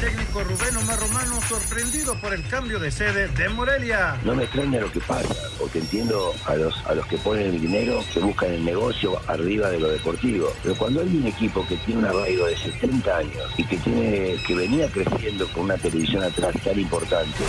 técnico 0.00 0.42
Rubén 0.42 0.76
Omar 0.78 0.98
Romano 0.98 1.40
sorprendido 1.46 2.18
por 2.20 2.32
el 2.32 2.46
cambio 2.48 2.78
de 2.78 2.90
sede 2.90 3.28
de 3.28 3.48
Morelia. 3.50 4.18
No 4.24 4.34
me 4.34 4.44
extraña 4.44 4.80
lo 4.80 4.90
que 4.90 5.00
pasa, 5.00 5.34
porque 5.58 5.78
entiendo 5.78 6.34
a 6.46 6.54
los, 6.56 6.74
a 6.86 6.94
los 6.94 7.06
que 7.06 7.18
ponen 7.18 7.48
el 7.48 7.60
dinero 7.60 8.02
que 8.12 8.20
buscan 8.20 8.50
el 8.50 8.64
negocio 8.64 9.20
arriba 9.26 9.68
de 9.68 9.78
lo 9.78 9.88
deportivo. 9.88 10.48
Pero 10.62 10.74
cuando 10.76 11.02
hay 11.02 11.16
un 11.16 11.26
equipo 11.26 11.66
que 11.66 11.76
tiene 11.76 12.00
un 12.00 12.06
arraigo 12.06 12.46
de 12.46 12.56
70 12.56 13.16
años 13.16 13.52
y 13.58 13.64
que 13.64 13.76
tiene 13.76 14.36
que 14.46 14.54
venía 14.54 14.88
creciendo 14.90 15.46
con 15.52 15.64
una 15.64 15.76
televisión 15.76 16.24
atrás 16.24 16.54
tan 16.64 16.78
importante. 16.78 17.44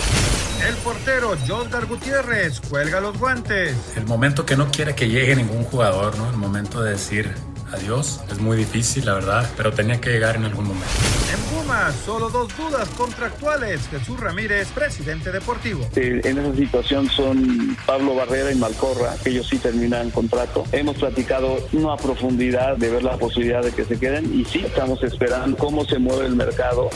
El 0.68 0.74
portero 0.76 1.34
Josgar 1.48 1.86
Gutiérrez 1.86 2.60
cuelga 2.60 3.00
los 3.00 3.18
guantes. 3.18 3.74
El 3.96 4.04
momento 4.04 4.44
que 4.44 4.56
no 4.56 4.70
quiere 4.70 4.94
que 4.94 5.08
llegue 5.08 5.36
ningún 5.36 5.64
jugador, 5.64 6.16
¿no? 6.18 6.28
El 6.28 6.36
momento 6.36 6.82
de 6.82 6.92
decir 6.92 7.34
adiós. 7.72 8.20
Es 8.30 8.38
muy 8.38 8.56
difícil, 8.56 9.06
la 9.06 9.14
verdad, 9.14 9.50
pero 9.56 9.72
tenía 9.72 10.00
que 10.00 10.10
llegar 10.10 10.36
en 10.36 10.44
algún 10.44 10.68
momento. 10.68 10.92
En 11.32 11.40
Pumas, 11.40 11.94
solo 12.04 12.30
dos 12.30 12.56
dudas 12.56 12.88
contractuales. 12.90 13.80
Jesús 13.88 14.18
Ramírez, 14.20 14.68
presidente 14.68 15.32
deportivo. 15.32 15.86
Eh, 15.96 16.20
en 16.24 16.38
esa 16.38 16.54
situación 16.54 17.08
son 17.08 17.76
Pablo 17.86 18.14
Barrera 18.14 18.52
y 18.52 18.54
Malcorra, 18.56 19.14
que 19.22 19.30
ellos 19.30 19.46
sí 19.48 19.58
terminan 19.58 20.10
contrato. 20.10 20.64
Hemos 20.72 20.96
platicado 20.96 21.58
no 21.72 21.92
a 21.92 21.96
profundidad 21.96 22.76
de 22.76 22.90
ver 22.90 23.02
la 23.02 23.16
posibilidad 23.16 23.62
de 23.62 23.72
que 23.72 23.84
se 23.84 23.98
queden 23.98 24.38
y 24.38 24.44
sí 24.44 24.60
estamos 24.60 25.02
esperando 25.02 25.56
cómo 25.56 25.84
se 25.84 25.98
mueve 25.98 26.26
el 26.26 26.36
mercado. 26.36 26.90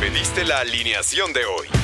Pediste 0.00 0.44
la 0.44 0.60
alineación 0.60 1.32
de 1.32 1.44
hoy. 1.44 1.83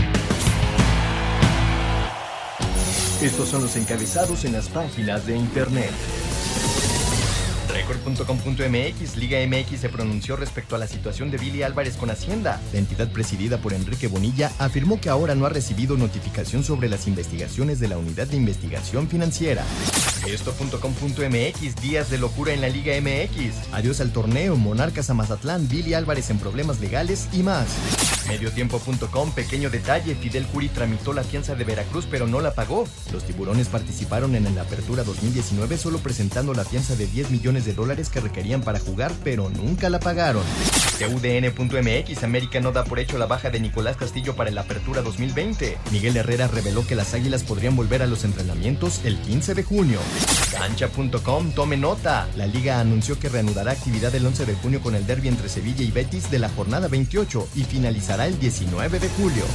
Estos 3.21 3.49
son 3.49 3.61
los 3.61 3.75
encabezados 3.75 4.45
en 4.45 4.53
las 4.53 4.67
páginas 4.69 5.27
de 5.27 5.37
internet. 5.37 5.91
Record.com.mx, 7.71 9.15
Liga 9.15 9.37
MX 9.45 9.79
se 9.79 9.89
pronunció 9.89 10.35
respecto 10.35 10.75
a 10.75 10.79
la 10.79 10.87
situación 10.87 11.29
de 11.29 11.37
Billy 11.37 11.61
Álvarez 11.61 11.97
con 11.97 12.09
Hacienda. 12.09 12.59
La 12.73 12.79
entidad 12.79 13.11
presidida 13.11 13.59
por 13.59 13.73
Enrique 13.73 14.07
Bonilla 14.07 14.51
afirmó 14.57 14.99
que 14.99 15.09
ahora 15.09 15.35
no 15.35 15.45
ha 15.45 15.49
recibido 15.49 15.97
notificación 15.97 16.63
sobre 16.63 16.89
las 16.89 17.07
investigaciones 17.07 17.79
de 17.79 17.89
la 17.89 17.99
Unidad 17.99 18.25
de 18.25 18.37
Investigación 18.37 19.07
Financiera. 19.07 19.63
Esto.com.mx, 20.27 21.75
días 21.81 22.09
de 22.09 22.17
locura 22.17 22.53
en 22.53 22.61
la 22.61 22.69
Liga 22.69 22.93
MX. 22.99 23.71
Adiós 23.71 24.01
al 24.01 24.11
torneo, 24.11 24.55
Monarcas 24.55 25.11
a 25.11 25.13
Mazatlán, 25.13 25.67
Billy 25.67 25.93
Álvarez 25.93 26.31
en 26.31 26.39
problemas 26.39 26.79
legales 26.79 27.29
y 27.33 27.43
más. 27.43 27.67
Mediotiempo.com, 28.27 29.31
pequeño 29.31 29.69
detalle, 29.69 30.15
Fidel 30.15 30.45
Curi 30.45 30.69
tramitó 30.69 31.13
la 31.13 31.23
fianza 31.23 31.55
de 31.55 31.63
Veracruz 31.63 32.07
pero 32.09 32.27
no 32.27 32.41
la 32.41 32.53
pagó. 32.53 32.87
Los 33.11 33.25
tiburones 33.25 33.67
participaron 33.67 34.35
en 34.35 34.55
la 34.55 34.61
apertura 34.61 35.03
2019 35.03 35.77
solo 35.77 35.99
presentando 35.99 36.53
la 36.53 36.65
fianza 36.65 36.95
de 36.95 37.07
10 37.07 37.31
millones 37.31 37.65
de 37.65 37.73
dólares 37.73 38.09
que 38.09 38.19
requerían 38.19 38.61
para 38.61 38.79
jugar 38.79 39.11
pero 39.23 39.49
nunca 39.49 39.89
la 39.89 39.99
pagaron. 39.99 40.43
TUDN.mx, 40.99 42.23
América 42.23 42.59
no 42.59 42.71
da 42.71 42.83
por 42.83 42.99
hecho 42.99 43.17
la 43.17 43.25
baja 43.25 43.49
de 43.49 43.59
Nicolás 43.59 43.97
Castillo 43.97 44.35
para 44.35 44.51
la 44.51 44.61
apertura 44.61 45.01
2020. 45.01 45.77
Miguel 45.91 46.15
Herrera 46.15 46.47
reveló 46.47 46.85
que 46.85 46.95
las 46.95 47.13
Águilas 47.13 47.43
podrían 47.43 47.75
volver 47.75 48.03
a 48.03 48.07
los 48.07 48.23
entrenamientos 48.23 49.01
el 49.03 49.17
15 49.17 49.55
de 49.55 49.63
junio. 49.63 49.99
Cancha.com, 50.51 51.51
tome 51.53 51.77
nota. 51.77 52.27
La 52.35 52.45
liga 52.45 52.79
anunció 52.79 53.17
que 53.17 53.29
reanudará 53.29 53.71
actividad 53.71 54.13
el 54.13 54.25
11 54.25 54.45
de 54.45 54.53
junio 54.53 54.81
con 54.81 54.95
el 54.95 55.07
derby 55.07 55.29
entre 55.29 55.49
Sevilla 55.49 55.83
y 55.83 55.91
Betis 55.91 56.29
de 56.29 56.39
la 56.39 56.49
jornada 56.49 56.87
28 56.87 57.47
y 57.55 57.63
finalizará 57.63 58.10
el 58.19 58.37
19 58.37 58.99
de 58.99 59.09
julio. 59.09 59.45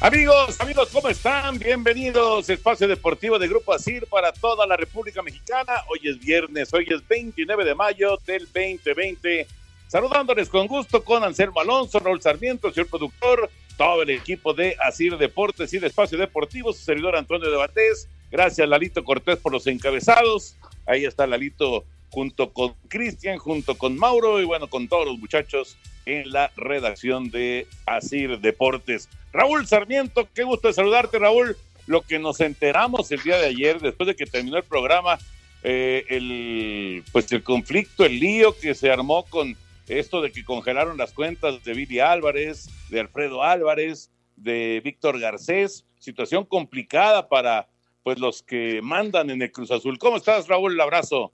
Amigos, 0.00 0.60
amigos, 0.60 0.90
¿cómo 0.92 1.08
están? 1.08 1.58
Bienvenidos 1.58 2.50
Espacio 2.50 2.86
Deportivo 2.86 3.38
de 3.38 3.48
Grupo 3.48 3.72
Asir 3.72 4.06
para 4.06 4.32
toda 4.32 4.66
la 4.66 4.76
República 4.76 5.22
Mexicana. 5.22 5.82
Hoy 5.88 6.00
es 6.10 6.20
viernes, 6.20 6.74
hoy 6.74 6.86
es 6.90 7.08
29 7.08 7.64
de 7.64 7.74
mayo 7.74 8.18
del 8.26 8.44
2020. 8.44 9.46
Saludándoles 9.88 10.48
con 10.48 10.66
gusto 10.66 11.04
con 11.04 11.22
Anselmo 11.22 11.60
Alonso, 11.60 11.98
Raúl 11.98 12.20
Sarmiento, 12.20 12.72
señor 12.72 12.88
productor, 12.88 13.50
todo 13.76 14.02
el 14.02 14.10
equipo 14.10 14.54
de 14.54 14.76
Asir 14.80 15.16
Deportes 15.16 15.72
y 15.72 15.78
de 15.78 15.88
Espacio 15.88 16.18
Deportivo, 16.18 16.72
su 16.72 16.84
servidor 16.84 17.16
Antonio 17.16 17.50
de 17.50 17.56
Batés. 17.56 18.08
Gracias, 18.30 18.68
Lalito 18.68 19.04
Cortés, 19.04 19.38
por 19.38 19.52
los 19.52 19.66
encabezados. 19.66 20.56
Ahí 20.86 21.04
está 21.04 21.26
Lalito 21.26 21.84
junto 22.10 22.52
con 22.52 22.74
Cristian, 22.88 23.38
junto 23.38 23.76
con 23.76 23.96
Mauro 23.96 24.40
y 24.40 24.44
bueno, 24.44 24.68
con 24.68 24.88
todos 24.88 25.06
los 25.06 25.18
muchachos 25.18 25.76
en 26.06 26.30
la 26.30 26.50
redacción 26.56 27.30
de 27.30 27.66
Asir 27.86 28.38
Deportes. 28.40 29.08
Raúl 29.32 29.66
Sarmiento, 29.66 30.28
qué 30.32 30.44
gusto 30.44 30.68
de 30.68 30.74
saludarte, 30.74 31.18
Raúl. 31.18 31.56
Lo 31.86 32.02
que 32.02 32.18
nos 32.18 32.40
enteramos 32.40 33.10
el 33.10 33.22
día 33.22 33.36
de 33.36 33.46
ayer, 33.46 33.80
después 33.80 34.06
de 34.06 34.16
que 34.16 34.26
terminó 34.26 34.56
el 34.56 34.62
programa, 34.62 35.18
eh, 35.62 36.04
el, 36.08 37.04
pues 37.12 37.30
el 37.32 37.42
conflicto, 37.42 38.04
el 38.04 38.20
lío 38.20 38.56
que 38.58 38.74
se 38.74 38.90
armó 38.90 39.24
con 39.24 39.56
esto 39.88 40.22
de 40.22 40.32
que 40.32 40.44
congelaron 40.44 40.96
las 40.96 41.12
cuentas 41.12 41.62
de 41.64 41.74
Billy 41.74 42.00
Álvarez, 42.00 42.68
de 42.90 43.00
Alfredo 43.00 43.42
Álvarez, 43.42 44.10
de 44.36 44.80
Víctor 44.84 45.20
Garcés, 45.20 45.84
situación 45.98 46.44
complicada 46.44 47.28
para 47.28 47.68
pues 48.02 48.18
los 48.18 48.42
que 48.42 48.80
mandan 48.82 49.30
en 49.30 49.42
el 49.42 49.50
Cruz 49.50 49.70
Azul. 49.70 49.98
¿Cómo 49.98 50.16
estás, 50.16 50.46
Raúl? 50.46 50.78
Abrazo. 50.80 51.32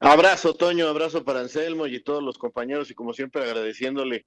Abrazo, 0.00 0.54
Toño, 0.54 0.88
abrazo 0.88 1.24
para 1.24 1.40
Anselmo 1.40 1.86
y 1.86 2.00
todos 2.00 2.22
los 2.22 2.36
compañeros 2.36 2.90
y 2.90 2.94
como 2.94 3.12
siempre 3.12 3.42
agradeciéndole 3.42 4.26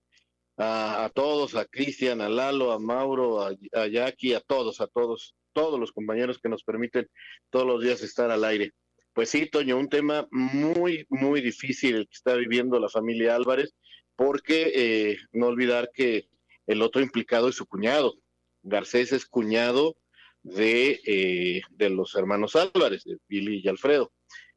a, 0.57 1.09
todos, 1.13 1.55
a 1.55 1.65
Cristian, 1.65 2.21
a 2.21 2.29
Lalo, 2.29 2.71
a 2.71 2.79
Mauro, 2.79 3.41
a, 3.41 3.51
a 3.73 3.87
Jackie, 3.87 4.33
a 4.33 4.41
todos, 4.41 4.81
a 4.81 4.87
todos, 4.87 5.35
todos 5.53 5.79
los 5.79 5.91
compañeros 5.91 6.39
que 6.39 6.49
nos 6.49 6.63
permiten 6.63 7.07
todos 7.49 7.65
los 7.65 7.81
días 7.81 8.01
estar 8.01 8.31
al 8.31 8.43
aire. 8.43 8.73
Pues 9.19 9.31
sí, 9.31 9.47
Toño, 9.47 9.77
un 9.77 9.89
tema 9.89 10.29
muy, 10.31 11.05
muy 11.09 11.41
difícil 11.41 11.97
el 11.97 12.07
que 12.07 12.13
está 12.13 12.35
viviendo 12.35 12.79
la 12.79 12.87
familia 12.87 13.35
Álvarez, 13.35 13.75
porque 14.15 14.71
eh, 14.73 15.17
no 15.33 15.47
olvidar 15.47 15.91
que 15.93 16.29
el 16.67 16.81
otro 16.81 17.01
implicado 17.01 17.49
es 17.49 17.55
su 17.55 17.65
cuñado. 17.65 18.15
Garcés 18.63 19.11
es 19.11 19.25
cuñado 19.25 19.97
de, 20.41 21.01
eh, 21.05 21.63
de 21.69 21.89
los 21.89 22.15
hermanos 22.15 22.55
Álvarez, 22.55 23.03
de 23.03 23.17
Billy 23.27 23.59
y 23.61 23.67
Alfredo 23.67 24.13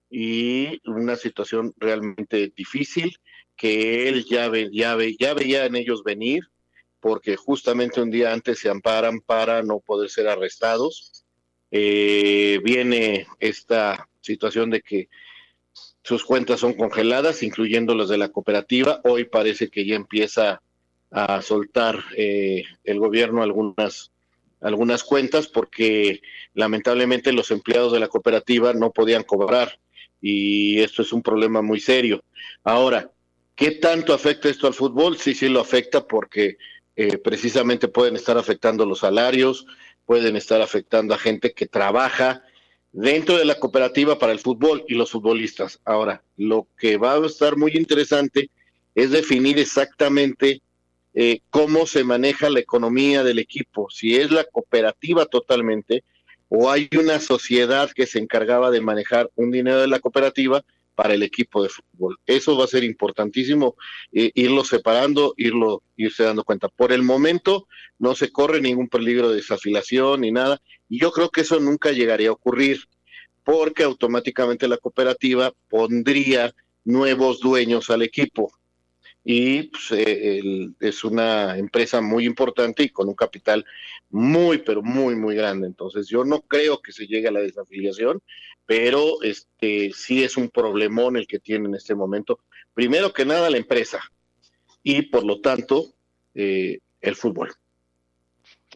y 0.08 0.80
una 0.88 1.16
situación 1.16 1.74
realmente 1.76 2.52
difícil 2.54 3.16
que 3.56 4.08
él 4.08 4.24
ya, 4.26 4.48
ve, 4.48 4.70
ya, 4.72 4.94
ve, 4.94 5.16
ya 5.18 5.34
veía 5.34 5.66
en 5.66 5.74
ellos 5.74 6.04
venir, 6.04 6.44
porque 7.00 7.34
justamente 7.34 8.00
un 8.00 8.12
día 8.12 8.32
antes 8.32 8.60
se 8.60 8.70
amparan 8.70 9.22
para 9.22 9.64
no 9.64 9.80
poder 9.80 10.08
ser 10.08 10.28
arrestados. 10.28 11.21
Eh, 11.74 12.60
viene 12.62 13.26
esta 13.40 14.08
situación 14.20 14.68
de 14.70 14.82
que 14.82 15.08
sus 16.02 16.22
cuentas 16.22 16.60
son 16.60 16.74
congeladas, 16.74 17.42
incluyendo 17.42 17.94
las 17.94 18.10
de 18.10 18.18
la 18.18 18.28
cooperativa. 18.28 19.00
Hoy 19.04 19.24
parece 19.24 19.70
que 19.70 19.86
ya 19.86 19.96
empieza 19.96 20.60
a 21.10 21.40
soltar 21.40 21.98
eh, 22.16 22.64
el 22.84 22.98
gobierno 22.98 23.42
algunas 23.42 24.12
algunas 24.60 25.02
cuentas 25.02 25.48
porque 25.48 26.22
lamentablemente 26.54 27.32
los 27.32 27.50
empleados 27.50 27.92
de 27.92 27.98
la 28.00 28.08
cooperativa 28.08 28.72
no 28.72 28.92
podían 28.92 29.24
cobrar 29.24 29.78
y 30.20 30.80
esto 30.80 31.02
es 31.02 31.12
un 31.12 31.22
problema 31.22 31.62
muy 31.62 31.80
serio. 31.80 32.22
Ahora, 32.62 33.10
¿qué 33.56 33.72
tanto 33.72 34.14
afecta 34.14 34.48
esto 34.48 34.68
al 34.68 34.74
fútbol? 34.74 35.18
Sí, 35.18 35.34
sí 35.34 35.48
lo 35.48 35.60
afecta 35.60 36.06
porque 36.06 36.58
eh, 36.94 37.18
precisamente 37.18 37.88
pueden 37.88 38.14
estar 38.14 38.38
afectando 38.38 38.86
los 38.86 39.00
salarios, 39.00 39.66
pueden 40.12 40.36
estar 40.36 40.60
afectando 40.60 41.14
a 41.14 41.18
gente 41.18 41.54
que 41.54 41.66
trabaja 41.66 42.42
dentro 42.92 43.38
de 43.38 43.46
la 43.46 43.58
cooperativa 43.58 44.18
para 44.18 44.32
el 44.32 44.40
fútbol 44.40 44.84
y 44.86 44.92
los 44.92 45.10
futbolistas. 45.10 45.80
Ahora, 45.86 46.22
lo 46.36 46.68
que 46.76 46.98
va 46.98 47.14
a 47.14 47.26
estar 47.26 47.56
muy 47.56 47.72
interesante 47.74 48.50
es 48.94 49.10
definir 49.10 49.58
exactamente 49.58 50.60
eh, 51.14 51.40
cómo 51.48 51.86
se 51.86 52.04
maneja 52.04 52.50
la 52.50 52.60
economía 52.60 53.24
del 53.24 53.38
equipo, 53.38 53.88
si 53.88 54.14
es 54.18 54.30
la 54.30 54.44
cooperativa 54.44 55.24
totalmente 55.24 56.04
o 56.50 56.70
hay 56.70 56.90
una 57.00 57.18
sociedad 57.18 57.90
que 57.90 58.04
se 58.06 58.18
encargaba 58.18 58.70
de 58.70 58.82
manejar 58.82 59.30
un 59.34 59.50
dinero 59.50 59.80
de 59.80 59.88
la 59.88 60.00
cooperativa 60.00 60.62
para 60.94 61.14
el 61.14 61.22
equipo 61.22 61.62
de 61.62 61.68
fútbol. 61.68 62.18
Eso 62.26 62.56
va 62.56 62.64
a 62.64 62.68
ser 62.68 62.84
importantísimo, 62.84 63.76
eh, 64.12 64.30
irlo 64.34 64.64
separando, 64.64 65.34
irlo, 65.36 65.82
irse 65.96 66.24
dando 66.24 66.44
cuenta. 66.44 66.68
Por 66.68 66.92
el 66.92 67.02
momento 67.02 67.66
no 67.98 68.14
se 68.14 68.30
corre 68.30 68.60
ningún 68.60 68.88
peligro 68.88 69.30
de 69.30 69.36
desafilación 69.36 70.22
ni 70.22 70.32
nada, 70.32 70.60
y 70.88 71.00
yo 71.00 71.12
creo 71.12 71.30
que 71.30 71.42
eso 71.42 71.60
nunca 71.60 71.92
llegaría 71.92 72.28
a 72.28 72.32
ocurrir, 72.32 72.80
porque 73.44 73.82
automáticamente 73.82 74.68
la 74.68 74.76
cooperativa 74.76 75.52
pondría 75.68 76.54
nuevos 76.84 77.40
dueños 77.40 77.90
al 77.90 78.02
equipo 78.02 78.52
y 79.24 79.64
pues, 79.64 79.92
eh, 79.92 80.40
es 80.80 81.04
una 81.04 81.56
empresa 81.56 82.00
muy 82.00 82.26
importante 82.26 82.82
y 82.82 82.88
con 82.88 83.08
un 83.08 83.14
capital 83.14 83.64
muy, 84.10 84.58
pero 84.58 84.82
muy, 84.82 85.14
muy 85.14 85.36
grande. 85.36 85.66
Entonces 85.66 86.08
yo 86.08 86.24
no 86.24 86.40
creo 86.42 86.82
que 86.82 86.92
se 86.92 87.06
llegue 87.06 87.28
a 87.28 87.32
la 87.32 87.40
desafiliación, 87.40 88.20
pero 88.66 89.22
este 89.22 89.92
sí 89.94 90.24
es 90.24 90.36
un 90.36 90.48
problemón 90.48 91.16
el 91.16 91.26
que 91.26 91.38
tiene 91.38 91.68
en 91.68 91.74
este 91.74 91.94
momento. 91.94 92.40
Primero 92.74 93.12
que 93.12 93.24
nada 93.24 93.50
la 93.50 93.58
empresa 93.58 94.00
y 94.82 95.02
por 95.02 95.24
lo 95.24 95.40
tanto 95.40 95.86
eh, 96.34 96.80
el 97.00 97.14
fútbol. 97.14 97.52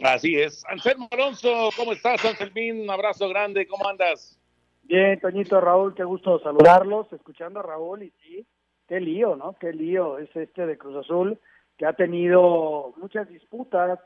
Así 0.03 0.37
es. 0.37 0.65
Anselmo 0.67 1.09
Alonso, 1.11 1.71
¿cómo 1.77 1.93
estás, 1.93 2.25
Anselmín? 2.25 2.83
Un 2.83 2.91
abrazo 2.91 3.29
grande, 3.29 3.67
¿cómo 3.67 3.89
andas? 3.89 4.39
Bien, 4.83 5.19
Toñito, 5.19 5.61
Raúl, 5.61 5.95
qué 5.95 6.05
gusto 6.05 6.39
saludarlos, 6.41 7.13
escuchando 7.13 7.59
a 7.59 7.63
Raúl 7.63 8.05
y 8.05 8.13
sí, 8.23 8.47
qué 8.87 9.01
lío, 9.01 9.37
¿no? 9.37 9.55
Qué 9.59 9.73
lío 9.73 10.19
es 10.19 10.35
este 10.35 10.67
de 10.67 10.79
Cruz 10.79 10.97
Azul, 10.97 11.39
que 11.77 11.87
ha 11.87 11.93
tenido 11.93 12.95
muchas 12.97 13.29
disputas 13.29 13.99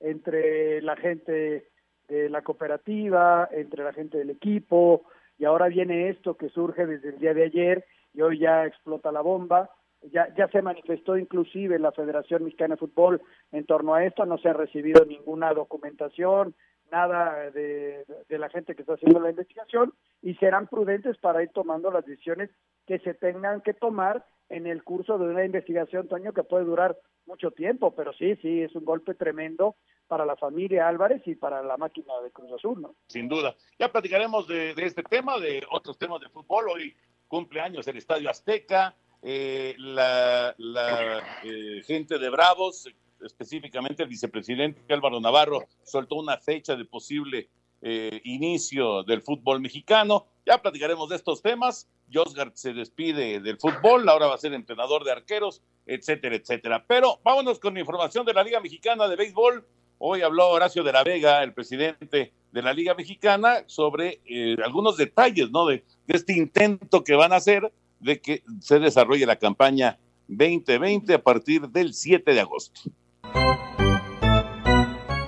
entre 0.00 0.80
la 0.82 0.96
gente 0.96 1.68
de 2.08 2.30
la 2.30 2.42
cooperativa, 2.42 3.48
entre 3.52 3.84
la 3.84 3.92
gente 3.92 4.18
del 4.18 4.30
equipo, 4.30 5.04
y 5.38 5.44
ahora 5.44 5.68
viene 5.68 6.08
esto 6.08 6.36
que 6.36 6.48
surge 6.48 6.86
desde 6.86 7.10
el 7.10 7.18
día 7.18 7.34
de 7.34 7.44
ayer 7.44 7.84
y 8.14 8.22
hoy 8.22 8.38
ya 8.38 8.64
explota 8.64 9.12
la 9.12 9.20
bomba. 9.20 9.70
Ya, 10.12 10.32
ya 10.36 10.46
se 10.48 10.62
manifestó 10.62 11.16
inclusive 11.16 11.78
la 11.78 11.90
Federación 11.90 12.44
Mexicana 12.44 12.74
de 12.74 12.78
Fútbol 12.78 13.20
en 13.50 13.66
torno 13.66 13.94
a 13.94 14.04
esto, 14.04 14.24
no 14.26 14.38
se 14.38 14.48
ha 14.48 14.52
recibido 14.52 15.04
ninguna 15.04 15.52
documentación, 15.52 16.54
nada 16.92 17.50
de, 17.50 18.04
de, 18.28 18.38
la 18.38 18.48
gente 18.48 18.74
que 18.74 18.82
está 18.82 18.94
haciendo 18.94 19.18
la 19.18 19.30
investigación 19.30 19.92
y 20.22 20.34
serán 20.36 20.68
prudentes 20.68 21.18
para 21.18 21.42
ir 21.42 21.50
tomando 21.50 21.90
las 21.90 22.06
decisiones 22.06 22.48
que 22.88 22.98
se 23.00 23.12
tengan 23.12 23.60
que 23.60 23.74
tomar 23.74 24.24
en 24.48 24.66
el 24.66 24.82
curso 24.82 25.18
de 25.18 25.26
una 25.26 25.44
investigación, 25.44 26.08
Toño, 26.08 26.32
que 26.32 26.42
puede 26.42 26.64
durar 26.64 26.96
mucho 27.26 27.50
tiempo, 27.50 27.94
pero 27.94 28.14
sí, 28.14 28.34
sí, 28.36 28.62
es 28.62 28.74
un 28.74 28.86
golpe 28.86 29.14
tremendo 29.14 29.76
para 30.06 30.24
la 30.24 30.36
familia 30.36 30.88
Álvarez 30.88 31.20
y 31.26 31.34
para 31.34 31.62
la 31.62 31.76
máquina 31.76 32.14
de 32.24 32.30
Cruz 32.30 32.50
Azul, 32.52 32.80
¿no? 32.80 32.94
Sin 33.08 33.28
duda. 33.28 33.54
Ya 33.78 33.92
platicaremos 33.92 34.48
de, 34.48 34.70
este 34.78 35.02
tema, 35.02 35.38
de 35.38 35.62
otros 35.70 35.98
temas 35.98 36.22
de 36.22 36.30
fútbol. 36.30 36.70
Hoy 36.70 36.96
cumpleaños 37.28 37.86
el 37.88 37.98
Estadio 37.98 38.30
Azteca, 38.30 38.96
eh, 39.20 39.74
la, 39.76 40.54
la 40.56 41.22
eh, 41.44 41.82
gente 41.84 42.18
de 42.18 42.30
Bravos, 42.30 42.88
específicamente 43.20 44.02
el 44.02 44.08
vicepresidente 44.08 44.94
Álvaro 44.94 45.20
Navarro, 45.20 45.66
soltó 45.82 46.14
una 46.14 46.38
fecha 46.38 46.74
de 46.74 46.86
posible 46.86 47.50
eh, 47.80 48.20
inicio 48.24 49.04
del 49.04 49.22
fútbol 49.22 49.60
mexicano. 49.60 50.26
Ya 50.48 50.56
platicaremos 50.56 51.10
de 51.10 51.16
estos 51.16 51.42
temas. 51.42 51.86
Josgard 52.10 52.54
se 52.54 52.72
despide 52.72 53.38
del 53.40 53.58
fútbol, 53.58 54.08
ahora 54.08 54.28
va 54.28 54.34
a 54.34 54.38
ser 54.38 54.54
entrenador 54.54 55.04
de 55.04 55.12
arqueros, 55.12 55.60
etcétera, 55.84 56.36
etcétera. 56.36 56.86
Pero 56.88 57.20
vámonos 57.22 57.58
con 57.58 57.76
información 57.76 58.24
de 58.24 58.32
la 58.32 58.42
Liga 58.42 58.58
Mexicana 58.58 59.08
de 59.08 59.16
Béisbol. 59.16 59.62
Hoy 59.98 60.22
habló 60.22 60.48
Horacio 60.48 60.82
de 60.82 60.92
la 60.92 61.04
Vega, 61.04 61.42
el 61.42 61.52
presidente 61.52 62.32
de 62.50 62.62
la 62.62 62.72
Liga 62.72 62.94
Mexicana, 62.94 63.64
sobre 63.66 64.22
eh, 64.24 64.56
algunos 64.64 64.96
detalles 64.96 65.50
de, 65.52 65.84
de 66.06 66.16
este 66.16 66.32
intento 66.32 67.04
que 67.04 67.14
van 67.14 67.34
a 67.34 67.36
hacer 67.36 67.70
de 68.00 68.18
que 68.18 68.42
se 68.62 68.78
desarrolle 68.78 69.26
la 69.26 69.36
campaña 69.36 69.98
2020 70.28 71.12
a 71.12 71.22
partir 71.22 71.68
del 71.68 71.92
7 71.92 72.32
de 72.32 72.40
agosto. 72.40 72.80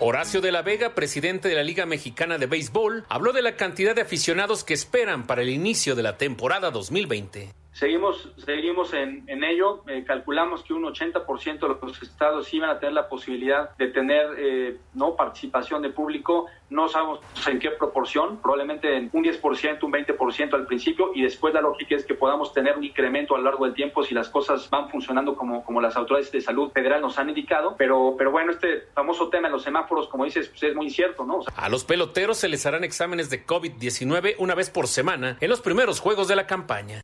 Horacio 0.02 0.41
de 0.41 0.50
la 0.50 0.62
Vega, 0.62 0.94
presidente 0.94 1.50
de 1.50 1.55
la 1.55 1.62
Liga 1.62 1.85
Mexicana 1.85 2.38
de 2.38 2.47
Béisbol, 2.47 3.05
habló 3.11 3.35
de 3.35 3.43
la 3.43 3.56
cantidad 3.56 3.94
de 3.94 4.00
aficionados 4.00 4.64
que 4.64 4.73
esperan 4.73 5.26
para 5.26 5.43
el 5.43 5.50
inicio 5.50 5.94
de 5.94 6.02
la 6.02 6.17
temporada 6.17 6.70
2020. 6.70 7.60
Seguimos, 7.72 8.28
seguimos 8.37 8.93
en, 8.94 9.44
ello. 9.44 9.84
Eh, 9.88 10.05
calculamos 10.06 10.62
que 10.64 10.72
un 10.72 10.84
80% 10.84 11.61
de 11.61 11.69
los 11.69 12.02
estados 12.02 12.52
iban 12.52 12.70
a 12.70 12.78
tener 12.78 12.94
la 12.94 13.08
posibilidad 13.08 13.76
de 13.76 13.88
tener 13.88 14.26
eh, 14.38 14.76
no 14.94 15.14
participación 15.14 15.81
de 15.82 15.90
público. 15.90 16.46
No 16.69 16.88
sabemos 16.88 17.20
en 17.49 17.58
qué 17.58 17.70
proporción, 17.70 18.40
probablemente 18.40 18.96
en 18.96 19.11
un 19.12 19.25
10%, 19.25 19.82
un 19.82 19.93
20% 19.93 20.55
al 20.55 20.67
principio, 20.67 21.11
y 21.14 21.22
después 21.22 21.55
la 21.55 21.61
lógica 21.61 21.96
es 21.96 22.05
que 22.05 22.14
podamos 22.14 22.52
tener 22.52 22.76
un 22.76 22.84
incremento 22.84 23.34
a 23.34 23.38
lo 23.38 23.44
largo 23.44 23.64
del 23.64 23.75
tiempo 23.75 24.05
si 24.05 24.14
las 24.14 24.28
cosas 24.28 24.69
van 24.70 24.88
funcionando 24.88 25.34
como, 25.34 25.64
como 25.64 25.81
las 25.81 25.96
autoridades 25.96 26.31
de 26.31 26.40
salud 26.40 26.70
federal 26.73 27.00
nos 27.00 27.19
han 27.19 27.28
indicado. 27.28 27.76
Pero, 27.78 28.14
pero 28.19 28.31
bueno, 28.31 28.52
este 28.52 28.88
famoso 28.94 29.28
tema 29.31 29.49
de 29.49 29.52
los 29.52 29.62
semáforos, 29.62 30.08
como 30.08 30.25
dices, 30.25 30.49
pues 30.49 30.62
es 30.64 30.75
muy 30.75 30.90
cierto, 30.90 31.25
¿no? 31.25 31.40
A 31.56 31.69
los 31.69 31.84
peloteros 31.84 32.37
se 32.38 32.49
les 32.49 32.66
harán 32.66 32.84
exámenes 32.84 33.31
de 33.31 33.46
COVID-19 33.46 34.34
una 34.38 34.55
vez 34.55 34.70
por 34.70 34.87
semana 34.87 35.38
en 35.40 35.49
los 35.49 35.61
primeros 35.61 36.00
juegos 36.00 36.28
de 36.28 36.37
la 36.37 36.46
campaña. 36.46 37.02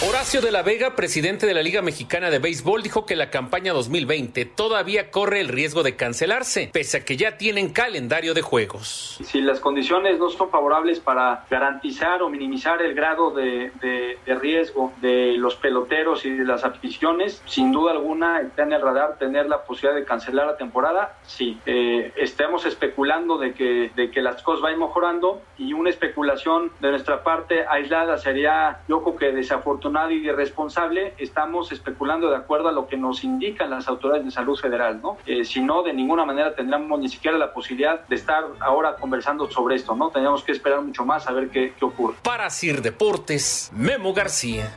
Horacio 0.00 0.40
de 0.40 0.52
la 0.52 0.62
Vega, 0.62 0.94
presidente 0.94 1.44
de 1.44 1.54
la 1.54 1.62
Liga 1.62 1.82
Mexicana 1.82 2.30
de 2.30 2.38
Béisbol, 2.38 2.84
dijo 2.84 3.04
que 3.04 3.16
la 3.16 3.30
campaña 3.30 3.72
2020 3.72 4.44
todavía 4.44 5.10
corre 5.10 5.40
el 5.40 5.48
riesgo 5.48 5.82
de 5.82 5.96
cancelarse, 5.96 6.70
pese 6.72 6.98
a 6.98 7.04
que 7.04 7.16
ya 7.16 7.36
tienen 7.36 7.72
calendario 7.72 8.32
de 8.32 8.40
juegos. 8.40 9.18
Si 9.24 9.40
las 9.40 9.58
condiciones 9.58 10.20
no 10.20 10.30
son 10.30 10.50
favorables 10.50 11.00
para 11.00 11.44
garantizar 11.50 12.22
o 12.22 12.28
minimizar 12.28 12.80
el 12.80 12.94
grado 12.94 13.32
de, 13.32 13.72
de, 13.80 14.18
de 14.24 14.34
riesgo 14.36 14.92
de 15.00 15.34
los 15.36 15.56
peloteros 15.56 16.24
y 16.24 16.30
de 16.30 16.44
las 16.44 16.62
aficiones, 16.62 17.42
sin 17.46 17.72
duda 17.72 17.90
alguna 17.90 18.40
está 18.40 18.62
en 18.62 18.74
el 18.74 18.80
radar 18.80 19.18
tener 19.18 19.48
la 19.48 19.64
posibilidad 19.64 19.98
de 19.98 20.06
cancelar 20.06 20.46
la 20.46 20.56
temporada. 20.56 21.16
Sí, 21.24 21.58
eh, 21.66 22.12
estamos 22.14 22.64
especulando 22.66 23.36
de 23.36 23.52
que, 23.52 23.90
de 23.96 24.12
que 24.12 24.22
las 24.22 24.44
cosas 24.44 24.62
vayan 24.62 24.78
mejorando 24.78 25.42
y 25.58 25.72
una 25.72 25.90
especulación 25.90 26.70
de 26.78 26.90
nuestra 26.90 27.24
parte 27.24 27.66
aislada 27.68 28.16
sería, 28.16 28.82
yo 28.86 29.02
creo 29.02 29.16
que 29.16 29.32
desafortunadamente 29.32 29.87
y 30.10 30.26
irresponsable, 30.26 31.14
estamos 31.16 31.72
especulando 31.72 32.28
de 32.28 32.36
acuerdo 32.36 32.68
a 32.68 32.72
lo 32.72 32.86
que 32.86 32.98
nos 32.98 33.24
indican 33.24 33.70
las 33.70 33.88
autoridades 33.88 34.24
de 34.24 34.30
salud 34.30 34.58
federal, 34.58 35.00
¿no? 35.00 35.16
Eh, 35.24 35.44
si 35.44 35.60
no, 35.60 35.82
de 35.82 35.94
ninguna 35.94 36.26
manera 36.26 36.54
tendríamos 36.54 37.00
ni 37.00 37.08
siquiera 37.08 37.38
la 37.38 37.52
posibilidad 37.54 38.06
de 38.06 38.14
estar 38.14 38.44
ahora 38.60 38.96
conversando 38.96 39.50
sobre 39.50 39.76
esto, 39.76 39.96
¿no? 39.96 40.10
Tendríamos 40.10 40.44
que 40.44 40.52
esperar 40.52 40.82
mucho 40.82 41.06
más 41.06 41.26
a 41.26 41.32
ver 41.32 41.48
qué, 41.48 41.72
qué 41.78 41.84
ocurre. 41.84 42.16
Para 42.22 42.50
Sir 42.50 42.82
Deportes, 42.82 43.70
Memo 43.74 44.12
García. 44.12 44.76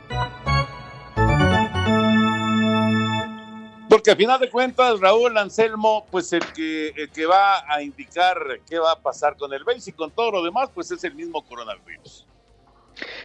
Porque 3.88 4.10
al 4.10 4.16
final 4.16 4.40
de 4.40 4.48
cuentas, 4.48 4.98
Raúl 4.98 5.36
Anselmo, 5.36 6.06
pues 6.10 6.32
el 6.32 6.44
que, 6.54 6.88
el 6.96 7.10
que 7.10 7.26
va 7.26 7.70
a 7.70 7.82
indicar 7.82 8.38
qué 8.66 8.78
va 8.78 8.92
a 8.92 8.96
pasar 8.98 9.36
con 9.36 9.52
el 9.52 9.62
BASE 9.64 9.90
y 9.90 9.92
con 9.92 10.10
todo 10.10 10.30
lo 10.30 10.42
demás, 10.42 10.70
pues 10.74 10.90
es 10.90 11.04
el 11.04 11.14
mismo 11.14 11.42
coronavirus. 11.42 12.26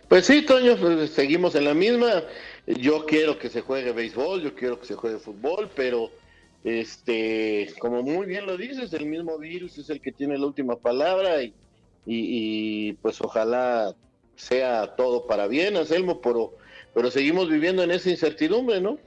Pues 0.08 0.26
sí, 0.26 0.46
Toño, 0.46 0.76
pues 0.78 1.12
seguimos 1.12 1.56
en 1.56 1.66
la 1.66 1.74
misma. 1.74 2.24
Yo 2.66 3.06
quiero 3.06 3.38
que 3.38 3.50
se 3.50 3.62
juegue 3.62 3.92
béisbol, 3.92 4.42
yo 4.42 4.56
quiero 4.56 4.80
que 4.80 4.86
se 4.86 4.96
juegue 4.96 5.20
fútbol, 5.20 5.70
pero 5.76 6.10
este, 6.64 7.70
como 7.80 8.04
muy 8.04 8.26
bien 8.26 8.46
lo 8.46 8.58
dices, 8.58 8.94
el 8.94 9.06
mismo 9.06 9.38
virus 9.38 9.78
es 9.78 9.90
el 9.90 10.02
que 10.02 10.12
tiene 10.12 10.38
la 10.38 10.46
última 10.46 10.76
palabra 10.76 11.42
y, 11.42 11.54
y, 12.06 12.90
y 12.90 12.94
pues 12.94 13.22
ojalá 13.22 13.96
sea 14.36 14.96
todo 14.96 15.26
para 15.28 15.48
bien, 15.48 15.78
Anselmo, 15.78 16.22
pero, 16.22 16.54
pero 16.94 17.10
seguimos 17.10 17.50
viviendo 17.50 17.84
en 17.84 17.92
esa 17.92 18.10
incertidumbre, 18.10 18.82
¿no? 18.82 18.98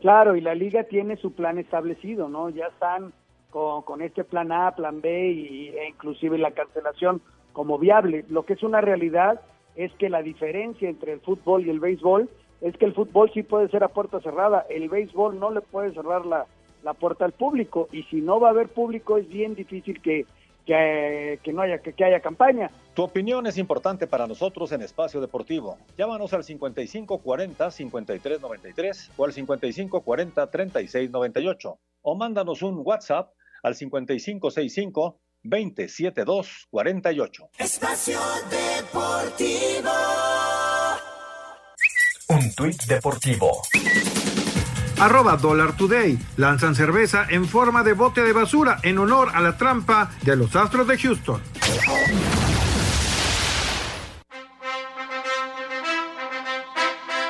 Claro, 0.00 0.36
y 0.36 0.40
la 0.40 0.54
liga 0.54 0.84
tiene 0.84 1.16
su 1.16 1.32
plan 1.32 1.58
establecido, 1.58 2.28
¿no? 2.28 2.50
Ya 2.50 2.66
están 2.66 3.12
con, 3.50 3.82
con 3.82 4.02
este 4.02 4.24
plan 4.24 4.52
A, 4.52 4.74
plan 4.74 5.00
B 5.00 5.30
y, 5.30 5.68
e 5.68 5.88
inclusive 5.88 6.38
la 6.38 6.50
cancelación 6.50 7.22
como 7.52 7.78
viable. 7.78 8.24
Lo 8.28 8.44
que 8.44 8.54
es 8.54 8.62
una 8.62 8.80
realidad 8.80 9.40
es 9.76 9.92
que 9.94 10.08
la 10.08 10.22
diferencia 10.22 10.88
entre 10.88 11.12
el 11.12 11.20
fútbol 11.20 11.66
y 11.66 11.70
el 11.70 11.80
béisbol 11.80 12.28
es 12.60 12.76
que 12.76 12.86
el 12.86 12.94
fútbol 12.94 13.30
sí 13.34 13.42
puede 13.42 13.68
ser 13.68 13.84
a 13.84 13.88
puerta 13.88 14.20
cerrada, 14.20 14.64
el 14.70 14.88
béisbol 14.88 15.38
no 15.38 15.50
le 15.50 15.60
puede 15.60 15.92
cerrar 15.92 16.24
la, 16.24 16.46
la 16.82 16.94
puerta 16.94 17.24
al 17.24 17.32
público 17.32 17.88
y 17.92 18.04
si 18.04 18.20
no 18.20 18.40
va 18.40 18.48
a 18.48 18.52
haber 18.52 18.68
público 18.68 19.18
es 19.18 19.28
bien 19.28 19.54
difícil 19.54 20.00
que, 20.00 20.24
que, 20.64 21.38
que 21.42 21.52
no 21.52 21.62
haya 21.62 21.78
que, 21.78 21.92
que, 21.92 22.04
haya 22.04 22.20
campaña. 22.20 22.70
Tu 22.94 23.02
opinión 23.02 23.46
es 23.46 23.58
importante 23.58 24.06
para 24.06 24.26
nosotros 24.26 24.72
en 24.72 24.80
Espacio 24.82 25.20
Deportivo. 25.20 25.76
Llámanos 25.98 26.32
al 26.32 26.44
5540-5393 26.44 29.10
o 29.16 29.24
al 29.24 29.32
5540-3698 29.32 31.78
o 32.02 32.14
mándanos 32.14 32.62
un 32.62 32.80
WhatsApp 32.84 33.32
al 33.62 33.74
5565 33.74 35.18
27248. 35.44 37.50
Espacio 37.58 38.18
Deportivo. 38.50 39.90
Un 42.28 42.54
tuit 42.54 42.84
deportivo. 42.86 43.62
Arroba 44.98 45.36
Dollar 45.36 45.76
Today. 45.76 46.18
Lanzan 46.36 46.74
cerveza 46.74 47.26
en 47.28 47.46
forma 47.46 47.82
de 47.82 47.92
bote 47.92 48.22
de 48.22 48.32
basura 48.32 48.78
en 48.82 48.98
honor 48.98 49.30
a 49.34 49.40
la 49.40 49.56
trampa 49.56 50.10
de 50.22 50.36
los 50.36 50.56
Astros 50.56 50.88
de 50.88 50.98
Houston. 50.98 51.40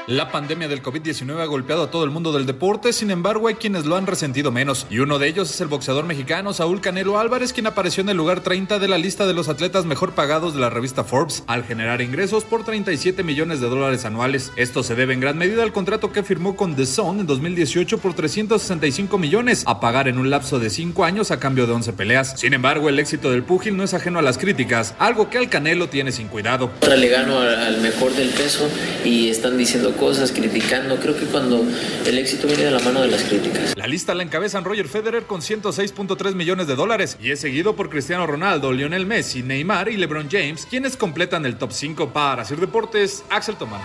La 0.07 0.31
pandemia 0.31 0.69
del 0.69 0.83
COVID-19 0.83 1.41
ha 1.41 1.47
golpeado 1.47 1.85
a 1.85 1.91
todo 1.91 2.05
el 2.05 2.11
mundo 2.11 2.31
del 2.31 2.45
deporte, 2.45 2.93
sin 2.93 3.11
embargo 3.11 3.49
hay 3.49 3.55
quienes 3.55 3.87
lo 3.87 3.97
han 3.97 4.07
resentido 4.07 4.53
menos, 4.53 4.87
y 4.91 4.99
uno 4.99 5.19
de 5.19 5.29
ellos 5.29 5.51
es 5.51 5.59
el 5.63 5.69
boxeador 5.69 6.05
mexicano 6.05 6.53
Saúl 6.53 6.83
Canelo 6.83 7.19
Álvarez, 7.19 7.55
quien 7.55 7.67
apareció 7.67 8.03
en 8.03 8.11
el 8.11 8.19
lugar 8.19 8.41
30 8.41 8.79
de 8.79 8.87
la 8.87 8.99
lista 8.99 9.27
de 9.27 9.33
los 9.33 9.49
atletas 9.49 9.87
mejor 9.87 10.13
pagados 10.13 10.53
de 10.53 10.61
la 10.61 10.69
revista 10.69 11.05
Forbes, 11.05 11.43
al 11.47 11.65
generar 11.65 12.03
ingresos 12.03 12.45
por 12.45 12.65
37 12.65 13.23
millones 13.23 13.63
de 13.63 13.69
dólares 13.71 14.05
anuales. 14.05 14.53
Esto 14.57 14.83
se 14.83 14.95
debe 14.95 15.15
en 15.15 15.21
gran 15.21 15.39
medida 15.39 15.63
al 15.63 15.73
contrato 15.73 16.13
que 16.13 16.23
firmó 16.23 16.55
con 16.55 16.77
The 16.77 16.85
Zone 16.85 17.23
en 17.23 17.27
2018 17.27 17.97
por 17.97 18.13
365 18.13 19.17
millones, 19.17 19.65
a 19.67 19.81
pagar 19.81 20.07
en 20.07 20.19
un 20.19 20.29
lapso 20.29 20.59
de 20.59 20.69
5 20.69 21.03
años 21.03 21.31
a 21.31 21.41
cambio 21.41 21.67
de 21.67 21.73
11 21.73 21.95
peleas. 21.95 22.39
Sin 22.39 22.53
embargo, 22.53 22.91
el 22.91 22.99
éxito 22.99 23.31
del 23.31 23.43
púgil 23.43 23.75
no 23.75 23.85
es 23.85 23.95
ajeno 23.95 24.19
a 24.19 24.23
las 24.23 24.37
críticas, 24.37 24.95
algo 24.99 25.31
que 25.31 25.39
al 25.39 25.49
Canelo 25.49 25.89
tiene 25.89 26.13
sin 26.13 26.29
cuidado. 26.29 26.71
Le 26.95 27.09
gano 27.09 27.39
al 27.41 27.81
mejor 27.81 28.13
del 28.13 28.29
peso 28.29 28.69
y 29.03 29.31
están 29.31 29.57
diciendo 29.57 29.94
cosas, 29.95 30.33
criticando. 30.33 30.97
Creo 30.97 31.17
que 31.19 31.27
cuando 31.27 31.65
el 32.07 32.19
éxito 32.19 32.47
viene 32.47 32.65
de 32.65 32.71
la 32.71 32.81
mano 32.81 33.03
de 33.03 33.09
las 33.09 33.23
críticas. 33.23 33.75
La 33.77 33.87
lista 33.87 34.15
la 34.15 34.23
encabezan 34.23 34.65
Roger 34.65 34.89
Federer 34.89 35.25
con 35.25 35.41
106.3 35.41 36.35
millones 36.35 36.67
de 36.67 36.77
dólares 36.77 37.17
y 37.21 37.31
es 37.31 37.41
seguido 37.41 37.77
por 37.77 37.91
Cristiano 37.91 38.27
Ronaldo, 38.27 38.73
Lionel 38.73 39.07
Messi, 39.07 39.43
Neymar 39.43 39.89
y 39.89 39.97
LeBron 39.97 40.29
James, 40.31 40.67
quienes 40.67 40.97
completan 40.97 41.47
el 41.47 41.57
top 41.59 41.73
5 41.73 42.13
para 42.13 42.43
hacer 42.43 42.59
deportes. 42.59 43.25
Axel 43.31 43.57
Tomán. 43.57 43.83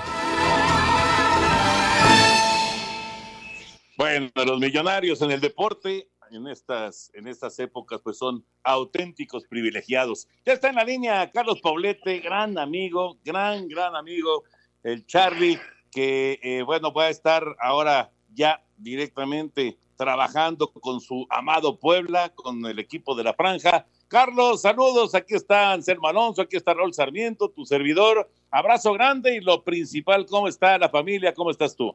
Bueno, 3.97 4.29
los 4.45 4.59
millonarios 4.59 5.21
en 5.21 5.31
el 5.31 5.41
deporte 5.41 6.07
en 6.31 6.47
estas, 6.47 7.11
en 7.13 7.27
estas 7.27 7.57
épocas, 7.59 8.01
pues 8.03 8.17
son 8.17 8.45
auténticos 8.63 9.45
privilegiados. 9.47 10.27
Ya 10.45 10.53
está 10.53 10.69
en 10.69 10.75
la 10.75 10.83
línea 10.83 11.31
Carlos 11.31 11.59
Paulete, 11.61 12.19
gran 12.19 12.57
amigo, 12.57 13.17
gran, 13.23 13.67
gran 13.67 13.95
amigo, 13.95 14.43
el 14.83 15.05
Charlie, 15.05 15.59
que, 15.91 16.39
eh, 16.43 16.63
bueno, 16.63 16.93
va 16.93 17.05
a 17.05 17.09
estar 17.09 17.43
ahora 17.59 18.11
ya 18.33 18.61
directamente 18.77 19.77
trabajando 19.97 20.71
con 20.71 21.01
su 21.01 21.27
amado 21.29 21.77
Puebla, 21.77 22.31
con 22.33 22.65
el 22.65 22.79
equipo 22.79 23.15
de 23.15 23.23
la 23.25 23.33
franja. 23.33 23.85
Carlos, 24.07 24.61
saludos, 24.61 25.13
aquí 25.13 25.35
está 25.35 25.73
Anselmo 25.73 26.07
Alonso, 26.07 26.41
aquí 26.41 26.55
está 26.55 26.73
Raúl 26.73 26.93
Sarmiento, 26.93 27.49
tu 27.49 27.65
servidor. 27.65 28.29
Abrazo 28.49 28.93
grande 28.93 29.35
y 29.35 29.41
lo 29.41 29.63
principal, 29.63 30.25
¿cómo 30.25 30.47
está 30.47 30.77
la 30.77 30.89
familia? 30.89 31.33
¿Cómo 31.33 31.51
estás 31.51 31.75
tú? 31.75 31.93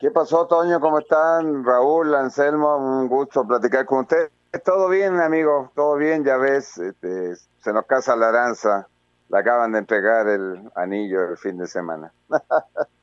¿Qué 0.00 0.10
pasó, 0.10 0.46
Toño? 0.46 0.80
¿Cómo 0.80 0.98
están? 0.98 1.64
Raúl, 1.64 2.14
Anselmo, 2.14 2.76
un 2.76 3.06
gusto 3.06 3.46
platicar 3.46 3.86
con 3.86 4.00
usted. 4.00 4.30
Todo 4.64 4.88
bien, 4.88 5.20
amigo, 5.20 5.70
todo 5.76 5.94
bien, 5.96 6.24
ya 6.24 6.38
ves, 6.38 6.76
este, 6.78 7.36
se 7.36 7.72
nos 7.72 7.86
casa 7.86 8.16
la 8.16 8.30
aranza. 8.30 8.88
Le 9.30 9.38
acaban 9.38 9.72
de 9.72 9.78
entregar 9.78 10.28
el 10.28 10.70
anillo 10.74 11.30
el 11.30 11.38
fin 11.38 11.56
de 11.58 11.66
semana. 11.66 12.12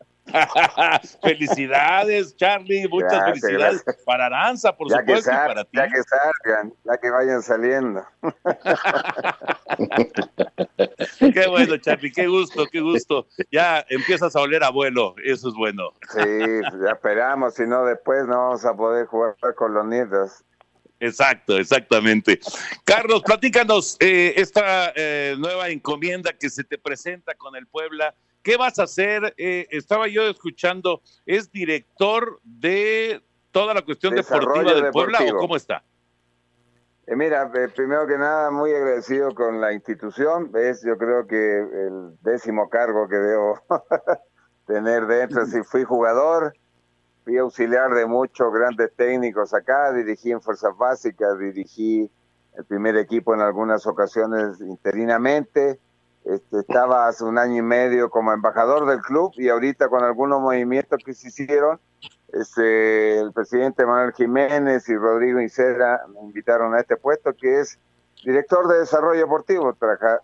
felicidades, 1.21 2.35
Charlie, 2.35 2.87
muchas 2.89 3.23
felicidades 3.23 3.85
para 4.05 4.25
Aranza, 4.25 4.75
por 4.75 4.89
supuesto, 4.89 5.31
y 5.31 5.33
para 5.33 5.63
ti. 5.63 5.69
Ya 5.73 5.87
que 5.87 6.03
salgan, 6.03 6.73
ya 6.83 6.97
que 6.97 7.09
vayan 7.09 7.41
saliendo. 7.41 8.03
qué 11.33 11.47
bueno, 11.47 11.77
Charlie, 11.77 12.11
qué 12.11 12.27
gusto, 12.27 12.65
qué 12.71 12.81
gusto. 12.81 13.27
Ya 13.51 13.85
empiezas 13.89 14.35
a 14.35 14.41
oler 14.41 14.63
abuelo, 14.63 15.15
eso 15.23 15.49
es 15.49 15.55
bueno. 15.55 15.91
Sí, 16.09 16.61
ya 16.83 16.91
esperamos, 16.91 17.53
si 17.53 17.65
no 17.65 17.85
después 17.85 18.27
no 18.27 18.37
vamos 18.37 18.65
a 18.65 18.75
poder 18.75 19.05
jugar 19.05 19.35
con 19.55 19.73
los 19.73 19.85
nietos. 19.85 20.43
Exacto, 20.99 21.57
exactamente. 21.57 22.39
Carlos, 22.83 23.21
platícanos 23.23 23.97
eh, 23.99 24.33
esta 24.37 24.91
eh, 24.95 25.35
nueva 25.37 25.69
encomienda 25.69 26.33
que 26.33 26.49
se 26.49 26.63
te 26.63 26.77
presenta 26.77 27.35
con 27.35 27.55
el 27.55 27.67
Puebla. 27.67 28.15
¿Qué 28.41 28.57
vas 28.57 28.79
a 28.79 28.83
hacer? 28.83 29.33
Eh, 29.37 29.67
estaba 29.71 30.07
yo 30.07 30.27
escuchando, 30.27 31.01
¿es 31.25 31.51
director 31.51 32.39
de 32.43 33.21
toda 33.51 33.73
la 33.73 33.83
cuestión 33.83 34.15
deportiva 34.15 34.73
del 34.73 34.91
Puebla 34.91 35.19
o 35.33 35.37
cómo 35.37 35.55
está? 35.55 35.83
mira, 37.15 37.49
primero 37.73 38.05
que 38.05 38.17
nada, 38.17 38.51
muy 38.51 38.73
agradecido 38.73 39.33
con 39.33 39.61
la 39.61 39.71
institución. 39.71 40.51
Es, 40.55 40.83
yo 40.83 40.97
creo 40.97 41.25
que 41.25 41.59
el 41.59 42.17
décimo 42.21 42.69
cargo 42.69 43.07
que 43.07 43.15
debo 43.15 43.61
tener 44.67 45.05
dentro. 45.07 45.45
Si 45.45 45.63
fui 45.63 45.83
jugador, 45.83 46.53
fui 47.27 47.37
auxiliar 47.37 47.93
de 47.93 48.05
muchos 48.05 48.53
grandes 48.53 48.89
técnicos 48.95 49.53
acá, 49.53 49.91
dirigí 49.91 50.31
en 50.31 50.41
Fuerzas 50.41 50.77
Básicas, 50.77 51.37
dirigí 51.37 52.09
el 52.55 52.63
primer 52.63 52.95
equipo 52.95 53.33
en 53.33 53.41
algunas 53.41 53.85
ocasiones 53.85 54.61
interinamente, 54.61 55.77
este, 56.23 56.59
estaba 56.59 57.05
hace 57.05 57.25
un 57.25 57.37
año 57.37 57.57
y 57.57 57.61
medio 57.61 58.09
como 58.09 58.31
embajador 58.31 58.85
del 58.85 59.01
club 59.01 59.33
y 59.35 59.49
ahorita 59.49 59.89
con 59.89 60.05
algunos 60.05 60.39
movimientos 60.39 61.03
que 61.03 61.13
se 61.13 61.27
hicieron, 61.27 61.81
este, 62.31 63.19
el 63.19 63.33
presidente 63.33 63.85
Manuel 63.85 64.13
Jiménez 64.13 64.87
y 64.87 64.95
Rodrigo 64.95 65.41
Incera 65.41 66.03
me 66.07 66.21
invitaron 66.21 66.75
a 66.75 66.79
este 66.79 66.95
puesto 66.95 67.33
que 67.33 67.59
es 67.59 67.77
director 68.23 68.69
de 68.69 68.79
desarrollo 68.79 69.19
deportivo. 69.19 69.75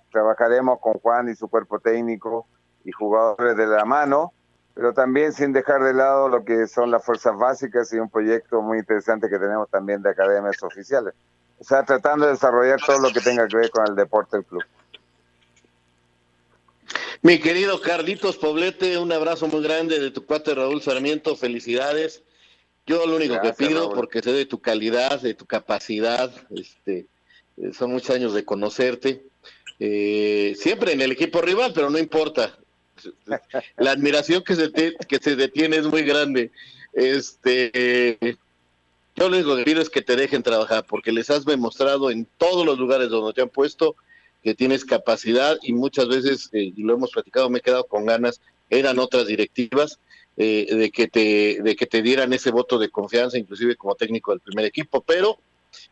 trabajaremos 0.10 0.80
con 0.80 0.94
Juan 0.94 1.28
y 1.28 1.36
su 1.36 1.50
cuerpo 1.50 1.82
técnico 1.82 2.48
y 2.86 2.94
jugadores 2.94 3.58
de 3.58 3.68
la 3.68 3.84
mano 3.84 4.32
pero 4.74 4.94
también 4.94 5.34
sin 5.34 5.54
dejar 5.54 5.84
de 5.84 5.94
lado 5.94 6.30
lo 6.30 6.44
que 6.44 6.68
son 6.68 6.90
las 6.90 7.06
fuerzas 7.06 7.38
básicas 7.38 7.94
y 7.94 7.98
un 7.98 8.10
proyecto 8.10 8.62
muy 8.62 8.80
interesante 8.80 9.30
que 9.30 9.38
tenemos 9.38 9.70
también 9.70 10.02
de 10.02 10.10
academias 10.10 10.62
oficiales. 10.64 11.14
O 11.60 11.64
sea, 11.64 11.84
tratando 11.84 12.26
de 12.26 12.34
desarrollar 12.34 12.80
todo 12.86 13.00
lo 13.00 13.12
que 13.12 13.22
tenga 13.22 13.48
que 13.48 13.58
ver 13.58 13.70
con 13.70 13.88
el 13.88 13.96
deporte 13.96 14.38
del 14.38 14.46
club. 14.46 14.64
Mi 17.22 17.40
querido 17.40 17.80
Carlitos 17.80 18.38
Poblete, 18.38 18.98
un 18.98 19.12
abrazo 19.12 19.48
muy 19.48 19.64
grande 19.64 20.00
de 20.00 20.12
tu 20.12 20.26
cuate 20.26 20.54
Raúl 20.56 20.82
Sarmiento, 20.82 21.38
felicidades. 21.38 22.22
Yo 22.86 23.06
lo 23.06 23.16
único 23.16 23.40
que 23.40 23.54
pido, 23.54 23.94
porque 23.94 24.22
sé 24.22 24.34
de 24.34 24.46
tu 24.46 24.60
calidad, 24.60 25.22
de 25.22 25.34
tu 25.34 25.46
capacidad, 25.46 26.34
este, 26.54 27.06
son 27.72 27.92
muchos 27.92 28.14
años 28.14 28.34
de 28.34 28.44
conocerte, 28.44 29.24
eh, 29.80 30.54
siempre 30.58 30.92
en 30.92 31.00
el 31.00 31.14
equipo 31.14 31.42
rival, 31.42 31.72
pero 31.74 31.90
no 31.90 31.98
importa, 31.98 32.58
la 33.78 33.92
admiración 33.92 34.44
que 34.44 34.56
se, 34.56 34.72
que 34.72 35.18
se 35.20 35.36
detiene 35.36 35.78
es 35.78 35.86
muy 35.86 36.04
grande. 36.04 36.52
Este, 36.94 38.38
yo 39.16 39.30
lo 39.30 39.38
único 39.38 39.56
que 39.56 39.64
pido 39.64 39.82
es 39.82 39.90
que 39.90 40.02
te 40.02 40.16
dejen 40.16 40.44
trabajar, 40.44 40.86
porque 40.88 41.12
les 41.12 41.30
has 41.30 41.46
demostrado 41.46 42.10
en 42.10 42.28
todos 42.38 42.66
los 42.66 42.80
lugares 42.80 43.10
donde 43.10 43.34
te 43.34 43.42
han 43.42 43.50
puesto 43.50 43.96
que 44.44 44.56
tienes 44.56 44.84
capacidad 44.84 45.58
y 45.62 45.74
muchas 45.74 46.08
veces, 46.08 46.50
eh, 46.52 46.74
y 46.76 46.84
lo 46.84 46.94
hemos 46.96 47.12
platicado, 47.12 47.50
me 47.50 47.60
he 47.60 47.62
quedado 47.62 47.86
con 47.86 48.06
ganas, 48.06 48.42
eran 48.70 49.00
otras 49.00 49.28
directivas 49.28 50.00
eh, 50.36 50.68
de, 50.70 50.92
que 50.92 51.08
te, 51.08 51.62
de 51.62 51.76
que 51.76 51.86
te 51.86 52.02
dieran 52.02 52.34
ese 52.34 52.52
voto 52.52 52.78
de 52.78 52.90
confianza, 52.90 53.38
inclusive 53.38 53.76
como 53.76 53.96
técnico 53.96 54.32
del 54.32 54.42
primer 54.42 54.66
equipo, 54.66 55.02
pero 55.02 55.38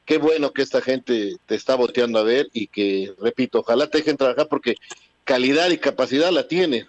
qué 0.06 0.18
bueno 0.18 0.52
que 0.52 0.64
esta 0.64 0.82
gente 0.82 1.36
te 1.46 1.56
está 1.56 1.76
volteando 1.76 2.20
a 2.20 2.24
ver 2.24 2.50
y 2.52 2.68
que, 2.68 3.14
repito, 3.20 3.60
ojalá 3.60 3.88
te 3.88 4.00
dejen 4.00 4.18
trabajar 4.18 4.48
porque 4.50 4.76
calidad 5.26 5.70
y 5.70 5.78
capacidad 5.78 6.32
la 6.32 6.48
tiene. 6.48 6.88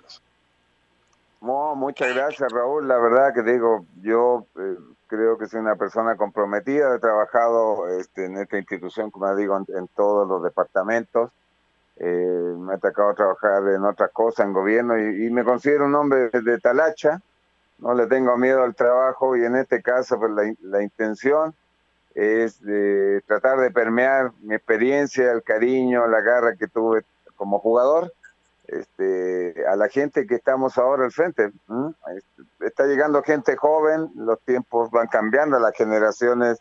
muchas 1.40 2.14
gracias, 2.14 2.50
Raúl. 2.52 2.88
La 2.88 2.98
verdad 2.98 3.34
que 3.34 3.42
digo, 3.42 3.84
yo 4.02 4.46
eh, 4.58 4.76
creo 5.08 5.38
que 5.38 5.46
soy 5.46 5.60
una 5.60 5.76
persona 5.76 6.16
comprometida. 6.16 6.94
He 6.94 6.98
trabajado 6.98 7.88
este, 7.88 8.26
en 8.26 8.38
esta 8.38 8.58
institución, 8.58 9.10
como 9.10 9.34
digo, 9.36 9.56
en, 9.56 9.88
todos 9.88 10.28
los 10.28 10.42
departamentos. 10.42 11.30
Eh, 11.96 12.54
me 12.58 12.74
ha 12.74 12.78
tocado 12.78 13.14
trabajar 13.14 13.62
en 13.68 13.84
otras 13.84 14.10
cosas, 14.12 14.46
en 14.46 14.52
gobierno, 14.52 14.98
y, 14.98 15.30
me 15.30 15.44
considero 15.44 15.86
un 15.86 15.94
hombre 15.94 16.30
de 16.30 16.58
talacha. 16.58 17.20
No 17.78 17.94
le 17.94 18.06
tengo 18.06 18.36
miedo 18.36 18.62
al 18.62 18.74
trabajo 18.74 19.36
y 19.36 19.44
en 19.44 19.56
este 19.56 19.82
caso, 19.82 20.18
pues 20.18 20.30
la, 20.32 20.54
la 20.62 20.82
intención 20.82 21.54
es 22.14 22.62
de 22.62 23.22
tratar 23.26 23.58
de 23.58 23.70
permear 23.70 24.30
mi 24.40 24.54
experiencia, 24.54 25.32
el 25.32 25.42
cariño, 25.42 26.06
la 26.06 26.20
garra 26.20 26.56
que 26.56 26.68
tuve 26.68 27.02
como 27.36 27.58
jugador 27.58 28.12
este, 28.72 29.66
a 29.66 29.76
la 29.76 29.88
gente 29.88 30.26
que 30.26 30.36
estamos 30.36 30.78
ahora 30.78 31.04
al 31.04 31.12
frente. 31.12 31.52
Este, 32.16 32.66
está 32.66 32.86
llegando 32.86 33.22
gente 33.22 33.56
joven, 33.56 34.10
los 34.16 34.40
tiempos 34.40 34.90
van 34.90 35.08
cambiando, 35.08 35.58
las 35.58 35.74
generaciones 35.76 36.60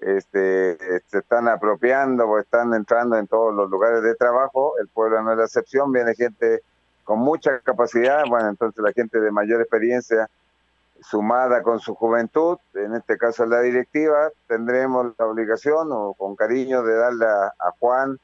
este, 0.00 0.76
se 1.06 1.18
están 1.18 1.48
apropiando 1.48 2.28
o 2.28 2.38
están 2.38 2.74
entrando 2.74 3.16
en 3.16 3.26
todos 3.26 3.54
los 3.54 3.70
lugares 3.70 4.02
de 4.02 4.14
trabajo. 4.14 4.74
El 4.78 4.88
pueblo 4.88 5.22
no 5.22 5.32
es 5.32 5.38
la 5.38 5.44
excepción, 5.44 5.92
viene 5.92 6.14
gente 6.14 6.62
con 7.04 7.18
mucha 7.18 7.58
capacidad, 7.60 8.24
bueno, 8.28 8.48
entonces 8.48 8.82
la 8.82 8.92
gente 8.92 9.20
de 9.20 9.30
mayor 9.32 9.60
experiencia 9.60 10.28
sumada 11.00 11.62
con 11.62 11.80
su 11.80 11.96
juventud, 11.96 12.58
en 12.74 12.94
este 12.94 13.18
caso 13.18 13.44
la 13.44 13.60
directiva, 13.60 14.30
tendremos 14.46 15.12
la 15.18 15.26
obligación 15.26 15.88
o 15.90 16.14
con 16.14 16.36
cariño 16.36 16.84
de 16.84 16.94
darle 16.94 17.26
a 17.26 17.72
Juan, 17.80 18.20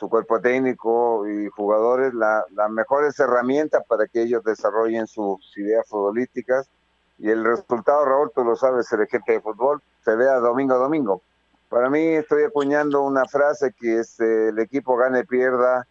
su 0.00 0.08
cuerpo 0.08 0.40
técnico 0.40 1.28
y 1.28 1.48
jugadores 1.48 2.14
las 2.14 2.70
mejores 2.70 3.20
herramientas 3.20 3.84
para 3.86 4.06
que 4.06 4.22
ellos 4.22 4.42
desarrollen 4.42 5.06
sus 5.06 5.54
ideas 5.58 5.86
futbolísticas. 5.86 6.70
Y 7.18 7.28
el 7.28 7.44
resultado, 7.44 8.06
Raúl, 8.06 8.32
tú 8.34 8.42
lo 8.42 8.56
sabes, 8.56 8.90
el 8.94 9.06
gente 9.06 9.32
de 9.32 9.40
fútbol, 9.42 9.82
se 10.02 10.16
vea 10.16 10.36
domingo 10.36 10.72
a 10.72 10.78
domingo. 10.78 11.20
Para 11.68 11.90
mí 11.90 12.00
estoy 12.00 12.44
acuñando 12.44 13.02
una 13.02 13.26
frase 13.26 13.74
que 13.78 13.98
es 13.98 14.18
eh, 14.20 14.48
el 14.48 14.58
equipo 14.58 14.96
gane, 14.96 15.24
pierda 15.24 15.86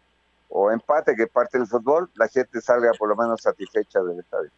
o 0.48 0.72
empate, 0.72 1.14
que 1.14 1.28
parte 1.28 1.58
del 1.58 1.68
fútbol, 1.68 2.10
la 2.16 2.26
gente 2.26 2.60
salga 2.60 2.90
por 2.98 3.08
lo 3.08 3.14
menos 3.14 3.40
satisfecha 3.40 4.02
del 4.02 4.18
estadio. 4.18 4.50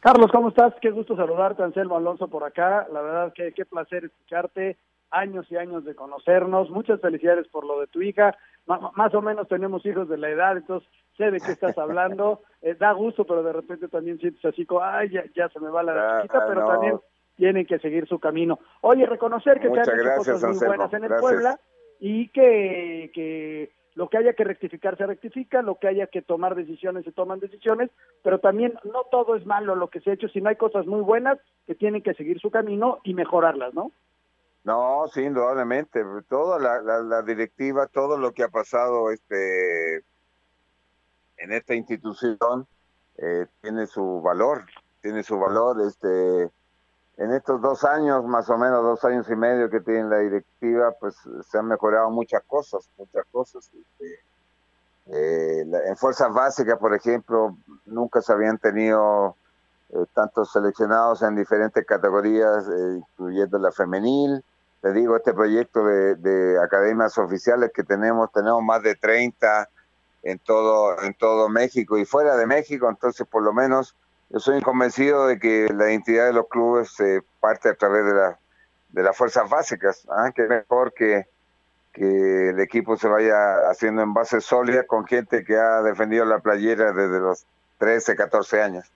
Carlos, 0.00 0.30
¿cómo 0.32 0.48
estás? 0.48 0.72
Qué 0.80 0.90
gusto 0.90 1.14
saludarte, 1.16 1.62
Anselmo 1.62 1.98
Alonso 1.98 2.28
por 2.28 2.44
acá. 2.44 2.88
La 2.90 3.02
verdad 3.02 3.32
que 3.34 3.52
qué 3.52 3.66
placer 3.66 4.06
escucharte. 4.06 4.78
Años 5.10 5.46
y 5.50 5.56
años 5.56 5.84
de 5.84 5.94
conocernos. 5.94 6.70
Muchas 6.70 7.00
felicidades 7.00 7.48
por 7.48 7.64
lo 7.64 7.80
de 7.80 7.86
tu 7.86 8.02
hija. 8.02 8.36
más 8.66 9.14
o 9.14 9.22
menos 9.22 9.48
tenemos 9.48 9.84
hijos 9.86 10.08
de 10.08 10.18
la 10.18 10.28
edad, 10.28 10.56
entonces 10.56 10.88
sé 11.16 11.30
de 11.30 11.40
qué 11.40 11.52
estás 11.52 11.76
hablando. 11.78 12.40
Eh, 12.60 12.74
da 12.74 12.90
gusto, 12.90 13.24
pero 13.24 13.44
de 13.44 13.52
repente 13.52 13.86
también 13.86 14.18
sientes 14.18 14.44
así 14.44 14.66
como, 14.66 14.82
ay, 14.82 15.10
ya, 15.10 15.48
se 15.48 15.60
me 15.60 15.70
va 15.70 15.84
la 15.84 16.22
chiquita, 16.22 16.44
pero 16.48 16.66
también 16.66 16.98
tienen 17.36 17.64
que 17.66 17.78
seguir 17.78 18.08
su 18.08 18.18
camino. 18.18 18.58
Oye, 18.80 19.06
reconocer 19.06 19.60
que 19.60 19.70
te 19.70 19.78
han 19.78 19.88
hecho 19.88 20.16
cosas 20.16 20.42
muy 20.42 20.66
buenas 20.66 20.92
en 20.92 21.04
el 21.04 21.12
Puebla 21.20 21.60
y 22.00 22.28
que, 22.30 23.12
que 23.14 23.70
lo 23.98 24.08
que 24.08 24.16
haya 24.16 24.32
que 24.32 24.44
rectificar 24.44 24.96
se 24.96 25.06
rectifica, 25.06 25.60
lo 25.60 25.74
que 25.74 25.88
haya 25.88 26.06
que 26.06 26.22
tomar 26.22 26.54
decisiones 26.54 27.04
se 27.04 27.10
toman 27.10 27.40
decisiones, 27.40 27.90
pero 28.22 28.38
también 28.38 28.74
no 28.84 29.02
todo 29.10 29.34
es 29.34 29.44
malo 29.44 29.74
lo 29.74 29.88
que 29.88 30.00
se 30.00 30.10
ha 30.10 30.14
hecho, 30.14 30.28
sino 30.28 30.48
hay 30.48 30.54
cosas 30.54 30.86
muy 30.86 31.00
buenas 31.00 31.38
que 31.66 31.74
tienen 31.74 32.02
que 32.02 32.14
seguir 32.14 32.38
su 32.38 32.50
camino 32.50 32.98
y 33.02 33.14
mejorarlas, 33.14 33.74
¿no? 33.74 33.90
No, 34.64 35.06
sí, 35.12 35.22
indudablemente, 35.22 36.04
toda 36.28 36.58
la, 36.58 37.22
directiva, 37.22 37.86
todo 37.86 38.18
lo 38.18 38.32
que 38.32 38.42
ha 38.42 38.48
pasado 38.48 39.10
este 39.10 40.04
en 41.38 41.52
esta 41.52 41.74
institución 41.74 42.66
eh, 43.16 43.46
tiene 43.62 43.86
su 43.86 44.20
valor, 44.20 44.66
tiene 45.00 45.22
su 45.22 45.38
valor, 45.38 45.80
este 45.86 46.50
en 47.18 47.32
estos 47.32 47.60
dos 47.60 47.84
años, 47.84 48.24
más 48.24 48.48
o 48.48 48.56
menos 48.56 48.82
dos 48.82 49.04
años 49.04 49.28
y 49.28 49.34
medio 49.34 49.68
que 49.68 49.80
tiene 49.80 50.08
la 50.08 50.18
directiva, 50.18 50.92
pues 51.00 51.16
se 51.50 51.58
han 51.58 51.66
mejorado 51.66 52.10
muchas 52.10 52.42
cosas, 52.44 52.88
muchas 52.96 53.24
cosas. 53.32 53.68
Este, 53.74 54.20
eh, 55.06 55.66
en 55.86 55.96
fuerzas 55.96 56.32
básicas, 56.32 56.78
por 56.78 56.94
ejemplo, 56.94 57.56
nunca 57.86 58.22
se 58.22 58.32
habían 58.32 58.58
tenido 58.58 59.34
eh, 59.90 60.04
tantos 60.14 60.52
seleccionados 60.52 61.22
en 61.22 61.34
diferentes 61.34 61.84
categorías, 61.84 62.64
incluyendo 62.68 63.58
la 63.58 63.72
femenil. 63.72 64.44
Te 64.80 64.92
digo, 64.92 65.16
este 65.16 65.34
proyecto 65.34 65.84
de, 65.84 66.14
de, 66.16 66.62
academias 66.62 67.18
oficiales 67.18 67.72
que 67.74 67.82
tenemos, 67.82 68.30
tenemos 68.32 68.62
más 68.62 68.82
de 68.82 68.94
30 68.94 69.68
en 70.22 70.38
todo, 70.38 71.02
en 71.02 71.14
todo 71.14 71.48
México 71.48 71.98
y 71.98 72.04
fuera 72.04 72.36
de 72.36 72.46
México, 72.46 72.88
entonces 72.88 73.26
por 73.26 73.42
lo 73.42 73.52
menos 73.52 73.96
yo 74.30 74.40
soy 74.40 74.60
convencido 74.60 75.26
de 75.26 75.38
que 75.38 75.68
la 75.74 75.90
identidad 75.90 76.26
de 76.26 76.32
los 76.32 76.48
clubes 76.48 76.92
se 76.94 77.22
parte 77.40 77.70
a 77.70 77.74
través 77.74 78.04
de, 78.04 78.12
la, 78.12 78.38
de 78.90 79.02
las 79.02 79.16
fuerzas 79.16 79.48
básicas, 79.48 80.06
¿ah? 80.10 80.30
que 80.34 80.42
es 80.42 80.48
mejor 80.48 80.92
que, 80.92 81.26
que 81.92 82.50
el 82.50 82.60
equipo 82.60 82.96
se 82.96 83.08
vaya 83.08 83.70
haciendo 83.70 84.02
en 84.02 84.12
base 84.12 84.40
sólida 84.40 84.84
con 84.84 85.06
gente 85.06 85.44
que 85.44 85.56
ha 85.56 85.82
defendido 85.82 86.24
la 86.24 86.40
playera 86.40 86.92
desde 86.92 87.20
los 87.20 87.46
13, 87.78 88.16
14 88.16 88.62
años. 88.62 88.92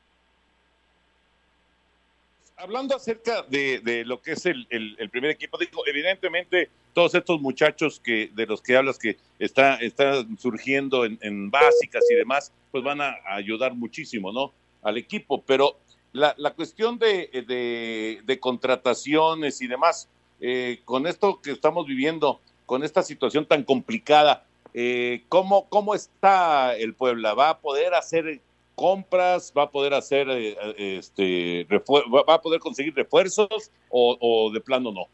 Hablando 2.63 2.95
acerca 2.95 3.43
de, 3.43 3.81
de 3.81 4.05
lo 4.05 4.23
que 4.23 4.33
es 4.33 4.47
el, 4.47 4.69
el, 4.71 5.11
primer 5.11 5.33
equipo, 5.33 5.59
digo, 5.59 5.83
evidentemente 5.85 6.71
todos 6.95 7.13
estos 7.17 7.41
muchachos 7.41 7.99
que 7.99 8.31
de 8.33 8.47
los 8.47 8.63
que 8.63 8.77
hablas 8.77 9.01
que 9.01 9.17
está, 9.41 9.75
están 9.77 10.39
surgiendo 10.39 11.05
en, 11.05 11.51
básicas 11.51 12.05
y 12.09 12.15
demás, 12.15 12.53
pues 12.71 12.85
van 12.85 13.01
a 13.01 13.17
ayudar 13.27 13.75
muchísimo, 13.75 14.33
¿no? 14.33 14.53
al 14.83 14.97
equipo, 14.97 15.43
pero 15.43 15.77
la, 16.13 16.35
la 16.39 16.53
cuestión 16.53 16.99
de, 16.99 18.21
de, 18.25 18.39
contrataciones 18.39 19.61
y 19.61 19.67
demás, 19.67 20.09
eh, 20.41 20.81
con 20.85 21.09
esto 21.09 21.41
que 21.41 21.51
estamos 21.51 21.87
viviendo, 21.87 22.41
con 22.67 22.85
esta 22.85 23.03
situación 23.03 23.45
tan 23.45 23.65
complicada, 23.65 24.45
eh, 24.75 25.25
¿cómo, 25.29 25.69
¿cómo 25.69 25.95
está 25.95 26.77
el 26.77 26.95
Puebla? 26.95 27.35
¿Va 27.35 27.51
a 27.51 27.59
poder 27.59 27.95
hacer 27.95 28.41
compras? 28.75 29.53
¿Va 29.57 29.65
a 29.65 29.71
poder 29.71 29.95
hacer, 29.95 30.29
eh, 30.31 30.57
este, 30.99 31.67
va 31.69 32.35
a 32.35 32.41
poder 32.41 32.61
conseguir 32.61 32.95
refuerzos 32.95 33.71
o, 33.91 34.51
de 34.53 34.61
plano 34.61 34.93
no? 34.93 35.07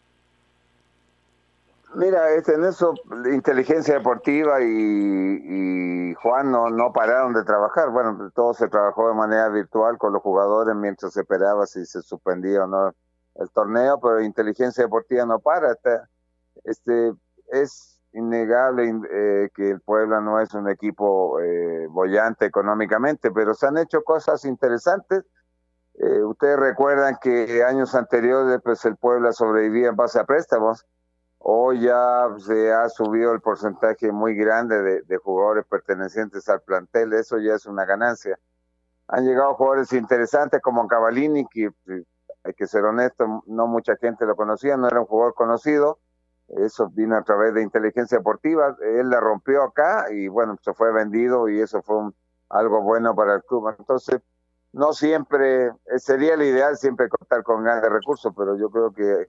Mira, 1.94 2.34
en 2.34 2.64
eso 2.64 2.94
inteligencia 3.32 3.94
deportiva 3.94 4.60
y, 4.60 6.14
Juan 6.14 6.52
no, 6.52 6.68
no 6.68 6.92
pararon 6.92 7.32
de 7.32 7.44
trabajar. 7.44 7.90
Bueno, 7.90 8.30
todo 8.34 8.52
se 8.52 8.68
trabajó 8.68 9.08
de 9.08 9.14
manera 9.14 9.48
virtual 9.48 9.96
con 9.96 10.12
los 10.12 10.22
jugadores 10.22 10.74
mientras 10.74 11.14
se 11.14 11.20
esperaba 11.20 11.66
si 11.66 11.86
se 11.86 12.02
suspendía 12.02 12.64
o 12.64 12.66
no 12.66 12.92
el 13.36 13.50
torneo, 13.50 13.98
pero 14.00 14.20
inteligencia 14.20 14.84
deportiva 14.84 15.24
no 15.24 15.38
para. 15.38 15.76
Este 16.64 17.12
es 17.52 17.97
innegable 18.12 18.92
eh, 19.10 19.50
que 19.54 19.70
el 19.70 19.80
Puebla 19.80 20.20
no 20.20 20.40
es 20.40 20.54
un 20.54 20.68
equipo 20.68 21.40
eh, 21.40 21.86
bollante 21.88 22.46
económicamente, 22.46 23.30
pero 23.30 23.54
se 23.54 23.66
han 23.66 23.78
hecho 23.78 24.02
cosas 24.02 24.44
interesantes. 24.44 25.24
Eh, 25.94 26.22
ustedes 26.22 26.58
recuerdan 26.58 27.16
que 27.20 27.64
años 27.64 27.94
anteriores 27.94 28.60
pues 28.62 28.84
el 28.84 28.96
Puebla 28.96 29.32
sobrevivía 29.32 29.88
en 29.88 29.96
base 29.96 30.18
a 30.18 30.24
préstamos 30.24 30.86
Hoy 31.40 31.80
ya 31.80 32.28
se 32.38 32.72
ha 32.72 32.88
subido 32.88 33.32
el 33.32 33.40
porcentaje 33.40 34.10
muy 34.10 34.34
grande 34.34 35.02
de, 35.06 35.16
jugadores 35.18 35.64
pertenecientes 35.66 36.48
al 36.48 36.60
plantel, 36.62 37.12
eso 37.12 37.38
ya 37.38 37.54
es 37.54 37.66
una 37.66 37.84
ganancia. 37.84 38.38
Han 39.06 39.24
llegado 39.24 39.54
jugadores 39.54 39.92
interesantes 39.92 40.60
como 40.60 40.86
Cavalini, 40.88 41.46
que 41.46 41.70
hay 42.44 42.54
que 42.54 42.66
ser 42.66 42.84
honesto, 42.84 43.44
no 43.46 43.66
mucha 43.66 43.96
gente 43.96 44.26
lo 44.26 44.34
conocía, 44.36 44.76
no 44.76 44.88
era 44.88 45.00
un 45.00 45.06
jugador 45.06 45.34
conocido, 45.34 45.98
eso 46.56 46.88
vino 46.88 47.16
a 47.16 47.22
través 47.22 47.54
de 47.54 47.62
inteligencia 47.62 48.18
deportiva, 48.18 48.76
él 48.80 49.10
la 49.10 49.20
rompió 49.20 49.62
acá 49.62 50.06
y 50.10 50.28
bueno, 50.28 50.56
se 50.62 50.72
fue 50.72 50.92
vendido 50.92 51.48
y 51.48 51.60
eso 51.60 51.82
fue 51.82 52.10
algo 52.48 52.82
bueno 52.82 53.14
para 53.14 53.34
el 53.34 53.44
club. 53.44 53.74
Entonces, 53.78 54.20
no 54.72 54.92
siempre, 54.92 55.72
sería 55.96 56.34
el 56.34 56.42
ideal 56.42 56.76
siempre 56.76 57.08
contar 57.08 57.42
con 57.42 57.64
grandes 57.64 57.90
recursos, 57.90 58.32
pero 58.36 58.56
yo 58.56 58.70
creo 58.70 58.92
que 58.92 59.28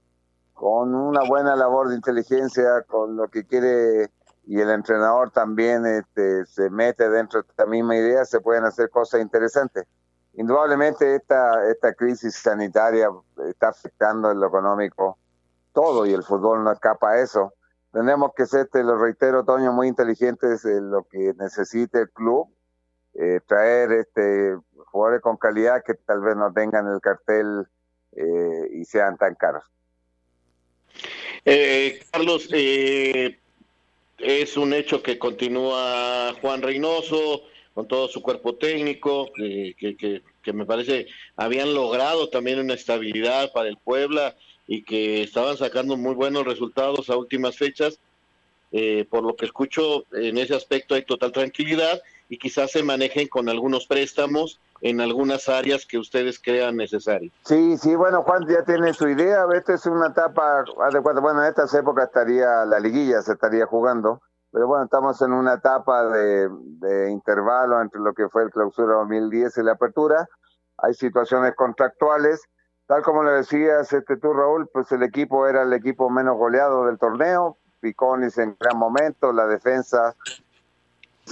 con 0.53 0.93
una 0.93 1.21
buena 1.27 1.55
labor 1.55 1.89
de 1.89 1.95
inteligencia, 1.95 2.83
con 2.83 3.15
lo 3.15 3.27
que 3.29 3.45
quiere 3.45 4.09
y 4.45 4.59
el 4.59 4.69
entrenador 4.71 5.29
también 5.31 5.85
este, 5.85 6.45
se 6.45 6.69
mete 6.69 7.09
dentro 7.09 7.41
de 7.41 7.47
esta 7.49 7.65
misma 7.65 7.95
idea, 7.95 8.25
se 8.25 8.41
pueden 8.41 8.65
hacer 8.65 8.89
cosas 8.89 9.21
interesantes. 9.21 9.85
Indudablemente 10.33 11.15
esta, 11.15 11.69
esta 11.69 11.93
crisis 11.93 12.35
sanitaria 12.35 13.09
está 13.47 13.69
afectando 13.69 14.31
en 14.31 14.39
lo 14.39 14.47
económico 14.47 15.17
todo 15.79 16.05
y 16.05 16.11
el 16.11 16.23
fútbol 16.23 16.63
no 16.63 16.73
escapa 16.73 17.11
a 17.11 17.21
eso. 17.21 17.53
Tenemos 17.93 18.33
que 18.35 18.45
ser, 18.45 18.67
te 18.67 18.83
lo 18.83 18.97
reitero, 18.97 19.45
Toño, 19.45 19.71
muy 19.71 19.87
inteligentes 19.87 20.65
en 20.65 20.91
lo 20.91 21.03
que 21.03 21.33
necesite 21.39 22.01
el 22.01 22.09
club, 22.09 22.49
eh, 23.13 23.39
traer 23.47 23.93
este 23.93 24.57
jugadores 24.87 25.21
con 25.21 25.37
calidad 25.37 25.81
que 25.85 25.93
tal 25.93 26.19
vez 26.19 26.35
no 26.35 26.51
tengan 26.51 26.85
el 26.91 26.99
cartel 26.99 27.65
eh, 28.11 28.69
y 28.73 28.83
sean 28.83 29.17
tan 29.17 29.35
caros. 29.35 29.63
Eh, 31.45 32.01
Carlos, 32.11 32.49
eh, 32.51 33.39
es 34.17 34.57
un 34.57 34.73
hecho 34.73 35.01
que 35.01 35.17
continúa 35.17 36.33
Juan 36.41 36.61
Reynoso 36.61 37.43
con 37.73 37.87
todo 37.87 38.09
su 38.09 38.21
cuerpo 38.21 38.55
técnico, 38.55 39.31
que, 39.33 39.73
que, 39.79 40.21
que, 40.43 40.53
me 40.53 40.65
parece 40.65 41.07
habían 41.37 41.73
logrado 41.73 42.29
también 42.29 42.59
una 42.59 42.73
estabilidad 42.73 43.53
para 43.53 43.69
el 43.69 43.77
Puebla 43.77 44.35
y 44.71 44.83
que 44.83 45.23
estaban 45.23 45.57
sacando 45.57 45.97
muy 45.97 46.13
buenos 46.13 46.45
resultados 46.45 47.09
a 47.09 47.17
últimas 47.17 47.57
fechas. 47.57 47.99
Eh, 48.71 49.07
por 49.09 49.23
lo 49.23 49.35
que 49.35 49.45
escucho, 49.47 50.03
en 50.11 50.37
ese 50.37 50.53
aspecto 50.53 50.93
hay 50.93 51.03
total 51.03 51.31
tranquilidad 51.31 51.99
y 52.29 52.37
quizás 52.37 52.69
se 52.69 52.83
manejen 52.83 53.27
con 53.27 53.49
algunos 53.49 53.87
préstamos 53.87 54.59
en 54.81 55.01
algunas 55.01 55.49
áreas 55.49 55.87
que 55.87 55.97
ustedes 55.97 56.39
crean 56.39 56.77
necesarias. 56.77 57.33
Sí, 57.45 57.79
sí, 57.79 57.95
bueno, 57.95 58.21
Juan 58.21 58.47
ya 58.47 58.63
tiene 58.63 58.93
su 58.93 59.09
idea, 59.09 59.43
esta 59.55 59.73
es 59.73 59.87
una 59.87 60.09
etapa 60.09 60.63
adecuada, 60.87 61.19
bueno, 61.19 61.41
en 61.41 61.49
estas 61.49 61.73
épocas 61.73 62.05
estaría 62.05 62.63
la 62.65 62.79
liguilla, 62.79 63.23
se 63.23 63.33
estaría 63.33 63.65
jugando, 63.65 64.21
pero 64.51 64.67
bueno, 64.67 64.85
estamos 64.85 65.19
en 65.23 65.33
una 65.33 65.55
etapa 65.55 66.05
de, 66.11 66.47
de 66.51 67.09
intervalo 67.09 67.81
entre 67.81 67.99
lo 68.01 68.13
que 68.13 68.29
fue 68.29 68.43
el 68.43 68.51
clausura 68.51 68.97
2010 68.97 69.57
y 69.57 69.63
la 69.63 69.71
apertura, 69.71 70.29
hay 70.77 70.93
situaciones 70.93 71.55
contractuales, 71.55 72.47
tal 72.89 73.03
como 73.03 73.21
le 73.21 73.33
decías 73.33 73.93
este, 73.93 74.17
tú, 74.17 74.33
Raúl, 74.33 74.67
pues 74.73 74.91
el 74.91 75.03
equipo 75.03 75.45
era 75.47 75.61
el 75.61 75.73
equipo 75.73 76.09
menos 76.09 76.35
goleado 76.37 76.87
del 76.87 76.97
torneo, 76.97 77.55
Piconis 77.81 78.39
en 78.39 78.57
gran 78.59 78.79
momento, 78.79 79.31
la 79.31 79.45
defensa 79.45 80.15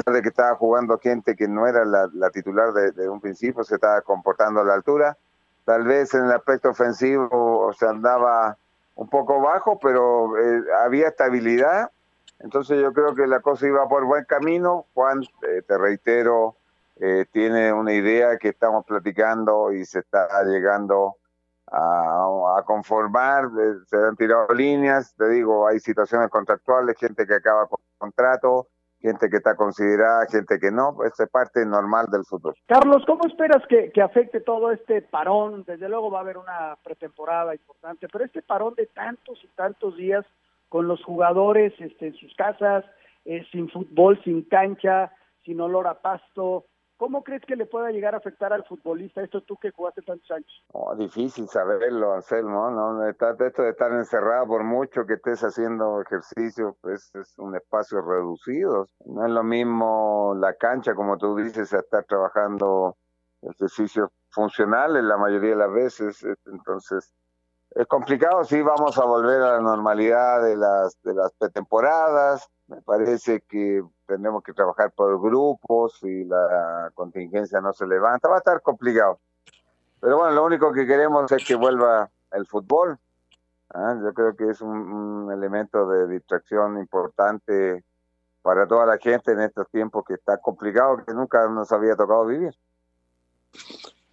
de 0.05 0.21
que 0.21 0.29
estaba 0.29 0.55
jugando 0.55 0.99
gente 0.99 1.35
que 1.35 1.47
no 1.47 1.65
era 1.65 1.83
la, 1.83 2.29
titular 2.29 2.71
de, 2.73 3.09
un 3.09 3.19
principio, 3.19 3.63
se 3.63 3.73
estaba 3.73 4.01
comportando 4.01 4.61
a 4.61 4.65
la 4.65 4.75
altura. 4.75 5.17
Tal 5.65 5.83
vez 5.83 6.13
en 6.13 6.25
el 6.25 6.31
aspecto 6.31 6.69
ofensivo 6.69 7.73
se 7.73 7.87
andaba 7.87 8.55
un 8.93 9.09
poco 9.09 9.41
bajo, 9.41 9.79
pero 9.79 10.37
eh, 10.37 10.63
había 10.83 11.07
estabilidad. 11.07 11.89
Entonces 12.37 12.79
yo 12.79 12.93
creo 12.93 13.15
que 13.15 13.25
la 13.25 13.39
cosa 13.39 13.65
iba 13.65 13.89
por 13.89 14.05
buen 14.05 14.25
camino. 14.25 14.85
Juan, 14.93 15.23
eh, 15.41 15.63
te 15.67 15.75
reitero, 15.75 16.55
eh, 16.97 17.25
tiene 17.31 17.73
una 17.73 17.93
idea 17.93 18.37
que 18.37 18.49
estamos 18.49 18.85
platicando 18.85 19.73
y 19.73 19.85
se 19.85 19.99
está 19.99 20.27
llegando 20.43 21.15
a, 21.71 22.63
conformar. 22.65 23.49
se 23.88 23.97
han 23.97 24.15
tirado 24.15 24.53
líneas, 24.53 25.15
te 25.15 25.30
digo, 25.30 25.67
hay 25.67 25.80
situaciones 25.80 26.30
contractuales, 26.30 26.97
gente 26.99 27.25
que 27.25 27.36
acaba 27.36 27.67
con 27.67 27.80
contrato 27.97 28.67
gente 28.99 29.30
que 29.30 29.38
está 29.38 29.56
considerada, 29.56 30.25
gente 30.30 30.60
que 30.60 30.71
no, 30.71 30.95
pues 30.95 31.19
es 31.19 31.30
parte 31.30 31.65
normal 31.65 32.08
del 32.12 32.25
fútbol. 32.25 32.56
Carlos, 32.65 33.03
¿cómo 33.06 33.25
esperas 33.27 33.65
que, 33.67 33.91
que 33.91 34.01
afecte 34.01 34.41
todo 34.41 34.71
este 34.71 35.01
parón? 35.01 35.63
Desde 35.65 35.88
luego 35.88 36.12
va 36.12 36.19
a 36.19 36.21
haber 36.21 36.38
una 36.38 36.77
pretemporada 36.84 37.53
importante, 37.53 38.08
pero 38.12 38.25
este 38.25 38.41
parón 38.41 38.73
de 38.75 38.88
tantos 38.88 39.39
y 39.43 39.47
tantos 39.56 39.95
días 39.97 40.25
con 40.69 40.88
los 40.88 41.03
jugadores 41.03 41.73
este, 41.80 42.08
en 42.08 42.15
sus 42.15 42.34
casas, 42.36 42.84
eh, 43.25 43.45
sin 43.51 43.69
fútbol, 43.69 44.21
sin 44.23 44.43
cancha, 44.43 45.12
sin 45.43 45.62
olor 45.62 45.88
a 45.88 46.01
pasto, 46.01 46.65
¿Cómo 46.97 47.23
crees 47.23 47.43
que 47.45 47.55
le 47.55 47.67
pueda 47.67 47.91
llegar 47.91 48.15
a 48.15 48.17
afectar 48.17 48.51
al 48.51 48.65
futbolista 48.65 49.21
esto 49.21 49.41
tú 49.41 49.55
que 49.57 49.69
jugaste 49.69 50.01
tantos 50.01 50.29
años? 50.31 50.63
Oh, 50.73 50.95
difícil 50.95 51.47
saberlo, 51.47 52.13
Anselmo, 52.13 52.71
¿no? 52.71 53.07
Esto 53.07 53.36
de 53.36 53.69
estar 53.69 53.91
encerrado 53.91 54.47
por 54.47 54.63
mucho 54.63 55.05
que 55.05 55.13
estés 55.13 55.43
haciendo 55.43 56.01
ejercicio, 56.01 56.75
pues 56.81 57.12
es 57.13 57.38
un 57.38 57.55
espacio 57.55 58.01
reducido. 58.01 58.88
No 59.05 59.25
es 59.25 59.31
lo 59.31 59.43
mismo 59.43 60.33
la 60.39 60.55
cancha, 60.55 60.95
como 60.95 61.17
tú 61.17 61.36
dices, 61.36 61.71
a 61.73 61.79
estar 61.79 62.03
trabajando 62.05 62.97
ejercicios 63.43 64.10
funcionales 64.31 65.03
la 65.03 65.17
mayoría 65.17 65.51
de 65.51 65.55
las 65.55 65.71
veces. 65.71 66.25
Entonces, 66.45 67.13
es 67.71 67.86
complicado, 67.86 68.43
sí, 68.43 68.60
vamos 68.63 68.97
a 68.97 69.05
volver 69.05 69.39
a 69.41 69.53
la 69.53 69.62
normalidad 69.62 70.41
de 70.41 70.55
las, 70.55 70.97
de 71.03 71.13
las 71.13 71.31
pretemporadas. 71.33 72.49
Me 72.65 72.81
parece 72.81 73.41
que 73.47 73.83
tenemos 74.07 74.43
que 74.43 74.53
trabajar 74.53 74.91
por 74.91 75.21
grupos 75.21 76.01
y 76.03 76.23
la 76.23 76.91
contingencia 76.95 77.61
no 77.61 77.73
se 77.73 77.85
levanta, 77.85 78.29
va 78.29 78.35
a 78.35 78.39
estar 78.39 78.61
complicado. 78.61 79.19
Pero 79.99 80.17
bueno, 80.17 80.33
lo 80.33 80.45
único 80.45 80.71
que 80.71 80.87
queremos 80.87 81.31
es 81.31 81.45
que 81.45 81.55
vuelva 81.55 82.09
el 82.31 82.45
fútbol. 82.45 82.97
¿ah? 83.73 83.95
Yo 84.01 84.13
creo 84.13 84.35
que 84.35 84.49
es 84.49 84.61
un, 84.61 85.31
elemento 85.31 85.87
de 85.89 86.07
distracción 86.07 86.79
importante 86.79 87.83
para 88.41 88.65
toda 88.65 88.85
la 88.85 88.97
gente 88.97 89.33
en 89.33 89.41
estos 89.41 89.69
tiempos 89.69 90.05
que 90.05 90.13
está 90.13 90.37
complicado, 90.37 91.03
que 91.05 91.13
nunca 91.13 91.47
nos 91.49 91.71
había 91.71 91.95
tocado 91.95 92.25
vivir. 92.25 92.55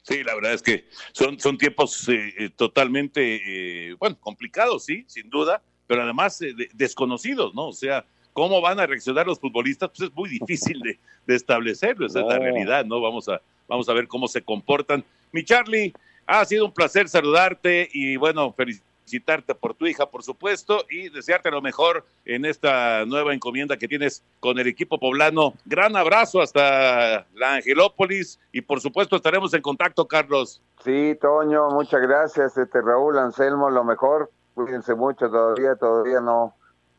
Sí, 0.02 0.22
la 0.24 0.34
verdad 0.34 0.54
es 0.54 0.62
que 0.62 0.88
son, 1.12 1.38
son 1.38 1.56
tiempos 1.56 2.08
eh, 2.08 2.34
eh, 2.38 2.50
totalmente, 2.50 3.90
eh, 3.90 3.94
bueno, 3.98 4.18
complicados, 4.20 4.84
sí, 4.84 5.04
sin 5.06 5.30
duda, 5.30 5.62
pero 5.86 6.02
además 6.02 6.40
desconocidos, 6.74 7.54
¿no? 7.54 7.68
O 7.68 7.72
sea, 7.72 8.04
cómo 8.34 8.60
van 8.60 8.78
a 8.80 8.86
reaccionar 8.86 9.26
los 9.26 9.40
futbolistas, 9.40 9.88
pues 9.88 10.10
es 10.10 10.14
muy 10.14 10.28
difícil 10.28 10.78
de, 10.80 10.98
establecerlo, 11.34 12.06
esa 12.06 12.20
es 12.20 12.26
la 12.26 12.38
realidad, 12.38 12.84
¿no? 12.84 13.00
Vamos 13.00 13.28
a, 13.30 13.40
vamos 13.66 13.88
a 13.88 13.94
ver 13.94 14.06
cómo 14.06 14.28
se 14.28 14.42
comportan. 14.42 15.02
Mi 15.32 15.42
Charlie, 15.44 15.94
ha 16.26 16.44
sido 16.44 16.66
un 16.66 16.72
placer 16.72 17.08
saludarte 17.08 17.88
y 17.92 18.16
bueno, 18.16 18.52
felicitarte 18.52 19.54
por 19.54 19.74
tu 19.74 19.86
hija, 19.86 20.06
por 20.06 20.22
supuesto, 20.22 20.84
y 20.90 21.10
desearte 21.10 21.50
lo 21.50 21.62
mejor 21.62 22.04
en 22.24 22.44
esta 22.44 23.04
nueva 23.06 23.34
encomienda 23.34 23.76
que 23.76 23.86
tienes 23.86 24.22
con 24.40 24.58
el 24.58 24.66
equipo 24.66 24.98
poblano. 24.98 25.54
Gran 25.64 25.96
abrazo 25.96 26.42
hasta 26.42 27.26
la 27.34 27.54
Angelópolis 27.54 28.40
y 28.52 28.62
por 28.62 28.80
supuesto 28.80 29.16
estaremos 29.16 29.54
en 29.54 29.62
contacto, 29.62 30.06
Carlos. 30.08 30.60
Sí, 30.82 31.16
Toño, 31.20 31.70
muchas 31.70 32.02
gracias. 32.02 32.56
Este 32.56 32.80
Raúl 32.80 33.18
Anselmo, 33.18 33.70
lo 33.70 33.84
mejor. 33.84 34.30
Cuídense 34.54 34.94
mucho 34.94 35.28
todavía, 35.28 35.76
todavía 35.76 36.20
no 36.20 36.54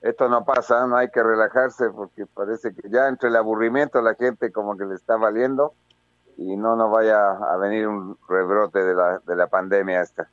esto 0.06 0.30
no 0.30 0.46
pasa, 0.46 0.86
no 0.86 0.98
hay 0.98 1.10
que 1.10 1.24
relajarse 1.24 1.89
porque 1.89 2.28
parece 2.28 2.76
que 2.76 2.89
ya 2.89 3.08
entre 3.08 3.30
el 3.30 3.36
aburrimiento 3.36 4.00
la 4.04 4.13
gente 4.13 4.52
como 4.52 4.78
que 4.78 4.86
le 4.86 4.94
está 4.94 5.18
valiendo 5.18 5.74
y 6.38 6.56
no 6.56 6.76
nos 6.76 6.91
vaya 6.91 7.32
a 7.32 7.58
venir 7.58 7.88
un 7.88 8.15
rebrote 8.30 8.84
de 8.84 8.94
la, 8.94 9.20
de 9.26 9.36
la 9.36 9.48
pandemia 9.48 10.02
esta. 10.02 10.30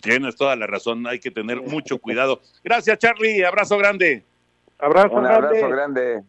Tienes 0.00 0.36
toda 0.36 0.54
la 0.54 0.68
razón, 0.68 1.04
hay 1.08 1.18
que 1.18 1.32
tener 1.32 1.60
mucho 1.62 1.98
cuidado. 1.98 2.40
Gracias 2.62 2.96
Charlie, 2.98 3.44
abrazo 3.44 3.76
grande. 3.76 4.24
Abrazo 4.78 5.16
un 5.16 5.26
abrazo 5.26 5.68
grande. 5.68 6.22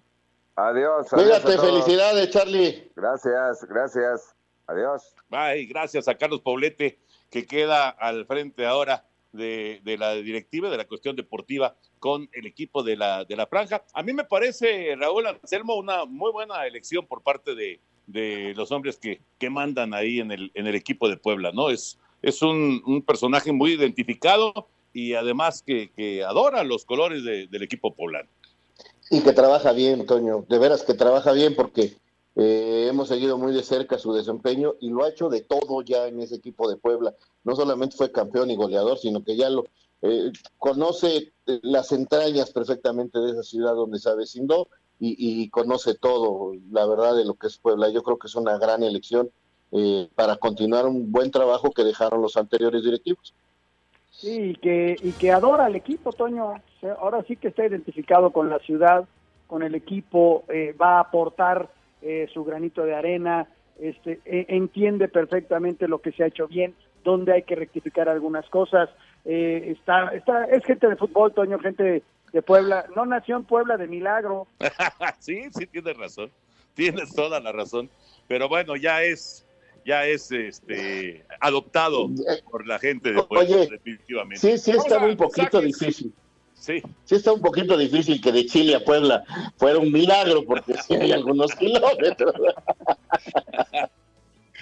Adiós. 0.56 1.10
Cuídate, 1.12 1.60
felicidades 1.60 2.32
Charlie. 2.32 2.92
Gracias, 2.96 3.68
gracias. 3.70 4.36
Adiós. 4.66 5.16
Bye, 5.30 5.66
gracias 5.66 6.08
a 6.08 6.16
Carlos 6.16 6.42
Paulete 6.42 6.98
que 7.30 7.46
queda 7.46 7.90
al 7.90 8.26
frente 8.26 8.66
ahora 8.66 9.04
de, 9.34 9.82
la 9.98 10.15
directiva, 10.15 10.69
de 10.69 10.78
la 10.78 10.88
cuestión 10.88 11.15
deportiva 11.15 11.76
con 12.00 12.30
el 12.32 12.46
equipo 12.46 12.84
de 12.84 12.96
la, 12.96 13.26
de 13.26 13.36
la 13.36 13.48
franja. 13.48 13.84
A 13.93 14.04
mí 14.04 14.13
me 14.13 14.24
parece, 14.24 14.96
Raúl 14.96 15.28
Anselmo, 15.28 15.76
una 15.76 16.06
muy 16.06 16.32
buena 16.32 16.65
elección 16.65 17.06
por 17.06 17.22
parte 17.22 17.56
de, 17.56 17.80
de 18.08 18.54
los 18.56 18.72
hombres 18.72 18.98
que, 18.98 19.22
que 19.38 19.50
mandan 19.50 19.93
ahí 19.93 20.19
en 20.19 20.32
el, 20.32 20.52
en 20.54 20.67
el 20.67 20.76
equipo 20.76 21.10
de 21.10 21.17
Puebla, 21.17 21.52
¿no? 21.52 21.69
Es, 21.69 22.00
es 22.22 22.41
un, 22.41 22.82
un 22.86 23.02
personaje 23.02 23.52
muy 23.52 23.74
identificado 23.74 24.67
y 24.93 25.13
además 25.13 25.63
que, 25.65 25.91
que 25.96 26.24
adora 26.24 26.63
los 26.63 26.86
colores 26.86 27.24
del 27.24 27.63
equipo 27.63 27.93
poblano. 27.96 28.30
Y 29.10 29.22
que 29.22 29.34
trabaja 29.34 29.74
bien, 29.74 30.06
Toño, 30.06 30.46
de 30.48 30.60
veras 30.60 30.84
que 30.84 30.93
trabaja 30.93 31.34
bien 31.34 31.56
porque 31.56 31.93
eh, 32.36 32.88
hemos 32.89 33.10
seguido 33.10 33.38
muy 33.38 33.54
de 33.54 33.62
cerca 33.62 34.00
su 34.00 34.12
desempeño 34.12 34.74
y 34.80 34.89
lo 34.89 35.04
ha 35.04 35.10
hecho 35.10 35.30
de 35.30 35.41
todo 35.41 35.82
ya 35.82 36.08
en 36.08 36.19
ese 36.19 36.36
equipo 36.36 36.69
de 36.69 36.78
Puebla. 36.78 37.13
No 37.43 37.56
solamente 37.56 37.96
fue 37.96 38.12
campeón 38.12 38.50
y 38.50 38.56
goleador, 38.56 38.98
sino 38.98 39.24
que 39.24 39.36
ya 39.36 39.50
lo 39.50 39.65
eh, 40.02 40.32
conoce 40.58 41.34
eh, 41.46 41.60
las 41.62 41.91
entrañas 41.91 42.52
perfectamente 42.52 43.19
de 43.19 43.32
esa 43.32 43.43
ciudad 43.43 43.76
donde 43.76 44.00
se 44.00 44.10
avecindó 44.10 44.67
y, 45.00 45.15
y, 45.43 45.50
conoce 45.50 45.96
todo, 45.96 46.54
la 46.72 46.86
verdad, 46.86 47.15
de 47.15 47.26
lo 47.26 47.34
que 47.34 47.48
es 47.48 47.58
Puebla. 47.58 47.89
Yo 47.89 48.04
creo 48.04 48.17
que 48.17 48.28
es 48.28 48.36
una 48.36 48.58
gran 48.58 48.84
elección 48.84 49.30
para 50.13 50.36
continuar 50.38 50.86
un 50.86 51.12
buen 51.12 51.32
trabajo 51.32 51.72
que 51.72 51.84
dejaron 51.84 52.22
los 52.22 52.38
anteriores 52.38 52.84
directivos. 52.84 53.34
Sí, 54.12 54.52
y 54.52 54.56
que, 54.56 54.96
y 55.02 55.12
que 55.13 55.32
adora 55.32 55.65
al 55.65 55.76
equipo, 55.76 56.13
Toño. 56.13 56.54
Ahora 57.00 57.24
sí 57.28 57.36
que 57.36 57.48
está 57.48 57.65
identificado 57.65 58.30
con 58.30 58.52
la 58.52 58.60
ciudad, 58.60 59.06
con 59.48 59.63
el 59.63 59.74
equipo, 59.74 60.46
va 60.80 60.98
a 60.98 61.00
aportar 61.02 61.69
eh, 62.04 62.28
su 62.34 62.44
granito 62.44 62.84
de 62.84 62.94
arena, 62.94 63.48
este, 63.80 64.20
e, 64.26 64.46
entiende 64.50 65.08
perfectamente 65.08 65.88
lo 65.88 66.00
que 66.00 66.12
se 66.12 66.24
ha 66.24 66.28
hecho 66.28 66.48
bien, 66.48 66.76
dónde 67.04 67.34
hay 67.34 67.44
que 67.44 67.56
rectificar 67.56 68.10
algunas 68.10 68.48
cosas. 68.50 68.89
Eh, 69.26 69.76
está, 69.78 70.10
está, 70.10 70.46
es 70.46 70.63
gente 70.66 70.88
de 70.88 70.96
fútbol, 70.96 71.34
Toño, 71.34 71.60
gente 71.60 72.04
de 72.34 72.42
Puebla, 72.42 72.86
no 72.96 73.06
nació 73.06 73.38
en 73.38 73.46
Puebla 73.46 73.78
de 73.78 73.88
milagro. 73.88 74.48
sí, 75.20 75.44
sí, 75.52 75.66
tienes 75.68 75.98
razón, 75.98 76.30
tienes 76.74 77.13
toda 77.16 77.39
la 77.39 77.52
razón, 77.52 77.89
pero 78.28 78.50
bueno, 78.50 78.76
ya 78.76 79.04
es, 79.04 79.46
ya 79.86 80.06
es 80.06 80.32
este 80.32 81.24
adoptado 81.39 82.10
por 82.52 82.68
la 82.68 82.80
gente 82.80 83.13
de 83.13 83.24
Puebla, 83.24 83.66
definitivamente. 83.70 84.39
Sí, 84.39 84.58
sí, 84.58 84.72
está 84.72 84.98
un 84.98 85.16
poquito 85.16 85.62
difícil. 85.62 86.13
Sí. 86.63 86.82
Sí 87.04 87.15
está 87.15 87.34
un 87.34 87.41
poquito 87.41 87.76
difícil 87.78 88.21
que 88.21 88.32
de 88.32 88.45
Chile 88.45 88.76
a 88.76 88.80
Puebla 88.80 89.26
fuera 89.58 89.80
un 89.80 89.91
milagro, 89.91 90.45
porque 90.45 90.76
sí 90.88 90.93
hay 90.93 91.12
algunos 91.12 91.54
kilómetros. 91.60 92.34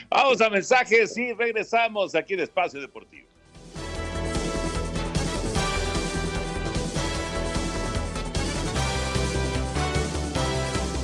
Vamos 0.10 0.42
a 0.42 0.50
mensajes 0.50 1.16
y 1.16 1.32
regresamos 1.34 2.16
aquí 2.16 2.34
en 2.34 2.40
Espacio 2.40 2.82
Deportivo. 2.82 3.28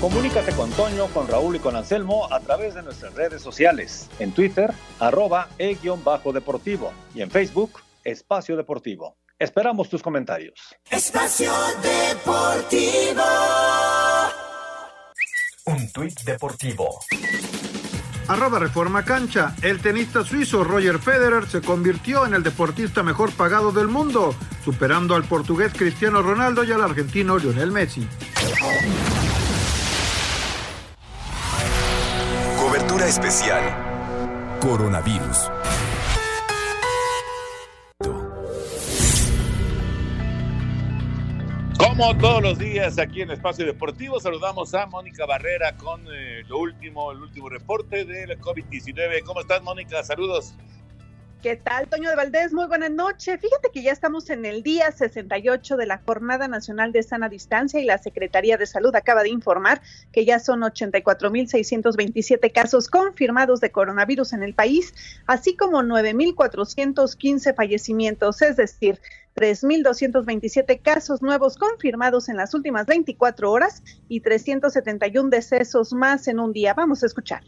Comunícate 0.01 0.51
con 0.53 0.71
Toño, 0.71 1.05
con 1.13 1.27
Raúl 1.27 1.57
y 1.57 1.59
con 1.59 1.75
Anselmo 1.75 2.27
a 2.33 2.39
través 2.39 2.73
de 2.73 2.81
nuestras 2.81 3.13
redes 3.13 3.43
sociales. 3.43 4.09
En 4.17 4.31
Twitter, 4.31 4.73
arroba 4.97 5.47
e-deportivo 5.59 6.91
y 7.13 7.21
en 7.21 7.29
Facebook, 7.29 7.81
Espacio 8.03 8.57
Deportivo. 8.57 9.15
Esperamos 9.39 9.87
tus 9.87 10.01
comentarios. 10.01 10.75
Espacio 10.89 11.51
Deportivo. 11.83 13.21
Un 15.65 15.91
tuit 15.91 16.19
deportivo. 16.21 16.99
Arroba 18.29 18.57
Reforma 18.57 19.05
Cancha. 19.05 19.55
El 19.61 19.79
tenista 19.79 20.23
suizo 20.23 20.63
Roger 20.63 20.97
Federer 20.97 21.47
se 21.47 21.61
convirtió 21.61 22.25
en 22.25 22.33
el 22.33 22.41
deportista 22.41 23.03
mejor 23.03 23.31
pagado 23.31 23.71
del 23.71 23.87
mundo, 23.87 24.33
superando 24.65 25.13
al 25.13 25.25
portugués 25.25 25.71
Cristiano 25.71 26.23
Ronaldo 26.23 26.63
y 26.63 26.71
al 26.71 26.81
argentino 26.81 27.37
Lionel 27.37 27.71
Messi. 27.71 28.07
Cobertura 32.59 33.07
especial. 33.07 34.57
Coronavirus. 34.61 35.51
Como 41.97 42.15
todos 42.15 42.43
los 42.43 42.59
días 42.59 42.99
aquí 42.99 43.23
en 43.23 43.31
Espacio 43.31 43.65
Deportivo, 43.65 44.19
saludamos 44.19 44.71
a 44.75 44.85
Mónica 44.85 45.25
Barrera 45.25 45.75
con 45.77 46.05
eh, 46.13 46.43
lo 46.47 46.59
último, 46.59 47.11
el 47.11 47.23
último 47.23 47.49
reporte 47.49 48.05
del 48.05 48.39
COVID-19. 48.39 49.23
¿Cómo 49.23 49.41
estás, 49.41 49.63
Mónica? 49.63 50.03
Saludos. 50.03 50.53
¿Qué 51.41 51.55
tal, 51.55 51.87
Toño 51.87 52.11
de 52.11 52.15
Valdés? 52.15 52.53
Muy 52.53 52.67
buenas 52.67 52.91
noches. 52.91 53.39
Fíjate 53.41 53.71
que 53.73 53.81
ya 53.81 53.91
estamos 53.91 54.29
en 54.29 54.45
el 54.45 54.61
día 54.61 54.91
68 54.91 55.75
de 55.75 55.87
la 55.87 55.97
Jornada 56.05 56.47
Nacional 56.47 56.91
de 56.91 57.01
Sana 57.01 57.29
Distancia 57.29 57.79
y 57.79 57.85
la 57.85 57.97
Secretaría 57.97 58.57
de 58.57 58.67
Salud 58.67 58.95
acaba 58.95 59.23
de 59.23 59.29
informar 59.29 59.81
que 60.11 60.23
ya 60.23 60.39
son 60.39 60.61
84.627 60.61 62.51
casos 62.51 62.89
confirmados 62.89 63.59
de 63.59 63.71
coronavirus 63.71 64.33
en 64.33 64.43
el 64.43 64.53
país, 64.53 64.93
así 65.25 65.55
como 65.55 65.81
9.415 65.81 67.55
fallecimientos, 67.55 68.43
es 68.43 68.55
decir, 68.55 68.99
3.227 69.37 70.81
casos 70.81 71.21
nuevos 71.21 71.57
confirmados 71.57 72.27
en 72.27 72.37
las 72.37 72.55
últimas 72.55 72.87
24 72.87 73.51
horas 73.51 73.83
y 74.09 74.21
371 74.21 75.29
decesos 75.29 75.93
más 75.93 76.27
en 76.27 76.39
un 76.39 76.53
día. 76.53 76.73
Vamos 76.73 77.03
a 77.03 77.05
escuchar. 77.05 77.43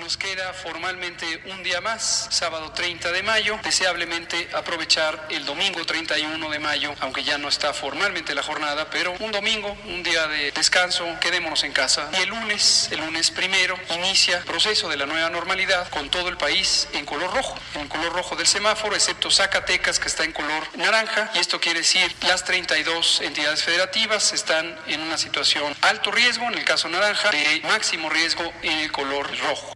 Nos 0.00 0.16
queda 0.16 0.52
formalmente 0.52 1.26
un 1.46 1.62
día 1.62 1.80
más, 1.80 2.28
sábado 2.30 2.70
30 2.72 3.10
de 3.10 3.22
mayo, 3.22 3.58
deseablemente 3.64 4.48
aprovechar 4.54 5.26
el 5.28 5.44
domingo 5.44 5.84
31 5.84 6.50
de 6.50 6.58
mayo, 6.58 6.94
aunque 7.00 7.24
ya 7.24 7.36
no 7.36 7.48
está 7.48 7.74
formalmente 7.74 8.34
la 8.34 8.42
jornada, 8.42 8.88
pero 8.90 9.12
un 9.18 9.32
domingo, 9.32 9.76
un 9.86 10.02
día 10.02 10.26
de 10.28 10.52
descanso, 10.52 11.04
quedémonos 11.20 11.64
en 11.64 11.72
casa. 11.72 12.10
Y 12.12 12.22
el 12.22 12.28
lunes, 12.28 12.88
el 12.92 13.00
lunes 13.00 13.30
primero, 13.30 13.78
inicia 13.96 14.38
el 14.38 14.44
proceso 14.44 14.88
de 14.88 14.96
la 14.96 15.06
nueva 15.06 15.30
normalidad 15.30 15.88
con 15.90 16.10
todo 16.10 16.28
el 16.28 16.36
país 16.36 16.88
en 16.92 17.04
color 17.04 17.34
rojo, 17.34 17.58
en 17.74 17.88
color 17.88 18.12
rojo 18.12 18.36
del 18.36 18.46
semáforo, 18.46 18.94
excepto 18.94 19.30
Zacatecas 19.30 19.98
que 19.98 20.08
está 20.08 20.24
en 20.24 20.32
color 20.32 20.62
naranja, 20.76 21.30
y 21.34 21.38
esto 21.38 21.60
quiere 21.60 21.80
decir 21.80 22.14
las 22.22 22.44
32 22.44 23.20
entidades 23.22 23.64
federativas 23.64 24.32
están 24.32 24.78
en 24.86 25.00
una 25.00 25.18
situación 25.18 25.74
alto 25.82 26.12
riesgo, 26.12 26.46
en 26.46 26.54
el 26.54 26.64
caso 26.64 26.88
naranja, 26.88 27.30
de 27.30 27.60
máximo 27.64 28.08
riesgo 28.08 28.52
en 28.62 28.78
el 28.78 28.92
color 28.92 29.28
rojo. 29.40 29.74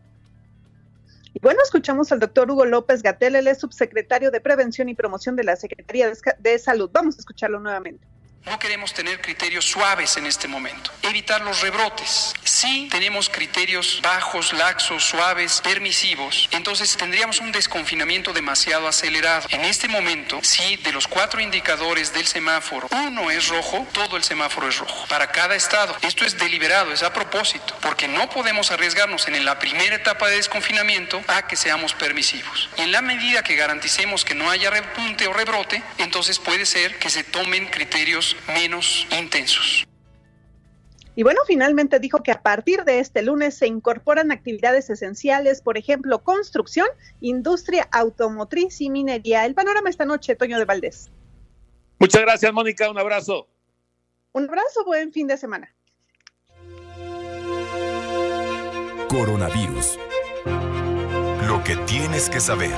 Bueno, 1.43 1.59
escuchamos 1.65 2.13
al 2.13 2.21
doctor 2.21 2.49
Hugo 2.49 2.67
López 2.67 3.03
Gatel, 3.03 3.35
él 3.35 3.49
es 3.49 3.59
subsecretario 3.59 4.31
de 4.31 4.41
Prevención 4.41 4.89
y 4.89 4.95
Promoción 4.95 5.35
de 5.35 5.43
la 5.43 5.57
Secretaría 5.57 6.09
de 6.39 6.59
Salud. 6.61 6.89
Vamos 6.93 7.17
a 7.17 7.19
escucharlo 7.19 7.59
nuevamente. 7.59 8.07
No 8.45 8.59
queremos 8.59 8.93
tener 8.93 9.21
criterios 9.21 9.65
suaves 9.65 10.17
en 10.17 10.27
este 10.27 10.49
momento. 10.49 10.91
Evitar 11.03 11.43
los 11.43 11.61
rebrotes. 11.61 12.35
Si 12.43 12.89
tenemos 12.91 13.29
criterios 13.29 14.01
bajos, 14.03 14.53
laxos, 14.53 15.05
suaves, 15.05 15.61
permisivos, 15.63 16.49
entonces 16.51 16.97
tendríamos 16.97 17.41
un 17.41 17.53
desconfinamiento 17.53 18.33
demasiado 18.33 18.89
acelerado. 18.89 19.47
En 19.51 19.65
este 19.65 19.87
momento, 19.87 20.41
si 20.43 20.77
de 20.77 20.93
los 20.93 21.07
cuatro 21.07 21.41
indicadores 21.41 22.13
del 22.13 22.27
semáforo 22.27 22.89
uno 22.91 23.31
es 23.31 23.49
rojo, 23.49 23.87
todo 23.93 24.17
el 24.17 24.25
semáforo 24.25 24.69
es 24.69 24.79
rojo. 24.79 25.07
Para 25.07 25.31
cada 25.31 25.55
estado. 25.55 25.97
Esto 26.03 26.25
es 26.25 26.37
deliberado, 26.37 26.93
es 26.93 27.05
a 27.05 27.13
propósito, 27.13 27.77
porque 27.81 28.09
no 28.09 28.29
podemos 28.29 28.73
arriesgarnos 28.73 29.29
en 29.29 29.45
la 29.45 29.59
primera 29.61 29.95
etapa 29.95 30.29
de 30.29 30.37
desconfinamiento 30.37 31.23
a 31.29 31.47
que 31.47 31.57
seamos 31.57 31.95
permisivos. 31.95 32.71
Y 32.77 32.83
en 32.83 32.93
la 32.93 33.03
medida 33.03 33.45
que 33.45 33.55
garanticemos 33.55 34.25
que 34.25 34.35
no 34.35 34.51
haya 34.51 34.71
repunte 34.71 35.29
o 35.29 35.33
rebrote, 35.33 35.83
entonces 35.99 36.41
puede 36.41 36.67
ser 36.67 36.99
que 36.99 37.09
se 37.09 37.23
tomen 37.23 37.67
criterios 37.69 38.32
menos 38.47 39.07
intensos. 39.19 39.87
Y 41.15 41.25
bueno, 41.25 41.41
finalmente 41.47 41.99
dijo 41.99 42.23
que 42.23 42.31
a 42.31 42.43
partir 42.43 42.85
de 42.85 42.99
este 42.99 43.23
lunes 43.23 43.55
se 43.55 43.67
incorporan 43.67 44.33
actividades 44.33 44.89
esenciales, 44.89 45.61
por 45.61 45.77
ejemplo, 45.77 46.23
construcción, 46.23 46.87
industria 47.21 47.87
automotriz 47.93 48.81
y 48.81 48.89
minería. 48.89 49.45
El 49.45 49.55
panorama 49.55 49.91
esta 49.91 50.07
noche, 50.07 50.37
Toño 50.37 50.59
de 50.59 50.65
Valdés. 50.65 51.11
Muchas 51.99 52.23
gracias, 52.23 52.53
Mónica. 52.53 52.91
Un 52.91 52.99
abrazo. 52.99 53.47
Un 54.33 54.49
abrazo, 54.49 54.85
buen 54.87 55.13
fin 55.13 55.27
de 55.27 55.37
semana. 55.37 55.75
Coronavirus. 59.09 59.99
Lo 61.47 61.63
que 61.63 61.77
tienes 61.87 62.31
que 62.31 62.41
saber. 62.41 62.73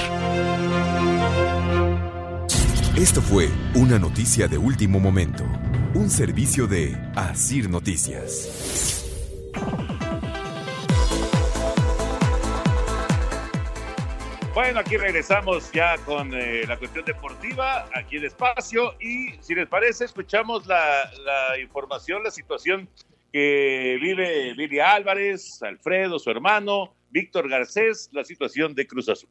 Esto 2.96 3.20
fue 3.20 3.48
una 3.74 3.98
noticia 3.98 4.46
de 4.46 4.56
último 4.56 5.00
momento, 5.00 5.42
un 5.94 6.08
servicio 6.08 6.68
de 6.68 6.94
Asir 7.16 7.68
Noticias. 7.68 9.10
Bueno, 14.54 14.78
aquí 14.78 14.96
regresamos 14.96 15.72
ya 15.72 15.98
con 16.06 16.32
eh, 16.34 16.64
la 16.68 16.78
cuestión 16.78 17.04
deportiva, 17.04 17.88
aquí 17.92 18.18
en 18.18 18.26
espacio, 18.26 18.94
y 19.00 19.30
si 19.40 19.56
les 19.56 19.66
parece, 19.66 20.04
escuchamos 20.04 20.64
la, 20.68 21.10
la 21.24 21.58
información, 21.58 22.22
la 22.22 22.30
situación 22.30 22.88
que 23.32 23.98
vive 24.00 24.54
Lili 24.54 24.78
Álvarez, 24.78 25.60
Alfredo, 25.64 26.20
su 26.20 26.30
hermano, 26.30 26.94
Víctor 27.10 27.48
Garcés, 27.48 28.08
la 28.12 28.22
situación 28.24 28.72
de 28.72 28.86
Cruz 28.86 29.08
Azul. 29.08 29.28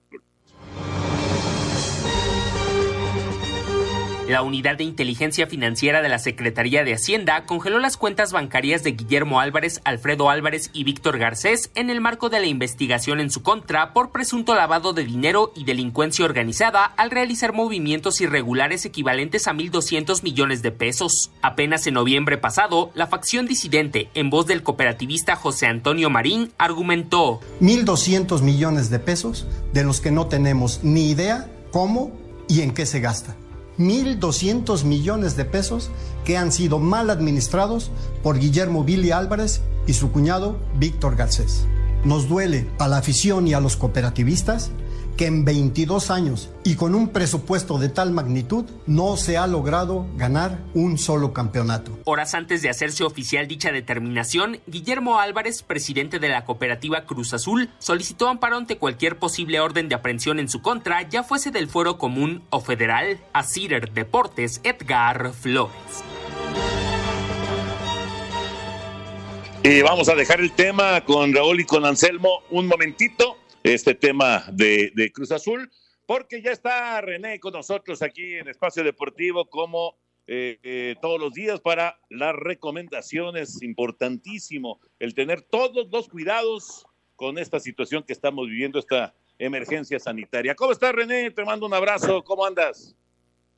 La 4.33 4.41
unidad 4.41 4.79
de 4.79 4.83
inteligencia 4.83 5.45
financiera 5.45 6.01
de 6.01 6.09
la 6.09 6.17
Secretaría 6.17 6.83
de 6.83 6.95
Hacienda 6.95 7.45
congeló 7.45 7.77
las 7.77 7.97
cuentas 7.97 8.31
bancarias 8.31 8.81
de 8.81 8.93
Guillermo 8.93 9.39
Álvarez, 9.39 9.79
Alfredo 9.83 10.31
Álvarez 10.31 10.71
y 10.73 10.85
Víctor 10.85 11.19
Garcés 11.19 11.69
en 11.75 11.91
el 11.91 12.01
marco 12.01 12.29
de 12.29 12.39
la 12.39 12.47
investigación 12.47 13.19
en 13.19 13.29
su 13.29 13.43
contra 13.43 13.93
por 13.93 14.11
presunto 14.11 14.55
lavado 14.55 14.93
de 14.93 15.03
dinero 15.03 15.53
y 15.55 15.65
delincuencia 15.65 16.25
organizada 16.25 16.83
al 16.83 17.11
realizar 17.11 17.53
movimientos 17.53 18.21
irregulares 18.21 18.85
equivalentes 18.85 19.47
a 19.47 19.53
1.200 19.53 20.23
millones 20.23 20.63
de 20.63 20.71
pesos. 20.71 21.29
Apenas 21.43 21.85
en 21.85 21.93
noviembre 21.93 22.39
pasado, 22.39 22.89
la 22.95 23.05
facción 23.05 23.45
disidente, 23.45 24.09
en 24.15 24.31
voz 24.31 24.47
del 24.47 24.63
cooperativista 24.63 25.35
José 25.35 25.67
Antonio 25.67 26.09
Marín, 26.09 26.51
argumentó 26.57 27.39
1.200 27.61 28.41
millones 28.41 28.89
de 28.89 28.97
pesos 28.97 29.45
de 29.73 29.83
los 29.83 30.01
que 30.01 30.09
no 30.09 30.25
tenemos 30.25 30.79
ni 30.81 31.11
idea 31.11 31.51
cómo 31.71 32.11
y 32.47 32.61
en 32.61 32.73
qué 32.73 32.87
se 32.87 32.99
gasta. 32.99 33.35
1.200 33.77 34.83
millones 34.83 35.35
de 35.35 35.45
pesos 35.45 35.89
que 36.25 36.37
han 36.37 36.51
sido 36.51 36.79
mal 36.79 37.09
administrados 37.09 37.91
por 38.21 38.39
Guillermo 38.39 38.83
Billy 38.83 39.11
Álvarez 39.11 39.61
y 39.87 39.93
su 39.93 40.11
cuñado 40.11 40.57
Víctor 40.77 41.15
Garcés. 41.15 41.65
Nos 42.03 42.27
duele 42.27 42.69
a 42.79 42.87
la 42.87 42.97
afición 42.97 43.47
y 43.47 43.53
a 43.53 43.59
los 43.59 43.77
cooperativistas 43.77 44.71
que 45.17 45.25
en 45.25 45.45
22 45.45 46.11
años 46.11 46.49
y 46.63 46.75
con 46.75 46.95
un 46.95 47.09
presupuesto 47.09 47.77
de 47.77 47.89
tal 47.89 48.11
magnitud 48.11 48.65
no 48.85 49.17
se 49.17 49.37
ha 49.37 49.47
logrado 49.47 50.05
ganar 50.15 50.59
un 50.73 50.97
solo 50.97 51.33
campeonato. 51.33 51.99
Horas 52.05 52.33
antes 52.33 52.61
de 52.61 52.69
hacerse 52.69 53.03
oficial 53.03 53.47
dicha 53.47 53.71
determinación, 53.71 54.59
Guillermo 54.67 55.19
Álvarez, 55.19 55.63
presidente 55.63 56.19
de 56.19 56.29
la 56.29 56.45
cooperativa 56.45 57.05
Cruz 57.05 57.33
Azul, 57.33 57.69
solicitó 57.79 58.27
amparo 58.27 58.57
ante 58.57 58.77
cualquier 58.77 59.17
posible 59.17 59.59
orden 59.59 59.89
de 59.89 59.95
aprehensión 59.95 60.39
en 60.39 60.49
su 60.49 60.61
contra, 60.61 61.01
ya 61.07 61.23
fuese 61.23 61.51
del 61.51 61.67
fuero 61.67 61.97
común 61.97 62.43
o 62.49 62.59
federal. 62.59 63.19
A 63.33 63.43
Cider 63.43 63.91
Deportes, 63.91 64.61
Edgar 64.63 65.33
Flores. 65.33 66.03
Y 69.65 69.81
vamos 69.81 70.09
a 70.09 70.15
dejar 70.15 70.41
el 70.41 70.51
tema 70.51 70.99
con 71.05 71.33
Raúl 71.33 71.61
y 71.61 71.65
con 71.65 71.85
Anselmo 71.85 72.41
un 72.49 72.67
momentito, 72.67 73.37
este 73.63 73.95
tema 73.95 74.45
de, 74.51 75.11
Cruz 75.13 75.31
Azul, 75.31 75.71
porque 76.05 76.41
ya 76.41 76.51
está 76.51 76.99
René 77.01 77.39
con 77.39 77.53
nosotros 77.53 78.01
aquí 78.01 78.35
en 78.35 78.49
Espacio 78.49 78.83
Deportivo 78.83 79.49
como 79.49 79.97
eh, 80.27 80.59
eh, 80.63 80.95
todos 81.01 81.19
los 81.19 81.33
días 81.33 81.61
para 81.61 81.97
las 82.09 82.35
recomendaciones. 82.35 83.61
Importantísimo 83.61 84.79
el 84.99 85.15
tener 85.15 85.41
todos 85.41 85.87
los 85.91 86.09
cuidados 86.09 86.85
con 87.15 87.37
esta 87.37 87.59
situación 87.59 88.03
que 88.03 88.13
estamos 88.13 88.47
viviendo, 88.47 88.79
esta 88.79 89.13
emergencia 89.39 89.99
sanitaria. 89.99 90.55
¿Cómo 90.55 90.73
estás, 90.73 90.93
René? 90.93 91.31
Te 91.31 91.45
mando 91.45 91.65
un 91.65 91.73
abrazo. 91.73 92.23
¿Cómo 92.23 92.45
andas? 92.45 92.95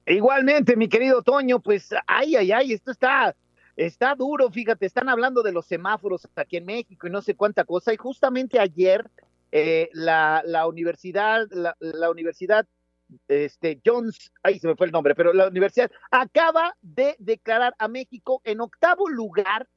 Igualmente, 0.06 0.76
mi 0.76 0.88
querido 0.88 1.24
Toño, 1.24 1.60
pues 1.60 1.89
ay, 2.06 2.36
ay, 2.36 2.52
ay, 2.52 2.74
esto 2.74 2.91
está 2.91 3.36
Está 3.76 4.15
duro, 4.15 4.50
fíjate, 4.50 4.86
están 4.86 5.10
hablando 5.10 5.44
de 5.44 5.52
los 5.52 5.65
semáforos 5.65 6.28
aquí 6.36 6.56
en 6.56 6.65
México 6.65 7.08
y 7.08 7.10
no 7.10 7.22
sé 7.22 7.36
cuánta 7.36 7.65
cosa. 7.65 7.94
Y 7.94 7.98
justamente 7.98 8.58
ayer 8.58 9.10
eh, 9.51 9.89
la, 9.93 10.41
la, 10.45 10.67
universidad, 10.67 11.47
la, 11.51 11.75
la, 11.79 12.10
universidad, 12.10 12.67
este, 13.27 13.81
Jones, 13.86 14.31
ahí 14.43 14.60
se 14.60 14.67
me 14.67 14.75
fue 14.75 14.88
el 14.88 14.91
nombre, 14.91 15.15
pero 15.15 15.34
la 15.34 15.47
universidad 15.47 15.91
acaba 16.12 16.75
de 16.81 17.15
declarar 17.19 17.75
a 17.77 17.88
México 17.88 18.41
en 18.43 18.62
octavo 18.62 19.08
lugar, 19.08 19.67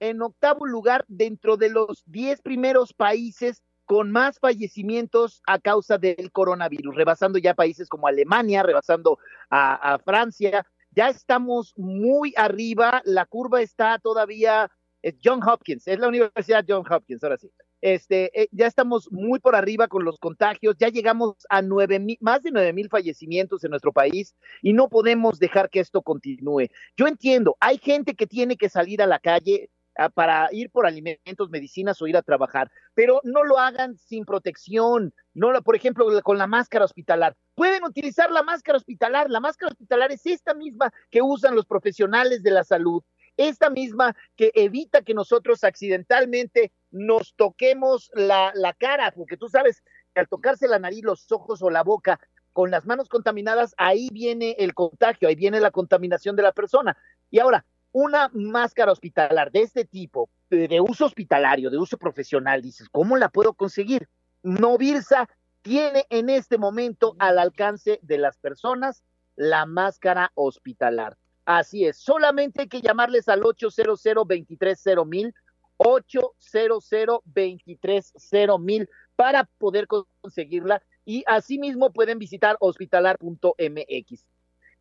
en 0.00 0.22
octavo 0.22 0.66
lugar 0.66 1.04
dentro 1.08 1.56
de 1.56 1.70
los 1.70 2.02
diez 2.06 2.40
primeros 2.40 2.92
países 2.92 3.62
con 3.84 4.10
más 4.10 4.38
fallecimientos 4.38 5.42
a 5.46 5.58
causa 5.58 5.98
del 5.98 6.32
coronavirus, 6.32 6.94
rebasando 6.94 7.38
ya 7.38 7.54
países 7.54 7.88
como 7.88 8.06
Alemania, 8.06 8.62
rebasando 8.62 9.18
a, 9.50 9.94
a 9.94 9.98
Francia, 9.98 10.64
ya 10.94 11.08
estamos 11.08 11.74
muy 11.76 12.34
arriba, 12.36 13.02
la 13.04 13.26
curva 13.26 13.62
está 13.62 13.98
todavía, 13.98 14.70
es 15.02 15.14
John 15.22 15.40
Hopkins, 15.46 15.86
es 15.88 15.98
la 15.98 16.08
Universidad 16.08 16.64
John 16.66 16.84
Hopkins, 16.88 17.22
ahora 17.24 17.38
sí. 17.38 17.50
Este, 17.82 18.30
eh, 18.40 18.48
ya 18.52 18.68
estamos 18.68 19.10
muy 19.10 19.40
por 19.40 19.56
arriba 19.56 19.88
con 19.88 20.04
los 20.04 20.18
contagios, 20.18 20.76
ya 20.78 20.88
llegamos 20.88 21.34
a 21.50 21.62
nueve 21.62 21.98
mil, 21.98 22.16
más 22.20 22.42
de 22.42 22.52
nueve 22.52 22.72
mil 22.72 22.88
fallecimientos 22.88 23.64
en 23.64 23.70
nuestro 23.70 23.92
país 23.92 24.36
y 24.62 24.72
no 24.72 24.88
podemos 24.88 25.40
dejar 25.40 25.68
que 25.68 25.80
esto 25.80 26.00
continúe. 26.00 26.68
Yo 26.96 27.08
entiendo, 27.08 27.56
hay 27.58 27.78
gente 27.78 28.14
que 28.14 28.28
tiene 28.28 28.56
que 28.56 28.68
salir 28.68 29.02
a 29.02 29.06
la 29.06 29.18
calle, 29.18 29.68
para 30.14 30.48
ir 30.52 30.70
por 30.70 30.86
alimentos, 30.86 31.50
medicinas 31.50 32.00
o 32.00 32.06
ir 32.06 32.16
a 32.16 32.22
trabajar, 32.22 32.70
pero 32.94 33.20
no 33.24 33.44
lo 33.44 33.58
hagan 33.58 33.96
sin 33.98 34.24
protección, 34.24 35.12
no 35.34 35.52
por 35.62 35.76
ejemplo 35.76 36.06
con 36.22 36.38
la 36.38 36.46
máscara 36.46 36.84
hospitalar. 36.84 37.36
Pueden 37.54 37.84
utilizar 37.84 38.30
la 38.30 38.42
máscara 38.42 38.78
hospitalar, 38.78 39.30
la 39.30 39.40
máscara 39.40 39.70
hospitalar 39.70 40.10
es 40.12 40.24
esta 40.26 40.54
misma 40.54 40.90
que 41.10 41.22
usan 41.22 41.54
los 41.54 41.66
profesionales 41.66 42.42
de 42.42 42.50
la 42.52 42.64
salud, 42.64 43.02
esta 43.42 43.70
misma 43.70 44.16
que 44.36 44.52
evita 44.54 45.02
que 45.02 45.14
nosotros 45.14 45.64
accidentalmente 45.64 46.72
nos 46.90 47.34
toquemos 47.34 48.10
la, 48.14 48.52
cara, 48.78 49.12
porque 49.12 49.36
tú 49.36 49.48
sabes 49.48 49.82
que 50.14 50.20
al 50.20 50.28
tocarse 50.28 50.68
la 50.68 50.78
nariz, 50.78 51.02
los 51.02 51.30
ojos 51.32 51.62
o 51.62 51.70
la 51.70 51.82
boca 51.82 52.20
con 52.52 52.70
las 52.70 52.86
manos 52.86 53.08
contaminadas, 53.08 53.74
ahí 53.78 54.08
viene 54.12 54.56
el 54.58 54.74
contagio, 54.74 55.28
ahí 55.28 55.34
viene 55.34 55.60
la 55.60 55.70
contaminación 55.70 56.36
de 56.36 56.42
la 56.42 56.52
persona. 56.52 56.96
Y 57.30 57.38
ahora, 57.38 57.64
una 57.92 58.30
máscara 58.32 58.92
hospitalar 58.92 59.50
de 59.52 59.62
este 59.62 59.84
tipo, 59.84 60.28
de, 60.50 60.80
uso 60.80 61.06
hospitalario, 61.06 61.70
de 61.70 61.78
uso 61.78 61.96
profesional, 61.96 62.60
dices, 62.60 62.88
¿cómo 62.90 63.16
la 63.16 63.28
puedo 63.28 63.54
conseguir? 63.54 64.08
Novirsa 64.42 65.28
tiene 65.62 66.06
en 66.10 66.28
este 66.28 66.58
momento 66.58 67.14
al 67.18 67.38
alcance 67.38 68.00
de 68.02 68.18
las 68.18 68.36
personas 68.36 69.02
la 69.36 69.64
máscara 69.64 70.30
hospitalar. 70.34 71.16
Así 71.58 71.84
es, 71.84 71.98
solamente 71.98 72.62
hay 72.62 72.68
que 72.68 72.80
llamarles 72.80 73.28
al 73.28 73.44
800 73.44 74.02
230 74.02 75.04
mil 75.04 75.34
800 75.76 76.88
230 77.24 78.58
mil 78.58 78.88
para 79.16 79.44
poder 79.58 79.86
conseguirla 79.86 80.82
y 81.04 81.24
asimismo 81.26 81.92
pueden 81.92 82.18
visitar 82.18 82.56
hospitalar.mx. 82.58 84.26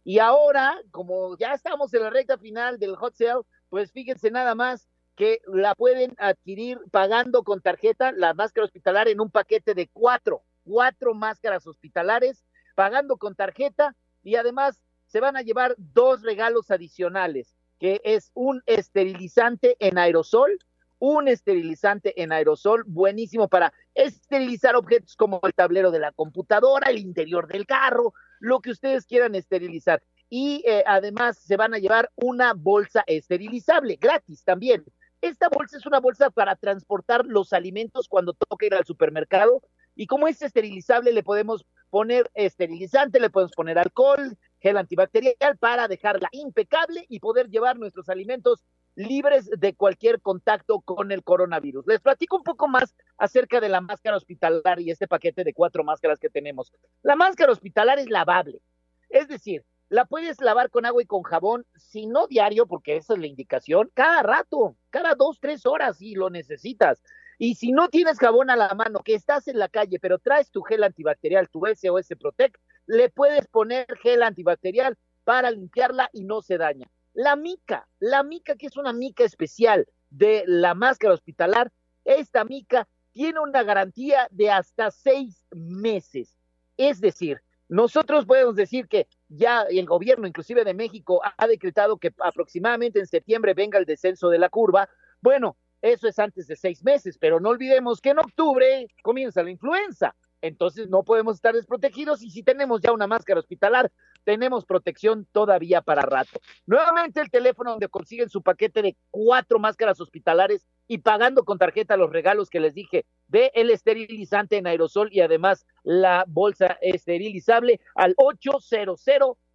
Y 0.06 0.20
ahora, 0.20 0.80
como 0.92 1.38
ya 1.38 1.54
estamos 1.54 1.94
en 1.94 2.04
la 2.04 2.10
recta 2.10 2.38
final 2.38 2.80
del 2.80 2.96
hot 2.96 3.16
sale, 3.16 3.42
pues 3.68 3.92
fíjense 3.92 4.32
nada 4.32 4.56
más 4.56 4.88
que 5.18 5.42
la 5.48 5.76
pueden 5.76 6.16
adquirir 6.20 6.80
pagando 6.90 7.44
con 7.44 7.60
tarjeta 7.60 8.14
la 8.14 8.34
máscara 8.34 8.64
hospitalar 8.64 9.10
en 9.10 9.20
un 9.20 9.30
paquete 9.30 9.74
de 9.74 9.90
cuatro, 9.92 10.42
cuatro 10.64 11.14
máscaras 11.14 11.68
hospitalares, 11.68 12.46
pagando 12.76 13.18
con 13.18 13.36
tarjeta 13.36 13.94
y 14.24 14.36
además 14.36 14.82
se 15.12 15.20
van 15.20 15.36
a 15.36 15.42
llevar 15.42 15.76
dos 15.78 16.22
regalos 16.22 16.72
adicionales, 16.72 17.56
que 17.80 18.02
es 18.04 18.32
un 18.34 18.62
esterilizante 18.66 19.76
en 19.80 19.98
aerosol 19.98 20.58
un 21.02 21.28
esterilizante 21.28 22.22
en 22.22 22.32
aerosol 22.32 22.84
buenísimo 22.86 23.48
para 23.48 23.74
esterilizar 23.96 24.76
objetos 24.76 25.16
como 25.16 25.40
el 25.44 25.54
tablero 25.56 25.90
de 25.90 25.98
la 25.98 26.12
computadora, 26.12 26.92
el 26.92 27.00
interior 27.00 27.48
del 27.48 27.66
carro, 27.66 28.14
lo 28.40 28.60
que 28.60 28.70
ustedes 28.70 29.08
quieran 29.08 29.34
esterilizar. 29.34 30.04
Y 30.30 30.64
eh, 30.68 30.84
además 30.86 31.40
se 31.40 31.58
van 31.58 31.74
a 31.74 31.80
llevar 31.80 32.12
una 32.16 32.54
bolsa 32.54 33.04
esterilizable, 33.08 33.98
gratis 34.00 34.44
también. 34.44 34.86
Esta 35.22 35.50
bolsa 35.50 35.78
es 35.78 35.88
una 35.88 36.00
bolsa 36.00 36.30
para 36.30 36.56
transportar 36.56 37.26
los 37.26 37.52
alimentos 37.52 38.08
cuando 38.08 38.34
toca 38.34 38.68
ir 38.68 38.76
al 38.76 38.86
supermercado. 38.86 39.64
Y 39.96 40.06
como 40.06 40.28
es 40.28 40.40
esterilizable, 40.44 41.14
le 41.14 41.24
podemos 41.24 41.66
poner 41.90 42.30
esterilizante, 42.36 43.20
le 43.20 43.32
podemos 43.32 43.54
poner 43.54 43.80
alcohol, 43.80 44.38
gel 44.62 44.78
antibacterial 44.78 45.58
para 45.60 45.88
dejarla 45.88 46.30
impecable 46.32 47.06
y 47.10 47.20
poder 47.20 47.50
llevar 47.50 47.78
nuestros 47.78 48.10
alimentos 48.10 48.64
libres 48.96 49.50
de 49.58 49.74
cualquier 49.74 50.22
contacto 50.22 50.82
con 50.82 51.12
el 51.12 51.24
coronavirus. 51.24 51.86
Les 51.88 52.02
platico 52.02 52.38
un 52.38 52.44
poco 52.44 52.68
más 52.68 52.96
acerca 53.18 53.60
de 53.60 53.70
la 53.70 53.82
máscara 53.82 54.18
hospitalar 54.18 54.80
y 54.80 54.92
este 54.92 55.08
paquete 55.08 55.44
de 55.44 55.54
cuatro 55.54 55.84
máscaras 55.84 56.20
que 56.20 56.30
tenemos. 56.30 56.72
La 57.02 57.16
máscara 57.16 57.52
hospitalar 57.52 58.00
es 58.00 58.10
lavable, 58.10 58.62
es 59.10 59.28
decir, 59.28 59.64
la 59.90 60.06
puedes 60.06 60.40
lavar 60.40 60.70
con 60.70 60.86
agua 60.86 61.04
y 61.04 61.06
con 61.06 61.22
jabón, 61.24 61.66
si 61.76 62.08
no 62.08 62.28
diario, 62.28 62.66
porque 62.66 62.96
esa 62.96 63.14
es 63.14 63.20
la 63.20 63.28
indicación, 63.28 63.92
cada 63.94 64.24
rato, 64.24 64.78
cada 64.90 65.16
dos, 65.16 65.38
tres 65.42 65.66
horas 65.66 65.98
si 65.98 66.16
lo 66.16 66.30
necesitas. 66.30 67.04
Y 67.38 67.56
si 67.56 67.72
no 67.72 67.90
tienes 67.90 68.18
jabón 68.18 68.50
a 68.50 68.56
la 68.56 68.74
mano, 68.74 69.02
que 69.04 69.16
estás 69.16 69.50
en 69.50 69.60
la 69.60 69.68
calle, 69.68 70.00
pero 70.00 70.20
traes 70.20 70.50
tu 70.50 70.62
gel 70.62 70.84
antibacterial, 70.84 71.50
tu 71.50 71.64
SOS 71.66 72.08
Protect, 72.18 72.56
le 72.92 73.10
puedes 73.10 73.48
poner 73.48 73.86
gel 74.04 74.22
antibacterial 74.22 74.98
para 75.24 75.50
limpiarla 75.50 76.10
y 76.12 76.26
no 76.26 76.42
se 76.42 76.58
daña. 76.58 76.92
La 77.14 77.38
mica, 77.38 77.88
la 78.00 78.22
mica 78.22 78.58
que 78.58 78.68
es 78.68 78.76
una 78.76 78.92
mica 78.92 79.24
especial 79.24 79.88
de 80.10 80.44
la 80.46 80.74
máscara 80.74 81.14
hospitalar, 81.14 81.72
esta 82.04 82.44
mica 82.44 82.90
tiene 83.14 83.40
una 83.40 83.64
garantía 83.64 84.28
de 84.30 84.50
hasta 84.50 84.92
seis 84.92 85.46
meses. 85.52 86.36
Es 86.76 87.00
decir, 87.00 87.42
nosotros 87.70 88.26
podemos 88.26 88.58
decir 88.58 88.90
que 88.90 89.08
ya 89.30 89.62
el 89.62 89.86
gobierno, 89.86 90.28
inclusive 90.28 90.66
de 90.66 90.74
México, 90.74 91.22
ha 91.24 91.48
decretado 91.48 91.98
que 91.98 92.14
aproximadamente 92.20 93.00
en 93.00 93.08
septiembre 93.08 93.54
venga 93.54 93.80
el 93.80 93.86
descenso 93.86 94.28
de 94.28 94.40
la 94.40 94.50
curva. 94.50 94.90
Bueno, 95.22 95.56
eso 95.82 96.10
es 96.10 96.20
antes 96.20 96.46
de 96.46 96.58
seis 96.58 96.84
meses, 96.84 97.18
pero 97.18 97.40
no 97.40 97.50
olvidemos 97.50 98.02
que 98.02 98.10
en 98.10 98.20
octubre 98.20 98.88
comienza 99.02 99.44
la 99.44 99.52
influenza. 99.52 100.14
Entonces 100.42 100.90
no 100.90 101.04
podemos 101.04 101.36
estar 101.36 101.54
desprotegidos 101.54 102.24
y 102.24 102.32
si 102.32 102.44
tenemos 102.44 102.82
ya 102.82 102.92
una 102.92 103.08
máscara 103.08 103.40
hospitalar, 103.40 103.92
tenemos 104.24 104.66
protección 104.66 105.28
todavía 105.32 105.82
para 105.82 106.02
rato. 106.02 106.40
Nuevamente 106.66 107.22
el 107.22 107.30
teléfono 107.30 107.72
donde 107.72 107.88
consiguen 107.88 108.30
su 108.30 108.42
paquete 108.42 108.82
de 108.82 108.98
cuatro 109.12 109.60
máscaras 109.60 110.00
hospitalares 110.02 110.68
y 110.88 110.98
pagando 111.00 111.44
con 111.46 111.58
tarjeta 111.58 111.96
los 111.98 112.12
regalos 112.12 112.50
que 112.50 112.60
les 112.60 112.74
dije 112.74 113.06
de 113.28 113.52
el 113.54 113.70
esterilizante 113.70 114.58
en 114.58 114.68
aerosol 114.68 115.10
y 115.12 115.22
además 115.22 115.66
la 115.84 116.26
bolsa 116.28 116.78
esterilizable 116.82 117.80
al 117.96 118.14
800 118.18 119.02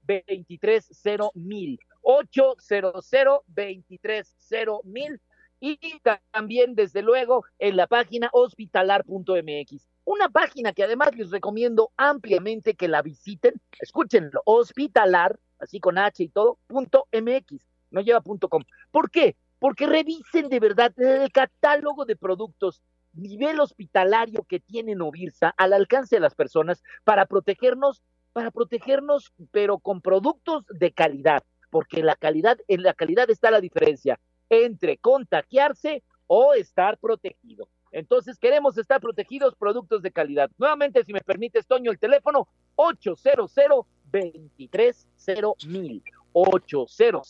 230 0.06 1.30
mil. 1.34 1.78
800 2.02 3.10
230 3.10 4.80
mil. 4.84 5.20
Y 5.58 5.78
también 6.32 6.74
desde 6.74 7.02
luego 7.02 7.44
en 7.58 7.76
la 7.76 7.86
página 7.86 8.28
hospitalar.mx 8.32 9.95
una 10.06 10.28
página 10.30 10.72
que 10.72 10.84
además 10.84 11.14
les 11.16 11.30
recomiendo 11.30 11.90
ampliamente 11.96 12.74
que 12.74 12.88
la 12.88 13.02
visiten. 13.02 13.60
Escúchenlo, 13.78 14.40
hospitalar, 14.46 15.38
así 15.58 15.80
con 15.80 15.98
H 15.98 16.22
y 16.22 16.28
todo, 16.28 16.58
punto 16.66 17.08
MX, 17.12 17.66
no 17.90 18.00
lleva 18.00 18.20
punto 18.20 18.48
com. 18.48 18.62
¿Por 18.90 19.10
qué? 19.10 19.36
Porque 19.58 19.86
revisen 19.86 20.48
de 20.48 20.60
verdad 20.60 20.92
el 20.98 21.30
catálogo 21.32 22.04
de 22.04 22.16
productos 22.16 22.82
nivel 23.14 23.58
hospitalario 23.60 24.44
que 24.44 24.60
tiene 24.60 24.94
Novirsa 24.94 25.54
al 25.56 25.72
alcance 25.72 26.16
de 26.16 26.20
las 26.20 26.34
personas 26.34 26.82
para 27.02 27.26
protegernos, 27.26 28.02
para 28.32 28.50
protegernos, 28.50 29.32
pero 29.50 29.78
con 29.78 30.02
productos 30.02 30.64
de 30.68 30.92
calidad, 30.92 31.42
porque 31.70 32.02
la 32.02 32.14
calidad, 32.14 32.58
en 32.68 32.82
la 32.82 32.94
calidad 32.94 33.28
está 33.30 33.50
la 33.50 33.60
diferencia 33.60 34.20
entre 34.50 34.98
contagiarse 34.98 36.04
o 36.26 36.54
estar 36.54 36.98
protegido. 36.98 37.68
Entonces 37.96 38.38
queremos 38.38 38.76
estar 38.76 39.00
protegidos, 39.00 39.54
productos 39.54 40.02
de 40.02 40.12
calidad. 40.12 40.50
Nuevamente, 40.58 41.02
si 41.02 41.14
me 41.14 41.22
permite, 41.22 41.62
Toño, 41.62 41.90
el 41.90 41.98
teléfono 41.98 42.46
800 42.74 43.54
230 44.12 45.66
mil 45.66 46.02
800 46.34 47.26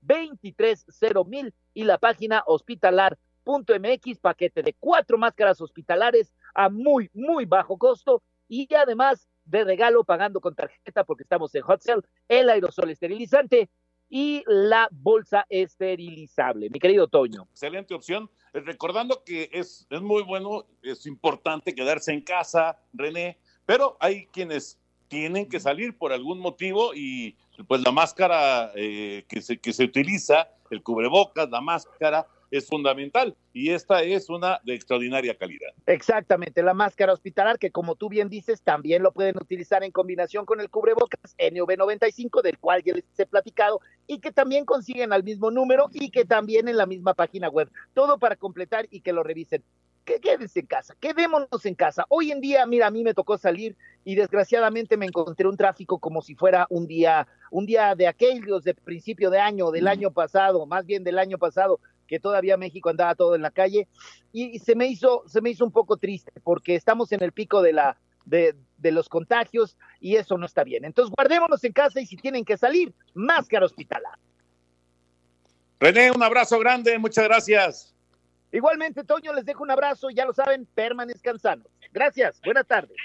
230 0.00 1.24
mil 1.28 1.52
y 1.74 1.82
la 1.82 1.98
página 1.98 2.44
hospitalar.mx, 2.46 4.18
paquete 4.20 4.62
de 4.62 4.76
cuatro 4.78 5.18
máscaras 5.18 5.60
hospitalares 5.60 6.32
a 6.54 6.68
muy, 6.68 7.10
muy 7.12 7.44
bajo 7.44 7.76
costo 7.76 8.22
y 8.46 8.72
además 8.72 9.28
de 9.44 9.64
regalo 9.64 10.04
pagando 10.04 10.40
con 10.40 10.54
tarjeta 10.54 11.02
porque 11.02 11.24
estamos 11.24 11.52
en 11.56 11.62
Hot 11.62 11.82
Sale, 11.82 12.02
el 12.28 12.48
aerosol 12.50 12.90
esterilizante 12.90 13.68
y 14.08 14.42
la 14.46 14.88
bolsa 14.90 15.46
esterilizable. 15.48 16.70
Mi 16.70 16.78
querido 16.78 17.08
Toño. 17.08 17.48
Excelente 17.50 17.94
opción. 17.94 18.30
Eh, 18.52 18.60
recordando 18.60 19.22
que 19.24 19.50
es, 19.52 19.86
es 19.90 20.00
muy 20.00 20.22
bueno, 20.22 20.66
es 20.82 21.06
importante 21.06 21.74
quedarse 21.74 22.12
en 22.12 22.20
casa, 22.20 22.78
René, 22.92 23.38
pero 23.66 23.96
hay 24.00 24.26
quienes 24.26 24.78
tienen 25.08 25.48
que 25.48 25.60
salir 25.60 25.96
por 25.96 26.12
algún 26.12 26.38
motivo 26.38 26.94
y 26.94 27.36
pues 27.68 27.82
la 27.82 27.92
máscara 27.92 28.72
eh, 28.74 29.24
que, 29.28 29.42
se, 29.42 29.58
que 29.58 29.72
se 29.72 29.84
utiliza, 29.84 30.48
el 30.70 30.82
cubrebocas, 30.82 31.48
la 31.50 31.60
máscara, 31.60 32.26
es 32.56 32.68
fundamental 32.68 33.36
y 33.52 33.70
esta 33.70 34.02
es 34.02 34.30
una 34.30 34.60
de 34.64 34.74
extraordinaria 34.74 35.36
calidad. 35.36 35.70
Exactamente, 35.86 36.62
la 36.62 36.72
máscara 36.72 37.12
hospitalar 37.12 37.58
que 37.58 37.72
como 37.72 37.96
tú 37.96 38.08
bien 38.08 38.28
dices 38.28 38.62
también 38.62 39.02
lo 39.02 39.12
pueden 39.12 39.36
utilizar 39.36 39.82
en 39.82 39.90
combinación 39.90 40.46
con 40.46 40.60
el 40.60 40.70
cubrebocas 40.70 41.36
NV95 41.36 42.42
del 42.42 42.58
cual 42.58 42.82
ya 42.84 42.94
les 42.94 43.04
he 43.18 43.26
platicado 43.26 43.80
y 44.06 44.20
que 44.20 44.30
también 44.30 44.64
consiguen 44.64 45.12
al 45.12 45.24
mismo 45.24 45.50
número 45.50 45.88
y 45.92 46.10
que 46.10 46.24
también 46.24 46.68
en 46.68 46.76
la 46.76 46.86
misma 46.86 47.14
página 47.14 47.48
web. 47.48 47.68
Todo 47.92 48.18
para 48.18 48.36
completar 48.36 48.86
y 48.90 49.00
que 49.00 49.12
lo 49.12 49.24
revisen 49.24 49.64
que 50.04 50.20
quédense 50.20 50.60
en 50.60 50.66
casa, 50.66 50.94
quedémonos 51.00 51.64
en 51.64 51.74
casa. 51.74 52.04
Hoy 52.08 52.30
en 52.30 52.40
día, 52.40 52.66
mira, 52.66 52.86
a 52.86 52.90
mí 52.90 53.02
me 53.02 53.14
tocó 53.14 53.38
salir 53.38 53.76
y 54.04 54.14
desgraciadamente 54.14 54.96
me 54.96 55.06
encontré 55.06 55.48
un 55.48 55.56
tráfico 55.56 55.98
como 55.98 56.20
si 56.22 56.34
fuera 56.34 56.66
un 56.68 56.86
día, 56.86 57.26
un 57.50 57.66
día 57.66 57.94
de 57.94 58.06
aquellos 58.06 58.64
de 58.64 58.74
principio 58.74 59.30
de 59.30 59.40
año, 59.40 59.70
del 59.70 59.88
año 59.88 60.10
pasado, 60.10 60.66
más 60.66 60.84
bien 60.84 61.04
del 61.04 61.18
año 61.18 61.38
pasado, 61.38 61.80
que 62.06 62.20
todavía 62.20 62.56
México 62.56 62.90
andaba 62.90 63.14
todo 63.14 63.34
en 63.34 63.42
la 63.42 63.50
calle 63.50 63.88
y, 64.32 64.58
se 64.58 64.74
me 64.74 64.86
hizo, 64.86 65.22
se 65.26 65.40
me 65.40 65.50
hizo 65.50 65.64
un 65.64 65.72
poco 65.72 65.96
triste 65.96 66.32
porque 66.42 66.74
estamos 66.74 67.12
en 67.12 67.22
el 67.22 67.32
pico 67.32 67.62
de 67.62 67.72
la, 67.72 67.98
de, 68.24 68.54
de, 68.78 68.92
los 68.92 69.08
contagios 69.08 69.76
y 70.00 70.16
eso 70.16 70.38
no 70.38 70.46
está 70.46 70.64
bien. 70.64 70.84
Entonces 70.84 71.14
guardémonos 71.16 71.62
en 71.64 71.72
casa 71.72 72.00
y 72.00 72.06
si 72.06 72.16
tienen 72.16 72.44
que 72.44 72.56
salir, 72.56 72.92
máscara 73.14 73.66
hospitalar. 73.66 74.18
René, 75.80 76.10
un 76.10 76.22
abrazo 76.22 76.58
grande, 76.58 76.98
muchas 76.98 77.24
gracias. 77.24 77.94
Igualmente, 78.52 79.02
Toño, 79.02 79.32
les 79.32 79.44
dejo 79.44 79.64
un 79.64 79.70
abrazo, 79.72 80.10
ya 80.10 80.24
lo 80.24 80.32
saben, 80.32 80.66
permanezcan 80.74 81.38
sanos. 81.38 81.66
Gracias, 81.92 82.40
buenas 82.44 82.66
tardes. 82.66 82.96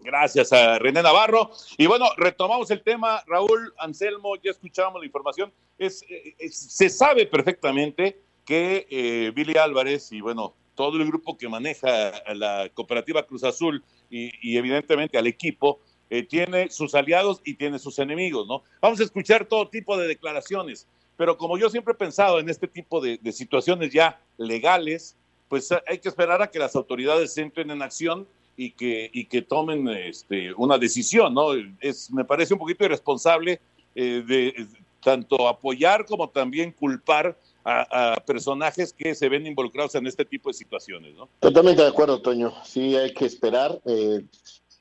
Gracias 0.00 0.52
a 0.52 0.78
René 0.78 1.02
Navarro. 1.02 1.50
Y 1.76 1.86
bueno, 1.86 2.06
retomamos 2.16 2.70
el 2.70 2.82
tema, 2.82 3.22
Raúl 3.26 3.72
Anselmo, 3.78 4.34
ya 4.36 4.50
escuchábamos 4.50 5.00
la 5.00 5.06
información. 5.06 5.52
Es, 5.78 6.04
se 6.50 6.88
sabe 6.88 7.26
perfectamente 7.26 8.20
que 8.44 8.86
eh, 8.90 9.32
Billy 9.34 9.56
Álvarez 9.56 10.12
y 10.12 10.20
bueno, 10.20 10.54
todo 10.74 10.96
el 10.96 11.06
grupo 11.06 11.36
que 11.36 11.48
maneja 11.48 12.12
la 12.34 12.70
cooperativa 12.72 13.26
Cruz 13.26 13.44
Azul 13.44 13.84
y, 14.08 14.56
evidentemente 14.56 15.18
al 15.18 15.26
equipo, 15.26 15.78
eh, 16.08 16.22
tiene 16.22 16.70
sus 16.70 16.94
aliados 16.94 17.40
y 17.44 17.54
tiene 17.54 17.78
sus 17.78 17.98
enemigos, 17.98 18.48
¿no? 18.48 18.62
Vamos 18.80 18.98
a 18.98 19.04
escuchar 19.04 19.44
todo 19.44 19.68
tipo 19.68 19.96
de 19.96 20.08
declaraciones, 20.08 20.86
pero 21.16 21.36
como 21.36 21.58
yo 21.58 21.68
siempre 21.68 21.92
he 21.92 21.96
pensado 21.96 22.40
en 22.40 22.48
este 22.48 22.66
tipo 22.66 23.00
de, 23.00 23.18
situaciones 23.30 23.92
ya 23.92 24.20
legales, 24.38 25.16
pues 25.48 25.68
hay 25.86 25.98
que 25.98 26.08
esperar 26.08 26.40
a 26.40 26.50
que 26.50 26.58
las 26.58 26.74
autoridades 26.74 27.36
entren 27.36 27.70
en 27.70 27.82
acción 27.82 28.26
y 28.56 28.70
que, 28.70 29.10
y 29.12 29.26
que 29.26 29.42
tomen 29.42 29.86
este, 29.88 30.54
una 30.54 30.78
decisión, 30.78 31.34
¿no? 31.34 31.50
Es, 31.80 32.10
me 32.10 32.24
parece 32.24 32.54
un 32.54 32.60
poquito 32.60 32.84
irresponsable 32.84 33.60
eh, 33.94 34.24
de 34.26 34.66
tanto 35.02 35.48
apoyar 35.48 36.06
como 36.06 36.28
también 36.28 36.72
culpar 36.72 37.36
a, 37.64 38.14
a, 38.14 38.16
personajes 38.20 38.92
que 38.92 39.14
se 39.14 39.28
ven 39.28 39.46
involucrados 39.46 39.94
en 39.94 40.06
este 40.06 40.24
tipo 40.24 40.48
de 40.48 40.54
situaciones, 40.54 41.14
¿no? 41.14 41.28
Totalmente 41.40 41.82
de 41.82 41.88
acuerdo, 41.88 42.20
Toño. 42.22 42.52
Sí, 42.64 42.96
hay 42.96 43.12
que 43.12 43.26
esperar. 43.26 43.80
Eh, 43.86 44.24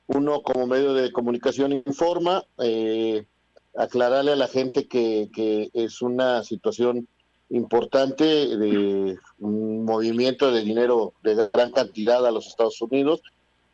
uno 0.07 0.41
como 0.41 0.65
medio 0.65 0.93
de 0.93 1.11
comunicación 1.11 1.71
informa, 1.71 2.43
eh, 2.57 3.25
aclararle 3.75 4.31
a 4.31 4.35
la 4.35 4.47
gente 4.47 4.87
que, 4.87 5.29
que 5.33 5.69
es 5.73 6.01
una 6.01 6.43
situación 6.43 7.07
importante 7.49 8.23
de 8.23 9.17
un 9.39 9.85
movimiento 9.85 10.51
de 10.51 10.61
dinero 10.61 11.13
de 11.23 11.49
gran 11.53 11.71
cantidad 11.71 12.25
a 12.25 12.31
los 12.31 12.47
Estados 12.47 12.81
Unidos 12.81 13.21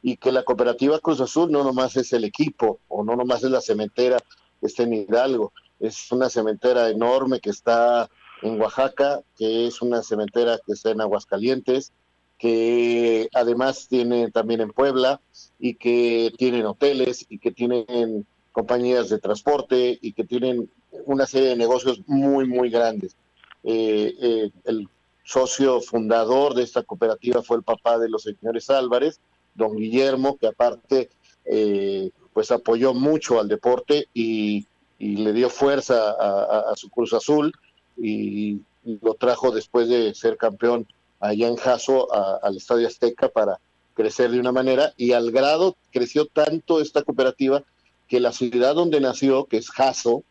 y 0.02 0.18
que 0.18 0.32
la 0.32 0.44
cooperativa 0.44 1.00
Cruz 1.00 1.20
Azul 1.20 1.52
no 1.52 1.64
nomás 1.64 1.98
es 1.98 2.14
el 2.14 2.24
equipo 2.24 2.80
o 2.88 3.04
no 3.04 3.16
nomás 3.16 3.44
es 3.44 3.52
la 3.52 3.62
cementera 3.62 4.18
que 4.60 4.68
está 4.68 4.84
en 4.84 4.94
Hidalgo, 4.94 5.52
es 5.80 6.12
una 6.12 6.30
cementera 6.30 6.90
enorme 6.90 7.40
que 7.40 7.50
está 7.50 8.10
en 8.42 8.60
Oaxaca, 8.60 9.22
que 9.38 9.68
es 9.68 9.82
una 9.82 10.04
cementera 10.04 10.60
que 10.66 10.74
está 10.74 10.92
en 10.92 11.02
Aguascalientes, 11.02 11.92
que 12.38 13.30
además 13.34 13.88
tiene 13.88 14.30
también 14.32 14.62
en 14.62 14.72
Puebla 14.72 15.22
y 15.60 15.76
que 15.76 16.34
tienen 16.38 16.66
hoteles 16.66 17.26
y 17.30 17.40
que 17.40 17.52
tienen 17.52 18.26
compañías 18.52 19.10
de 19.10 19.20
transporte 19.20 19.98
y 20.02 20.14
que 20.14 20.24
tienen 20.24 20.70
una 21.06 21.26
serie 21.26 21.50
de 21.50 21.56
negocios 21.56 22.02
muy, 22.08 22.46
muy 22.48 22.70
grandes. 22.70 23.16
Eh, 23.64 24.14
eh, 24.22 24.52
el 24.66 24.88
socio 25.24 25.82
fundador 25.82 26.54
de 26.54 26.64
esta 26.64 26.84
cooperativa 26.84 27.42
fue 27.42 27.58
el 27.58 27.64
papá 27.64 27.98
de 27.98 28.10
los 28.10 28.24
señores 28.24 28.70
Álvarez, 28.70 29.20
don 29.56 29.76
Guillermo, 29.76 30.38
que 30.38 30.48
aparte 30.48 31.10
eh, 31.46 32.12
pues 32.34 32.52
apoyó 32.52 32.94
mucho 32.94 33.40
al 33.40 33.48
deporte 33.48 34.08
y, 34.14 34.68
y 35.00 35.18
le 35.18 35.34
dio 35.34 35.50
fuerza 35.50 36.12
a, 36.12 36.44
a, 36.44 36.60
a, 36.72 36.76
su 36.76 36.90
Cruz 36.90 37.14
Azul 37.14 37.52
y, 37.98 38.62
lo 39.02 39.16
trajo 39.16 39.50
después 39.50 39.90
de 39.90 40.14
ser 40.14 40.38
campeón 40.38 40.86
allá 41.20 41.48
en 41.48 41.56
Jaso 41.56 42.08
al 42.14 42.56
Estadio 42.56 42.86
Azteca 42.86 43.30
para 43.30 43.60
crecer 43.96 44.30
de 44.30 44.40
una 44.40 44.52
manera 44.52 44.94
y 44.96 45.14
al 45.14 45.32
grado 45.32 45.76
creció 45.92 46.28
tanto 46.28 46.80
esta 46.80 47.02
cooperativa 47.02 47.64
que 48.08 48.20
la 48.20 48.32
ciudad 48.32 48.76
donde 48.76 49.02
nació, 49.02 49.46
que 49.46 49.58
es 49.58 49.72
Jaso, 49.72 50.24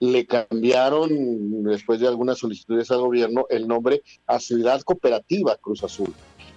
le 0.00 0.26
cambiaron, 0.26 1.64
después 1.64 2.00
de 2.00 2.08
algunas 2.08 2.38
solicitudes 2.38 2.90
al 2.90 3.00
gobierno, 3.00 3.46
el 3.50 3.66
nombre 3.66 4.02
a 4.26 4.38
Ciudad 4.38 4.80
Cooperativa 4.82 5.56
Cruz 5.56 5.82
Azul. 5.82 6.14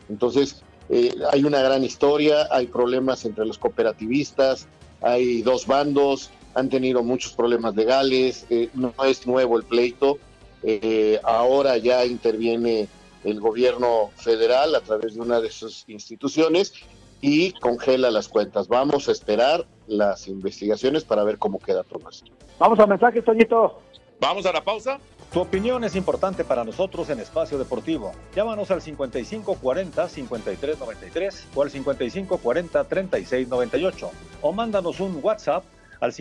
Entonces, 0.09 0.61
eh, 0.89 1.13
hay 1.31 1.43
una 1.43 1.61
gran 1.61 1.83
historia, 1.83 2.47
hay 2.51 2.67
problemas 2.67 3.25
entre 3.25 3.45
los 3.45 3.57
cooperativistas, 3.57 4.67
hay 5.01 5.41
dos 5.41 5.65
bandos, 5.65 6.29
han 6.53 6.69
tenido 6.69 7.03
muchos 7.03 7.33
problemas 7.33 7.75
legales, 7.75 8.45
eh, 8.49 8.69
no 8.73 8.93
es 9.05 9.25
nuevo 9.25 9.57
el 9.57 9.63
pleito, 9.63 10.19
eh, 10.63 11.19
ahora 11.23 11.77
ya 11.77 12.05
interviene 12.05 12.87
el 13.23 13.39
gobierno 13.39 14.09
federal 14.15 14.73
a 14.75 14.81
través 14.81 15.15
de 15.15 15.21
una 15.21 15.39
de 15.39 15.51
sus 15.51 15.85
instituciones 15.87 16.73
y 17.21 17.53
congela 17.53 18.11
las 18.11 18.27
cuentas. 18.27 18.67
Vamos 18.67 19.07
a 19.07 19.11
esperar 19.11 19.65
las 19.87 20.27
investigaciones 20.27 21.03
para 21.03 21.23
ver 21.23 21.37
cómo 21.37 21.59
queda 21.59 21.83
todo 21.83 22.09
esto. 22.09 22.31
Vamos 22.59 22.79
a 22.79 22.87
mensajes, 22.87 23.23
Toñito. 23.23 23.79
Vamos 24.19 24.45
a 24.45 24.53
la 24.53 24.63
pausa. 24.63 24.99
Tu 25.33 25.39
opinión 25.39 25.83
es 25.83 25.95
importante 25.95 26.43
para 26.43 26.63
nosotros 26.63 27.09
en 27.09 27.19
Espacio 27.19 27.57
Deportivo. 27.57 28.11
Llámanos 28.35 28.69
al 28.69 28.81
5540-5393 28.81 31.45
o 31.55 31.61
al 31.61 31.71
5540-3698 31.71 34.09
o 34.41 34.51
mándanos 34.51 34.99
un 34.99 35.19
WhatsApp 35.23 35.63
al 36.01 36.11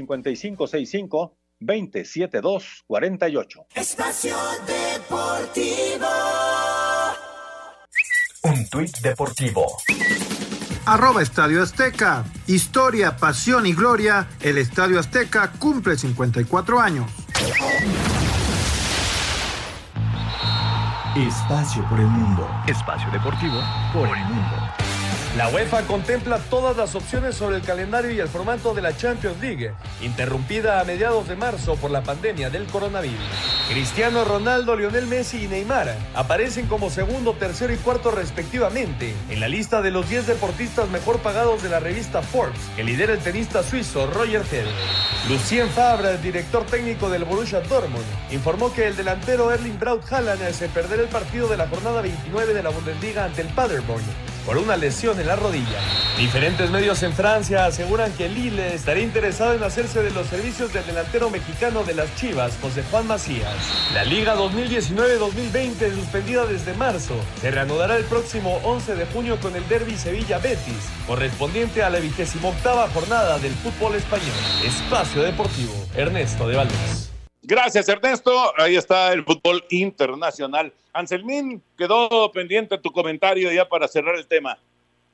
5565-27248. 1.61 3.67
Espacio 3.75 4.37
Deportivo. 4.67 6.07
Un 8.43 8.69
tuit 8.71 8.99
deportivo. 9.03 9.67
Arroba 10.87 11.23
Estadio 11.23 11.63
Azteca. 11.63 12.25
Historia, 12.47 13.17
pasión 13.17 13.67
y 13.67 13.75
gloria. 13.75 14.27
El 14.41 14.57
Estadio 14.59 14.99
Azteca 14.99 15.53
cumple 15.59 15.97
54 15.97 16.81
años. 16.81 17.11
Espacio 21.17 21.85
por 21.89 22.01
el 22.01 22.07
mundo. 22.07 22.49
Espacio 22.67 23.11
deportivo 23.11 23.61
por 23.93 24.09
el 24.09 24.25
mundo. 24.25 24.57
La 25.37 25.49
UEFA 25.49 25.83
contempla 25.83 26.39
todas 26.51 26.77
las 26.77 26.97
opciones 26.97 27.37
sobre 27.37 27.55
el 27.55 27.63
calendario 27.63 28.11
y 28.11 28.19
el 28.19 28.27
formato 28.27 28.75
de 28.75 28.83
la 28.83 28.97
Champions 28.97 29.41
League, 29.41 29.73
interrumpida 30.03 30.81
a 30.81 30.85
mediados 30.85 31.29
de 31.29 31.37
marzo 31.37 31.77
por 31.77 31.93
la 31.93 32.03
pandemia 32.03 32.51
del 32.51 32.67
coronavirus. 32.67 33.17
Cristiano 33.69 34.25
Ronaldo, 34.25 34.75
Lionel 34.75 35.07
Messi 35.07 35.45
y 35.45 35.47
Neymar 35.47 35.97
aparecen 36.17 36.67
como 36.67 36.91
segundo, 36.91 37.35
tercero 37.35 37.73
y 37.73 37.77
cuarto 37.77 38.11
respectivamente 38.11 39.15
en 39.29 39.39
la 39.39 39.47
lista 39.47 39.81
de 39.83 39.93
los 39.93 40.09
10 40.09 40.27
deportistas 40.27 40.91
mejor 40.91 41.21
pagados 41.21 41.63
de 41.63 41.69
la 41.69 41.79
revista 41.79 42.23
Forbes, 42.23 42.61
que 42.75 42.83
lidera 42.83 43.13
el 43.13 43.21
tenista 43.21 43.63
suizo 43.63 44.09
Roger 44.09 44.43
Federer. 44.43 44.75
Lucien 45.29 45.71
Favre, 45.71 46.19
director 46.19 46.67
técnico 46.67 47.09
del 47.09 47.25
Borussia 47.25 47.61
Dortmund, 47.61 48.05
informó 48.33 48.73
que 48.73 48.89
el 48.89 48.97
delantero 48.97 49.53
Erling 49.53 49.79
Braut 49.79 50.13
Haaland 50.13 50.51
se 50.51 50.69
perderá 50.69 51.03
el 51.03 51.09
partido 51.09 51.47
de 51.47 51.57
la 51.57 51.69
jornada 51.69 52.03
29 52.03 52.53
de 52.53 52.63
la 52.65 52.71
Bundesliga 52.71 53.27
ante 53.27 53.43
el 53.43 53.49
Paderborn 53.49 54.03
por 54.45 54.59
una 54.59 54.77
lesión 54.77 55.19
en 55.21 55.27
la 55.27 55.37
rodilla. 55.37 55.81
Diferentes 56.19 56.71
medios 56.71 57.03
en 57.03 57.13
Francia 57.13 57.67
aseguran 57.67 58.13
que 58.13 58.29
Lille 58.29 58.75
estaría 58.75 59.03
interesado 59.03 59.55
en 59.55 59.63
hacerse 59.63 60.03
de 60.03 60.11
los 60.11 60.27
servicios 60.27 60.73
del 60.73 60.87
delantero 60.87 61.31
mexicano 61.31 61.83
de 61.85 61.95
las 61.95 62.15
Chivas, 62.17 62.57
José 62.61 62.83
Juan 62.91 63.07
Macías. 63.07 63.55
La 63.95 64.05
Liga 64.05 64.37
2019-2020, 64.37 65.95
suspendida 65.95 66.47
desde 66.47 66.75
marzo, 66.75 67.15
se 67.41 67.51
reanudará 67.51 67.97
el 67.97 68.05
próximo 68.05 68.61
11 68.65 68.95
de 68.97 69.07
junio 69.07 69.39
con 69.41 69.57
el 69.57 69.67
derby 69.69 69.97
Sevilla-Betis, 69.97 70.89
correspondiente 71.07 71.83
a 71.83 71.91
la 71.91 71.99
vigésima 71.99 72.49
octava 72.49 72.89
jornada 72.89 73.39
del 73.39 73.53
fútbol 73.53 73.95
español. 73.95 74.29
Espacio 74.65 75.23
Deportivo, 75.23 75.75
Ernesto 75.95 76.49
de 76.49 76.57
Valdés. 76.57 77.10
Gracias, 77.51 77.89
Ernesto. 77.89 78.31
Ahí 78.59 78.77
está 78.77 79.13
el 79.13 79.25
fútbol 79.25 79.65
internacional. 79.71 80.73
Anselmín, 80.93 81.61
quedó 81.77 82.31
pendiente 82.31 82.79
tu 82.79 82.93
comentario 82.93 83.51
ya 83.51 83.69
para 83.69 83.89
cerrar 83.89 84.15
el 84.15 84.29
tema. 84.29 84.57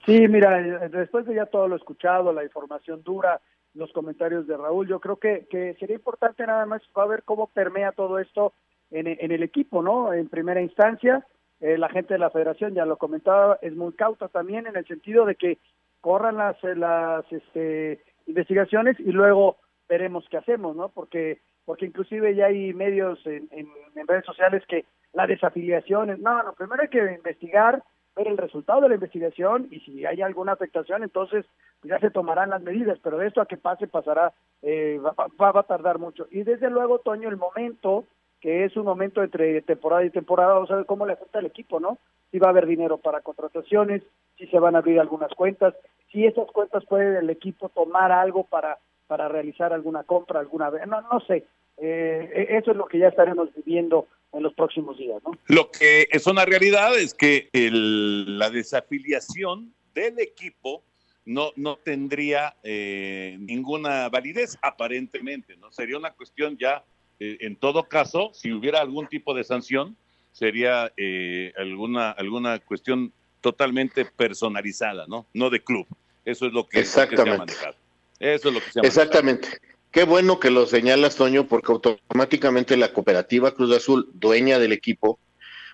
Sí, 0.04 0.28
mira, 0.28 0.60
después 0.90 1.24
de 1.24 1.34
ya 1.34 1.46
todo 1.46 1.66
lo 1.66 1.76
escuchado, 1.76 2.34
la 2.34 2.44
información 2.44 3.02
dura, 3.02 3.40
los 3.72 3.90
comentarios 3.92 4.46
de 4.46 4.54
Raúl, 4.54 4.86
yo 4.86 5.00
creo 5.00 5.16
que, 5.16 5.46
que 5.48 5.76
sería 5.80 5.96
importante 5.96 6.46
nada 6.46 6.66
más 6.66 6.82
ver 7.08 7.22
cómo 7.22 7.46
permea 7.46 7.92
todo 7.92 8.18
esto 8.18 8.52
en, 8.90 9.06
el 9.06 9.42
equipo, 9.42 9.80
¿no? 9.80 10.12
En 10.12 10.28
primera 10.28 10.60
instancia, 10.60 11.26
eh, 11.60 11.78
la 11.78 11.88
gente 11.88 12.14
de 12.14 12.20
la 12.20 12.28
federación, 12.28 12.74
ya 12.74 12.84
lo 12.84 12.98
comentaba, 12.98 13.58
es 13.62 13.74
muy 13.74 13.94
cauta 13.94 14.28
también 14.28 14.66
en 14.66 14.76
el 14.76 14.86
sentido 14.86 15.24
de 15.24 15.36
que 15.36 15.56
corran 16.02 16.36
las, 16.36 16.62
las 16.62 17.24
este, 17.32 18.02
investigaciones 18.26 19.00
y 19.00 19.10
luego 19.10 19.56
veremos 19.88 20.26
qué 20.30 20.36
hacemos, 20.36 20.76
¿no? 20.76 20.90
Porque 20.90 21.40
porque 21.66 21.84
inclusive 21.84 22.34
ya 22.34 22.46
hay 22.46 22.72
medios 22.72 23.18
en, 23.26 23.48
en, 23.50 24.06
redes 24.06 24.24
sociales 24.24 24.62
que 24.68 24.86
la 25.12 25.26
desafiliación 25.26 26.10
es, 26.10 26.18
no, 26.20 26.42
no, 26.42 26.52
primero 26.54 26.82
hay 26.82 26.88
que 26.88 27.12
investigar, 27.12 27.82
ver 28.14 28.28
el 28.28 28.38
resultado 28.38 28.82
de 28.82 28.88
la 28.88 28.94
investigación 28.94 29.66
y 29.70 29.80
si 29.80 30.06
hay 30.06 30.22
alguna 30.22 30.52
afectación, 30.52 31.02
entonces 31.02 31.44
pues 31.80 31.90
ya 31.90 31.98
se 31.98 32.10
tomarán 32.10 32.50
las 32.50 32.62
medidas, 32.62 32.98
pero 33.02 33.18
de 33.18 33.26
esto 33.26 33.40
a 33.40 33.46
que 33.46 33.56
pase 33.56 33.88
pasará, 33.88 34.32
eh, 34.62 34.98
va, 35.04 35.12
va, 35.40 35.52
va, 35.52 35.60
a 35.60 35.64
tardar 35.64 35.98
mucho. 35.98 36.26
Y 36.30 36.44
desde 36.44 36.70
luego, 36.70 37.00
Toño, 37.00 37.28
el 37.28 37.36
momento, 37.36 38.04
que 38.40 38.64
es 38.64 38.76
un 38.76 38.84
momento 38.84 39.22
entre 39.22 39.60
temporada 39.62 40.04
y 40.04 40.10
temporada, 40.10 40.54
vamos 40.54 40.70
a 40.70 40.76
ver 40.76 40.86
cómo 40.86 41.04
le 41.04 41.14
afecta 41.14 41.40
al 41.40 41.46
equipo, 41.46 41.80
¿no? 41.80 41.98
Si 42.30 42.38
va 42.38 42.48
a 42.48 42.50
haber 42.50 42.66
dinero 42.66 42.98
para 42.98 43.22
contrataciones, 43.22 44.02
si 44.38 44.46
se 44.46 44.58
van 44.58 44.76
a 44.76 44.78
abrir 44.78 45.00
algunas 45.00 45.32
cuentas, 45.34 45.74
si 46.12 46.26
esas 46.26 46.50
cuentas 46.52 46.84
puede 46.86 47.18
el 47.18 47.30
equipo 47.30 47.68
tomar 47.70 48.12
algo 48.12 48.44
para 48.44 48.78
para 49.06 49.28
realizar 49.28 49.72
alguna 49.72 50.04
compra, 50.04 50.40
alguna 50.40 50.70
vez, 50.70 50.86
no, 50.86 51.00
no 51.02 51.20
sé, 51.20 51.44
eh, 51.78 52.46
eso 52.50 52.70
es 52.70 52.76
lo 52.76 52.86
que 52.86 52.98
ya 52.98 53.08
estaremos 53.08 53.48
viviendo 53.54 54.08
en 54.32 54.42
los 54.42 54.54
próximos 54.54 54.98
días. 54.98 55.22
¿no? 55.24 55.32
Lo 55.46 55.70
que 55.70 56.08
es 56.10 56.26
una 56.26 56.44
realidad 56.44 56.98
es 56.98 57.14
que 57.14 57.48
el, 57.52 58.38
la 58.38 58.50
desafiliación 58.50 59.72
del 59.94 60.18
equipo 60.18 60.82
no, 61.26 61.52
no 61.56 61.76
tendría 61.76 62.54
eh, 62.62 63.36
ninguna 63.40 64.08
validez, 64.08 64.56
aparentemente, 64.62 65.56
¿no? 65.56 65.72
Sería 65.72 65.98
una 65.98 66.12
cuestión 66.12 66.56
ya, 66.56 66.84
eh, 67.18 67.38
en 67.40 67.56
todo 67.56 67.88
caso, 67.88 68.30
si 68.32 68.52
hubiera 68.52 68.80
algún 68.80 69.08
tipo 69.08 69.34
de 69.34 69.42
sanción, 69.42 69.96
sería 70.32 70.92
eh, 70.96 71.52
alguna, 71.56 72.12
alguna 72.12 72.58
cuestión 72.60 73.12
totalmente 73.40 74.04
personalizada, 74.04 75.06
¿no? 75.08 75.26
No 75.34 75.50
de 75.50 75.62
club. 75.62 75.86
Eso 76.24 76.46
es 76.46 76.52
lo 76.52 76.66
que, 76.66 76.80
Exactamente. 76.80 77.16
Lo 77.16 77.24
que 77.24 77.30
se 77.30 77.34
ha 77.34 77.38
manejado. 77.38 77.85
Eso 78.20 78.48
es 78.48 78.54
lo 78.54 78.60
que 78.60 78.66
se 78.66 78.72
llama. 78.76 78.88
Exactamente. 78.88 79.48
Qué 79.90 80.04
bueno 80.04 80.38
que 80.38 80.50
lo 80.50 80.66
señalas, 80.66 81.16
Toño, 81.16 81.46
porque 81.46 81.72
automáticamente 81.72 82.76
la 82.76 82.92
cooperativa 82.92 83.54
Cruz 83.54 83.74
Azul, 83.74 84.10
dueña 84.12 84.58
del 84.58 84.72
equipo 84.72 85.18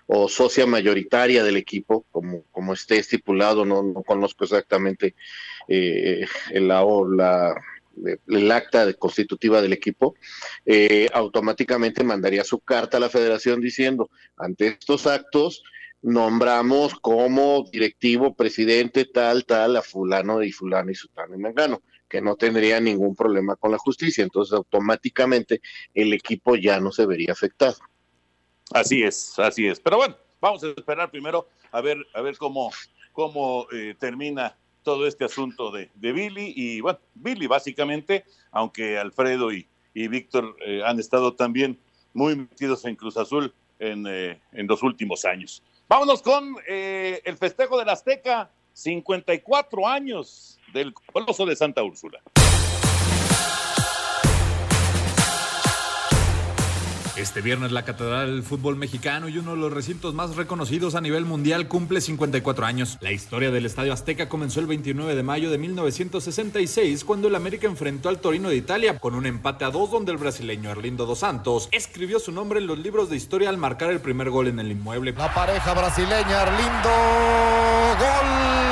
o 0.07 0.29
socia 0.29 0.65
mayoritaria 0.65 1.43
del 1.43 1.57
equipo, 1.57 2.05
como, 2.11 2.43
como 2.51 2.73
esté 2.73 2.97
estipulado, 2.97 3.65
no, 3.65 3.83
no 3.83 4.03
conozco 4.03 4.43
exactamente 4.43 5.15
eh, 5.67 6.25
la, 6.53 6.85
la, 7.15 7.55
el 8.27 8.51
acta 8.51 8.91
constitutiva 8.93 9.61
del 9.61 9.73
equipo, 9.73 10.15
eh, 10.65 11.07
automáticamente 11.13 12.03
mandaría 12.03 12.43
su 12.43 12.59
carta 12.59 12.97
a 12.97 12.99
la 12.99 13.09
federación 13.09 13.61
diciendo, 13.61 14.09
ante 14.37 14.67
estos 14.67 15.07
actos, 15.07 15.63
nombramos 16.01 16.95
como 16.95 17.65
directivo, 17.71 18.35
presidente, 18.35 19.05
tal, 19.05 19.45
tal, 19.45 19.77
a 19.77 19.81
fulano 19.81 20.43
y 20.43 20.51
fulano 20.51 20.91
y 20.91 20.95
sutano 20.95 21.35
y 21.35 21.39
mengano, 21.39 21.81
que 22.13 22.21
no 22.21 22.35
tendría 22.35 22.79
ningún 22.79 23.15
problema 23.15 23.55
con 23.55 23.71
la 23.71 23.79
justicia. 23.79 24.23
Entonces, 24.23 24.53
automáticamente 24.53 25.61
el 25.95 26.13
equipo 26.13 26.55
ya 26.55 26.79
no 26.79 26.91
se 26.91 27.07
vería 27.07 27.31
afectado. 27.31 27.77
Así 28.71 29.01
es, 29.01 29.39
así 29.39 29.65
es. 29.65 29.79
Pero 29.79 29.97
bueno, 29.97 30.15
vamos 30.39 30.63
a 30.63 30.67
esperar 30.67 31.09
primero 31.09 31.47
a 31.71 31.81
ver, 31.81 31.97
a 32.13 32.21
ver 32.21 32.37
cómo, 32.37 32.71
cómo 33.13 33.65
eh, 33.71 33.95
termina 33.97 34.55
todo 34.83 35.07
este 35.07 35.25
asunto 35.25 35.71
de, 35.71 35.89
de, 35.95 36.11
Billy. 36.11 36.53
Y 36.55 36.81
bueno, 36.81 36.99
Billy 37.15 37.47
básicamente, 37.47 38.25
aunque 38.51 38.99
Alfredo 38.99 39.51
y, 39.51 39.67
y 39.95 40.07
Víctor 40.07 40.55
eh, 40.67 40.83
han 40.85 40.99
estado 40.99 41.33
también 41.33 41.79
muy 42.13 42.35
metidos 42.35 42.85
en 42.85 42.95
Cruz 42.95 43.17
Azul 43.17 43.51
en, 43.79 44.05
eh, 44.07 44.39
en 44.51 44.67
los 44.67 44.83
últimos 44.83 45.25
años. 45.25 45.63
Vámonos 45.89 46.21
con 46.21 46.57
el 46.67 47.37
festejo 47.37 47.79
del 47.79 47.89
Azteca, 47.89 48.51
54 48.73 49.87
años 49.87 50.59
del 50.73 50.93
Coloso 50.93 51.45
de 51.45 51.55
Santa 51.55 51.83
Úrsula. 51.83 52.19
Este 57.15 57.41
viernes 57.41 57.71
la 57.71 57.85
Catedral 57.85 58.31
del 58.31 58.43
Fútbol 58.43 58.75
Mexicano 58.75 59.29
y 59.29 59.37
uno 59.37 59.51
de 59.51 59.57
los 59.57 59.71
recintos 59.71 60.15
más 60.15 60.35
reconocidos 60.35 60.95
a 60.95 60.99
nivel 60.99 61.25
mundial 61.25 61.67
cumple 61.67 62.01
54 62.01 62.65
años. 62.65 62.97
La 63.01 63.11
historia 63.11 63.51
del 63.51 63.67
Estadio 63.67 63.93
Azteca 63.93 64.27
comenzó 64.27 64.59
el 64.59 64.65
29 64.65 65.15
de 65.15 65.23
mayo 65.23 65.51
de 65.51 65.59
1966 65.59 67.03
cuando 67.05 67.27
el 67.27 67.35
América 67.35 67.67
enfrentó 67.67 68.09
al 68.09 68.19
Torino 68.19 68.49
de 68.49 68.55
Italia 68.55 68.97
con 68.97 69.13
un 69.13 69.27
empate 69.27 69.63
a 69.63 69.69
dos 69.69 69.91
donde 69.91 70.11
el 70.11 70.17
brasileño 70.17 70.71
Arlindo 70.71 71.05
dos 71.05 71.19
Santos 71.19 71.69
escribió 71.71 72.19
su 72.19 72.31
nombre 72.31 72.59
en 72.59 72.67
los 72.67 72.79
libros 72.79 73.09
de 73.09 73.15
historia 73.15 73.49
al 73.49 73.57
marcar 73.57 73.91
el 73.91 74.01
primer 74.01 74.31
gol 74.31 74.47
en 74.47 74.59
el 74.59 74.71
inmueble. 74.71 75.13
La 75.13 75.33
pareja 75.33 75.73
brasileña 75.73 76.41
Arlindo 76.41 76.89
gol. 77.99 78.62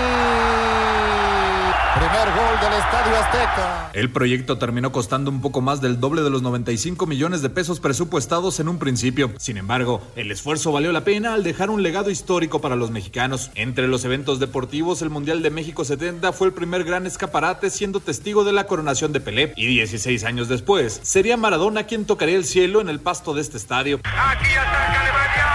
Del 2.61 2.73
Estadio 2.73 3.17
Azteca. 3.17 3.89
El 3.93 4.11
proyecto 4.11 4.59
terminó 4.59 4.91
costando 4.91 5.31
un 5.31 5.41
poco 5.41 5.61
más 5.61 5.81
del 5.81 5.99
doble 5.99 6.21
de 6.21 6.29
los 6.29 6.43
95 6.43 7.07
millones 7.07 7.41
de 7.41 7.49
pesos 7.49 7.79
presupuestados 7.79 8.59
en 8.59 8.67
un 8.67 8.77
principio. 8.77 9.31
Sin 9.39 9.57
embargo, 9.57 9.99
el 10.15 10.31
esfuerzo 10.31 10.71
valió 10.71 10.91
la 10.91 11.03
pena 11.03 11.33
al 11.33 11.43
dejar 11.43 11.71
un 11.71 11.81
legado 11.81 12.11
histórico 12.11 12.61
para 12.61 12.75
los 12.75 12.91
mexicanos. 12.91 13.49
Entre 13.55 13.87
los 13.87 14.05
eventos 14.05 14.39
deportivos, 14.39 15.01
el 15.01 15.09
Mundial 15.09 15.41
de 15.41 15.49
México 15.49 15.83
70 15.83 16.33
fue 16.33 16.47
el 16.47 16.53
primer 16.53 16.83
gran 16.83 17.07
escaparate 17.07 17.71
siendo 17.71 17.99
testigo 17.99 18.43
de 18.43 18.53
la 18.53 18.67
coronación 18.67 19.11
de 19.11 19.21
Pelé. 19.21 19.53
Y 19.57 19.65
16 19.65 20.23
años 20.23 20.47
después, 20.47 20.99
sería 21.01 21.37
Maradona 21.37 21.85
quien 21.85 22.05
tocaría 22.05 22.35
el 22.35 22.45
cielo 22.45 22.79
en 22.79 22.89
el 22.89 22.99
pasto 22.99 23.33
de 23.33 23.41
este 23.41 23.57
estadio. 23.57 24.01
Aquí 24.03 24.51
ataca 24.53 25.01
Alemania. 25.01 25.50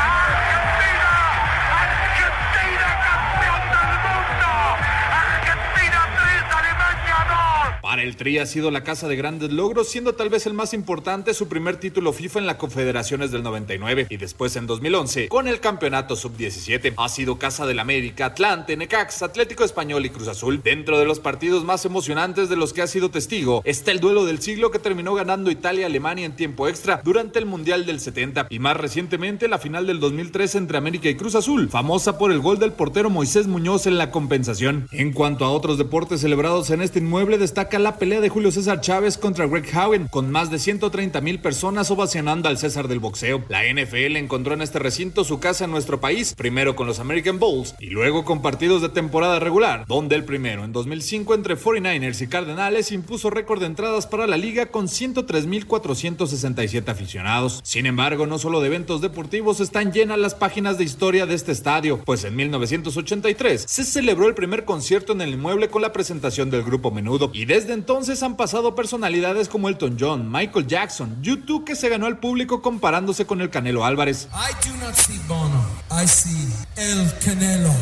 El 8.06 8.16
Tri 8.16 8.38
ha 8.38 8.46
sido 8.46 8.70
la 8.70 8.84
casa 8.84 9.08
de 9.08 9.16
grandes 9.16 9.50
logros, 9.50 9.88
siendo 9.88 10.14
tal 10.14 10.28
vez 10.28 10.46
el 10.46 10.54
más 10.54 10.72
importante 10.74 11.34
su 11.34 11.48
primer 11.48 11.76
título 11.76 12.12
FIFA 12.12 12.38
en 12.40 12.46
la 12.46 12.56
Confederaciones 12.56 13.32
del 13.32 13.42
99 13.42 14.06
y 14.08 14.16
después 14.16 14.54
en 14.56 14.66
2011 14.66 15.28
con 15.28 15.48
el 15.48 15.60
Campeonato 15.60 16.14
Sub-17. 16.14 16.94
Ha 16.96 17.08
sido 17.08 17.38
casa 17.38 17.66
del 17.66 17.80
América, 17.80 18.26
Atlante, 18.26 18.76
Necax, 18.76 19.22
Atlético 19.22 19.64
Español 19.64 20.06
y 20.06 20.10
Cruz 20.10 20.28
Azul. 20.28 20.60
Dentro 20.62 20.98
de 20.98 21.04
los 21.04 21.20
partidos 21.20 21.64
más 21.64 21.84
emocionantes 21.84 22.48
de 22.48 22.56
los 22.56 22.72
que 22.72 22.82
ha 22.82 22.86
sido 22.86 23.10
testigo 23.10 23.62
está 23.64 23.90
el 23.90 24.00
duelo 24.00 24.24
del 24.24 24.40
siglo 24.40 24.70
que 24.70 24.78
terminó 24.78 25.14
ganando 25.14 25.50
Italia-Alemania 25.50 26.26
en 26.26 26.36
tiempo 26.36 26.68
extra 26.68 27.00
durante 27.04 27.38
el 27.38 27.46
Mundial 27.46 27.86
del 27.86 28.00
70 28.00 28.46
y 28.50 28.58
más 28.60 28.76
recientemente 28.76 29.48
la 29.48 29.58
final 29.58 29.86
del 29.86 29.98
2003 30.00 30.54
entre 30.54 30.78
América 30.78 31.08
y 31.08 31.16
Cruz 31.16 31.34
Azul, 31.34 31.68
famosa 31.68 32.18
por 32.18 32.30
el 32.30 32.40
gol 32.40 32.58
del 32.58 32.72
portero 32.72 33.10
Moisés 33.10 33.48
Muñoz 33.48 33.86
en 33.86 33.98
la 33.98 34.10
compensación. 34.10 34.88
En 34.92 35.12
cuanto 35.12 35.44
a 35.44 35.50
otros 35.50 35.78
deportes 35.78 36.20
celebrados 36.20 36.70
en 36.70 36.82
este 36.82 37.00
inmueble 37.00 37.38
destaca 37.38 37.78
la 37.78 37.95
pelea 37.98 38.20
de 38.20 38.28
Julio 38.28 38.50
César 38.50 38.80
Chávez 38.80 39.18
contra 39.18 39.46
Greg 39.46 39.66
Howen, 39.76 40.08
con 40.08 40.30
más 40.30 40.50
de 40.50 40.58
130 40.58 41.20
mil 41.20 41.40
personas 41.40 41.90
ovacionando 41.90 42.48
al 42.48 42.58
César 42.58 42.88
del 42.88 43.00
boxeo. 43.00 43.44
La 43.48 43.62
NFL 43.64 44.16
encontró 44.16 44.54
en 44.54 44.62
este 44.62 44.78
recinto 44.78 45.24
su 45.24 45.40
casa 45.40 45.64
en 45.64 45.70
nuestro 45.70 46.00
país, 46.00 46.34
primero 46.36 46.76
con 46.76 46.86
los 46.86 47.00
American 47.00 47.38
Bowls 47.38 47.74
y 47.80 47.86
luego 47.86 48.24
con 48.24 48.42
partidos 48.42 48.82
de 48.82 48.88
temporada 48.88 49.38
regular, 49.38 49.84
donde 49.86 50.16
el 50.16 50.24
primero 50.24 50.64
en 50.64 50.72
2005 50.72 51.34
entre 51.34 51.56
49ers 51.56 52.22
y 52.22 52.26
Cardenales 52.26 52.92
impuso 52.92 53.30
récord 53.30 53.60
de 53.60 53.66
entradas 53.66 54.06
para 54.06 54.26
la 54.26 54.36
liga 54.36 54.66
con 54.66 54.86
103.467 54.86 56.88
aficionados. 56.88 57.60
Sin 57.64 57.86
embargo, 57.86 58.26
no 58.26 58.38
solo 58.38 58.60
de 58.60 58.66
eventos 58.66 59.00
deportivos 59.00 59.60
están 59.60 59.92
llenas 59.92 60.18
las 60.18 60.34
páginas 60.34 60.78
de 60.78 60.84
historia 60.84 61.26
de 61.26 61.34
este 61.34 61.52
estadio, 61.52 62.00
pues 62.04 62.24
en 62.24 62.36
1983 62.36 63.64
se 63.66 63.84
celebró 63.84 64.28
el 64.28 64.34
primer 64.34 64.64
concierto 64.64 65.12
en 65.12 65.22
el 65.22 65.34
inmueble 65.34 65.68
con 65.68 65.82
la 65.82 65.92
presentación 65.92 66.50
del 66.50 66.62
grupo 66.62 66.90
Menudo 66.90 67.30
y 67.32 67.46
desde 67.46 67.72
entonces 67.72 67.85
han 68.22 68.36
pasado 68.36 68.74
personalidades 68.74 69.48
como 69.48 69.68
Elton 69.68 69.96
John, 69.98 70.30
Michael 70.30 70.66
Jackson, 70.66 71.18
YouTube 71.22 71.64
que 71.64 71.76
se 71.76 71.88
ganó 71.88 72.06
al 72.06 72.18
público 72.18 72.60
comparándose 72.60 73.26
con 73.26 73.40
el 73.40 73.50
Canelo 73.50 73.84
Álvarez. 73.84 74.28
I 74.32 74.68
do 74.68 74.76
not 74.84 74.94
see 74.94 75.18
Bono, 75.28 75.64
I 75.90 76.06
see 76.06 76.52
El 76.76 77.10
Canelo. 77.24 77.72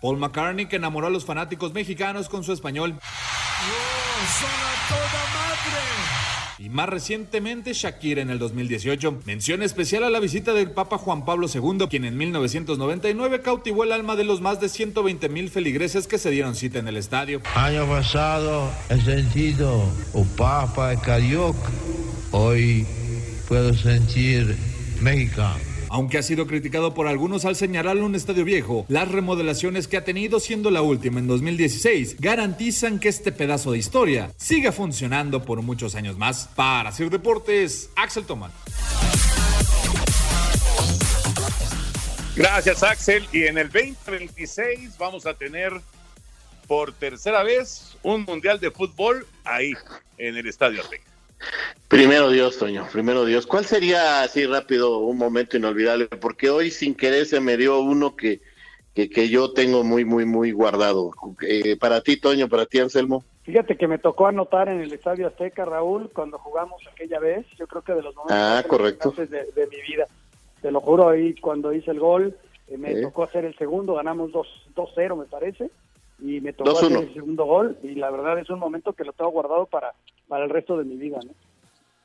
Paul 0.00 0.18
McCartney 0.18 0.66
que 0.66 0.76
enamoró 0.76 1.06
a 1.06 1.10
los 1.10 1.24
fanáticos 1.24 1.72
mexicanos 1.72 2.28
con 2.28 2.44
su 2.44 2.52
español. 2.52 2.94
Oh, 3.00 4.38
son 4.38 4.50
a 4.50 4.88
toda 4.88 5.24
madre. 5.32 6.33
Y 6.58 6.68
más 6.68 6.88
recientemente 6.88 7.72
Shakira 7.72 8.22
en 8.22 8.30
el 8.30 8.38
2018. 8.38 9.22
Mención 9.26 9.62
especial 9.62 10.04
a 10.04 10.10
la 10.10 10.20
visita 10.20 10.52
del 10.52 10.70
Papa 10.70 10.98
Juan 10.98 11.24
Pablo 11.24 11.48
II, 11.52 11.86
quien 11.88 12.04
en 12.04 12.16
1999 12.16 13.42
cautivó 13.42 13.84
el 13.84 13.92
alma 13.92 14.14
de 14.14 14.24
los 14.24 14.40
más 14.40 14.60
de 14.60 14.68
120 14.68 15.28
mil 15.28 15.50
feligreses 15.50 16.06
que 16.06 16.18
se 16.18 16.30
dieron 16.30 16.54
cita 16.54 16.78
en 16.78 16.88
el 16.88 16.96
estadio. 16.96 17.40
Año 17.54 17.86
pasado 17.86 18.70
he 18.88 19.00
sentido 19.00 19.84
o 20.12 20.24
Papa 20.36 20.94
carioca, 21.00 21.70
hoy 22.30 22.86
puedo 23.48 23.74
sentir 23.74 24.56
mexicano. 25.00 25.73
Aunque 25.88 26.18
ha 26.18 26.22
sido 26.22 26.46
criticado 26.46 26.94
por 26.94 27.06
algunos 27.06 27.44
al 27.44 27.56
señalarlo 27.56 28.06
un 28.06 28.14
estadio 28.14 28.44
viejo, 28.44 28.84
las 28.88 29.10
remodelaciones 29.10 29.88
que 29.88 29.96
ha 29.96 30.04
tenido 30.04 30.40
siendo 30.40 30.70
la 30.70 30.82
última 30.82 31.20
en 31.20 31.26
2016 31.26 32.16
garantizan 32.20 32.98
que 32.98 33.08
este 33.08 33.32
pedazo 33.32 33.72
de 33.72 33.78
historia 33.78 34.30
siga 34.36 34.72
funcionando 34.72 35.44
por 35.44 35.62
muchos 35.62 35.94
años 35.94 36.18
más. 36.18 36.48
Para 36.54 36.92
Sir 36.92 37.10
Deportes, 37.10 37.90
Axel 37.96 38.24
Tomán. 38.24 38.50
Gracias, 42.36 42.82
Axel. 42.82 43.24
Y 43.32 43.44
en 43.44 43.58
el 43.58 43.70
2026 43.70 44.98
vamos 44.98 45.24
a 45.26 45.34
tener 45.34 45.72
por 46.66 46.92
tercera 46.92 47.42
vez 47.42 47.96
un 48.02 48.22
Mundial 48.22 48.58
de 48.58 48.70
Fútbol 48.70 49.26
ahí, 49.44 49.72
en 50.18 50.36
el 50.36 50.48
Estadio 50.48 50.80
Azteca. 50.80 51.13
Primero 51.88 52.30
Dios, 52.30 52.58
Toño, 52.58 52.86
primero 52.92 53.24
Dios. 53.24 53.46
¿Cuál 53.46 53.64
sería 53.66 54.22
así 54.22 54.46
rápido 54.46 54.98
un 54.98 55.18
momento 55.18 55.56
inolvidable? 55.56 56.06
Porque 56.06 56.50
hoy 56.50 56.70
sin 56.70 56.94
querer 56.94 57.26
se 57.26 57.40
me 57.40 57.56
dio 57.56 57.80
uno 57.80 58.16
que, 58.16 58.40
que, 58.94 59.08
que 59.10 59.28
yo 59.28 59.52
tengo 59.52 59.84
muy, 59.84 60.04
muy, 60.04 60.24
muy 60.24 60.50
guardado. 60.52 61.10
Eh, 61.42 61.76
para 61.76 62.00
ti, 62.00 62.16
Toño, 62.16 62.48
para 62.48 62.66
ti, 62.66 62.80
Anselmo. 62.80 63.24
Fíjate 63.44 63.76
que 63.76 63.86
me 63.86 63.98
tocó 63.98 64.26
anotar 64.26 64.68
en 64.68 64.80
el 64.80 64.92
Estadio 64.92 65.26
Azteca, 65.26 65.64
Raúl, 65.66 66.10
cuando 66.12 66.38
jugamos 66.38 66.82
aquella 66.90 67.20
vez. 67.20 67.46
Yo 67.58 67.66
creo 67.66 67.82
que 67.82 67.92
de 67.92 68.02
los 68.02 68.16
momentos 68.16 68.36
Ah, 68.38 68.64
correcto. 68.66 69.10
de, 69.16 69.26
de 69.26 69.66
mi 69.70 69.80
vida. 69.88 70.06
Te 70.62 70.70
lo 70.70 70.80
juro, 70.80 71.10
ahí 71.10 71.34
cuando 71.34 71.72
hice 71.74 71.90
el 71.90 72.00
gol, 72.00 72.34
eh, 72.68 72.78
me 72.78 72.94
tocó 73.02 73.24
hacer 73.24 73.44
el 73.44 73.54
segundo, 73.56 73.94
ganamos 73.94 74.32
2 74.32 74.46
2-0, 74.74 75.16
me 75.18 75.26
parece. 75.26 75.70
Y 76.24 76.40
me 76.40 76.54
tocó 76.54 76.70
2-1. 76.70 76.76
hacer 76.76 76.96
el 77.08 77.14
segundo 77.14 77.44
gol. 77.44 77.78
Y 77.82 77.96
la 77.96 78.10
verdad 78.10 78.38
es 78.38 78.48
un 78.48 78.58
momento 78.58 78.94
que 78.94 79.04
lo 79.04 79.12
tengo 79.12 79.30
guardado 79.30 79.66
para, 79.66 79.92
para 80.26 80.44
el 80.44 80.50
resto 80.50 80.78
de 80.78 80.84
mi 80.84 80.96
vida, 80.96 81.18
¿no? 81.24 81.32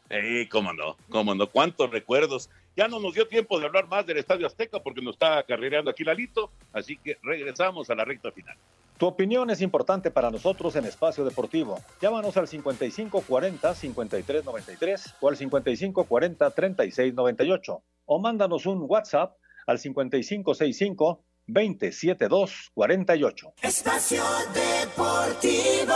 Sí, 0.10 0.48
cómo 0.50 0.74
no, 0.74 0.98
cómo 1.10 1.34
no, 1.36 1.48
cuántos 1.48 1.90
recuerdos. 1.90 2.50
Ya 2.76 2.90
no 2.90 3.00
nos 3.00 3.14
dio 3.14 3.28
tiempo 3.28 3.58
de 3.60 3.68
hablar 3.68 3.88
más 3.88 4.06
del 4.06 4.18
Estadio 4.18 4.46
Azteca 4.48 4.82
porque 4.82 5.02
nos 5.02 5.14
está 5.14 5.42
carrereando 5.44 5.90
aquí 5.92 6.04
Lalito, 6.04 6.52
así 6.74 6.98
que 6.98 7.18
regresamos 7.22 7.90
a 7.90 7.96
la 7.96 8.04
recta 8.04 8.30
final. 8.32 8.58
Tu 8.98 9.06
opinión 9.06 9.50
es 9.50 9.62
importante 9.62 10.12
para 10.12 10.30
nosotros 10.30 10.76
en 10.76 10.84
Espacio 10.84 11.24
Deportivo. 11.24 11.80
Llámanos 12.02 12.36
al 12.36 12.48
5540-5393 12.48 15.16
o 15.22 15.30
al 15.30 15.38
5540-3698 15.38 17.82
o 18.06 18.20
mándanos 18.20 18.66
un 18.66 18.84
WhatsApp 18.90 19.38
al 19.68 19.80
5565 19.80 21.24
27248. 21.52 23.54
Espacio 23.62 24.24
Deportivo. 24.54 25.94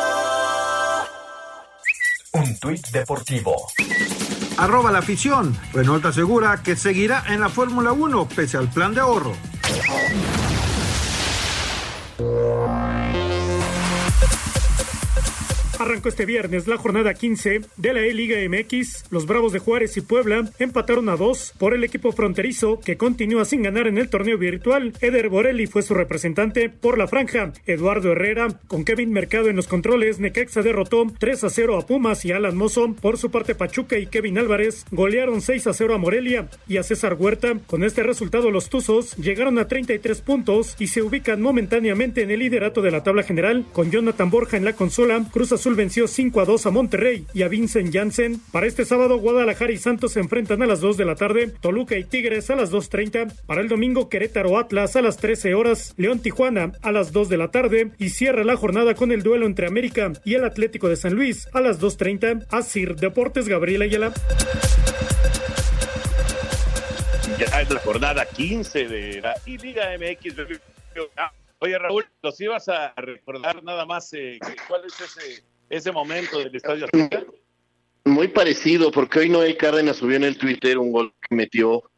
Un 2.34 2.60
tuit 2.60 2.88
deportivo. 2.90 3.68
Arroba 4.58 4.92
la 4.92 5.00
afición. 5.00 5.58
Renault 5.72 6.06
asegura 6.06 6.62
que 6.64 6.76
seguirá 6.76 7.24
en 7.28 7.40
la 7.40 7.50
Fórmula 7.50 7.92
1 7.92 8.28
pese 8.30 8.58
al 8.58 8.70
plan 8.70 8.94
de 8.94 9.02
ahorro. 9.02 9.34
Arrancó 15.84 16.08
este 16.08 16.26
viernes 16.26 16.66
la 16.66 16.78
jornada 16.78 17.14
15 17.14 17.60
de 17.76 17.94
la 17.94 18.00
E-Liga 18.00 18.38
MX. 18.48 19.12
Los 19.12 19.26
Bravos 19.26 19.52
de 19.52 19.60
Juárez 19.60 19.98
y 19.98 20.02
Puebla 20.02 20.50
empataron 20.58 21.10
a 21.10 21.18
dos 21.18 21.54
por 21.58 21.74
el 21.74 21.84
equipo 21.84 22.14
fronterizo 22.14 22.80
que 22.80 22.96
continúa 22.96 23.44
sin 23.44 23.64
ganar 23.64 23.88
en 23.88 23.98
el 23.98 24.10
torneo 24.10 24.38
virtual. 24.38 24.94
Eder 25.02 25.28
Borelli 25.28 25.68
fue 25.68 25.82
su 25.82 25.94
representante 25.94 26.70
por 26.70 26.98
la 26.98 27.10
franja. 27.10 27.52
Eduardo 27.66 28.14
Herrera 28.14 28.62
con 28.68 28.86
Kevin 28.86 29.12
Mercado 29.12 29.50
en 29.50 29.58
los 29.58 29.68
controles. 29.68 30.22
Necaxa 30.22 30.62
derrotó 30.62 31.06
3 31.20 31.44
a 31.44 31.50
0 31.50 31.78
a 31.78 31.86
Pumas 31.86 32.24
y 32.24 32.32
Alan 32.32 32.56
Mozo. 32.56 32.96
Por 33.02 33.18
su 33.18 33.30
parte 33.30 33.54
Pachuca 33.54 33.98
y 33.98 34.08
Kevin 34.08 34.38
Álvarez 34.38 34.86
golearon 34.90 35.42
6 35.42 35.68
a 35.68 35.74
0 35.74 35.96
a 35.96 35.98
Morelia 35.98 36.48
y 36.66 36.78
a 36.78 36.84
César 36.84 37.18
Huerta. 37.20 37.58
Con 37.68 37.84
este 37.84 38.04
resultado 38.04 38.52
los 38.52 38.70
Tuzos 38.70 39.18
llegaron 39.18 39.60
a 39.60 39.68
33 39.68 40.22
puntos 40.22 40.78
y 40.80 40.88
se 40.88 41.02
ubican 41.02 41.42
momentáneamente 41.42 42.22
en 42.22 42.32
el 42.32 42.40
liderato 42.40 42.82
de 42.82 42.92
la 42.92 43.04
tabla 43.04 43.24
general 43.24 43.66
con 43.74 43.92
Jonathan 43.92 44.30
Borja 44.30 44.56
en 44.56 44.64
la 44.64 44.78
consola. 44.78 45.26
Cruz 45.34 45.52
Azul 45.52 45.73
venció 45.76 46.08
5 46.08 46.42
a 46.42 46.46
2 46.46 46.66
a 46.66 46.72
Monterrey 46.72 47.26
y 47.34 47.44
a 47.44 47.48
Vincent 47.48 47.94
Janssen. 47.94 48.40
Para 48.52 48.68
este 48.68 48.86
sábado, 48.86 49.18
Guadalajara 49.18 49.72
y 49.72 49.78
Santos 49.78 50.14
se 50.14 50.20
enfrentan 50.20 50.62
a 50.62 50.66
las 50.66 50.82
2 50.82 50.98
de 50.98 51.06
la 51.06 51.16
tarde, 51.16 51.54
Toluca 51.62 51.98
y 51.98 52.04
Tigres 52.04 52.50
a 52.50 52.56
las 52.56 52.72
2.30. 52.72 53.34
Para 53.46 53.62
el 53.62 53.68
domingo, 53.68 54.10
Querétaro 54.10 54.58
Atlas 54.58 54.96
a 54.96 55.02
las 55.02 55.18
13 55.18 55.56
horas, 55.56 55.94
León 55.98 56.20
Tijuana 56.20 56.74
a 56.82 56.92
las 56.92 57.12
2 57.12 57.30
de 57.30 57.38
la 57.38 57.52
tarde 57.52 57.92
y 58.00 58.10
cierra 58.10 58.44
la 58.44 58.56
jornada 58.56 58.96
con 58.96 59.12
el 59.12 59.24
duelo 59.24 59.46
entre 59.46 59.68
América 59.68 60.12
y 60.26 60.34
el 60.36 60.44
Atlético 60.44 60.90
de 60.90 60.96
San 60.96 61.14
Luis 61.14 61.48
a 61.54 61.62
las 61.62 61.80
2.30. 61.80 62.48
Asir 62.50 62.96
Deportes 62.96 63.48
Gabriela 63.48 63.86
Ayala. 63.86 64.14
Ya 67.38 67.62
es 67.62 67.70
la 67.70 67.80
jornada 67.80 68.26
15 68.26 68.88
de 68.88 69.22
la 69.22 69.36
Liga 69.46 69.90
MX. 69.98 70.36
Oye, 71.60 71.80
Raúl, 71.80 72.06
los 72.22 72.40
ibas 72.42 72.68
a 72.70 72.94
recordar 72.98 73.64
nada 73.64 73.86
más. 73.86 74.14
Eh, 74.14 74.38
¿Cuál 74.68 74.86
es 74.86 75.00
ese 75.00 75.44
ese 75.74 75.92
momento 75.92 76.40
del 76.40 76.56
Estadio 76.56 76.86
Azteca? 76.86 77.24
Muy 78.06 78.28
parecido, 78.28 78.92
porque 78.92 79.20
hoy 79.20 79.30
Noel 79.30 79.58
Cárdenas 79.58 79.98
subió 79.98 80.18
en 80.18 80.26
el 80.26 80.38
Twitter 80.38 80.78
un 80.78 80.92
gol 80.92 81.14
que 81.28 81.36
metió 81.36 81.90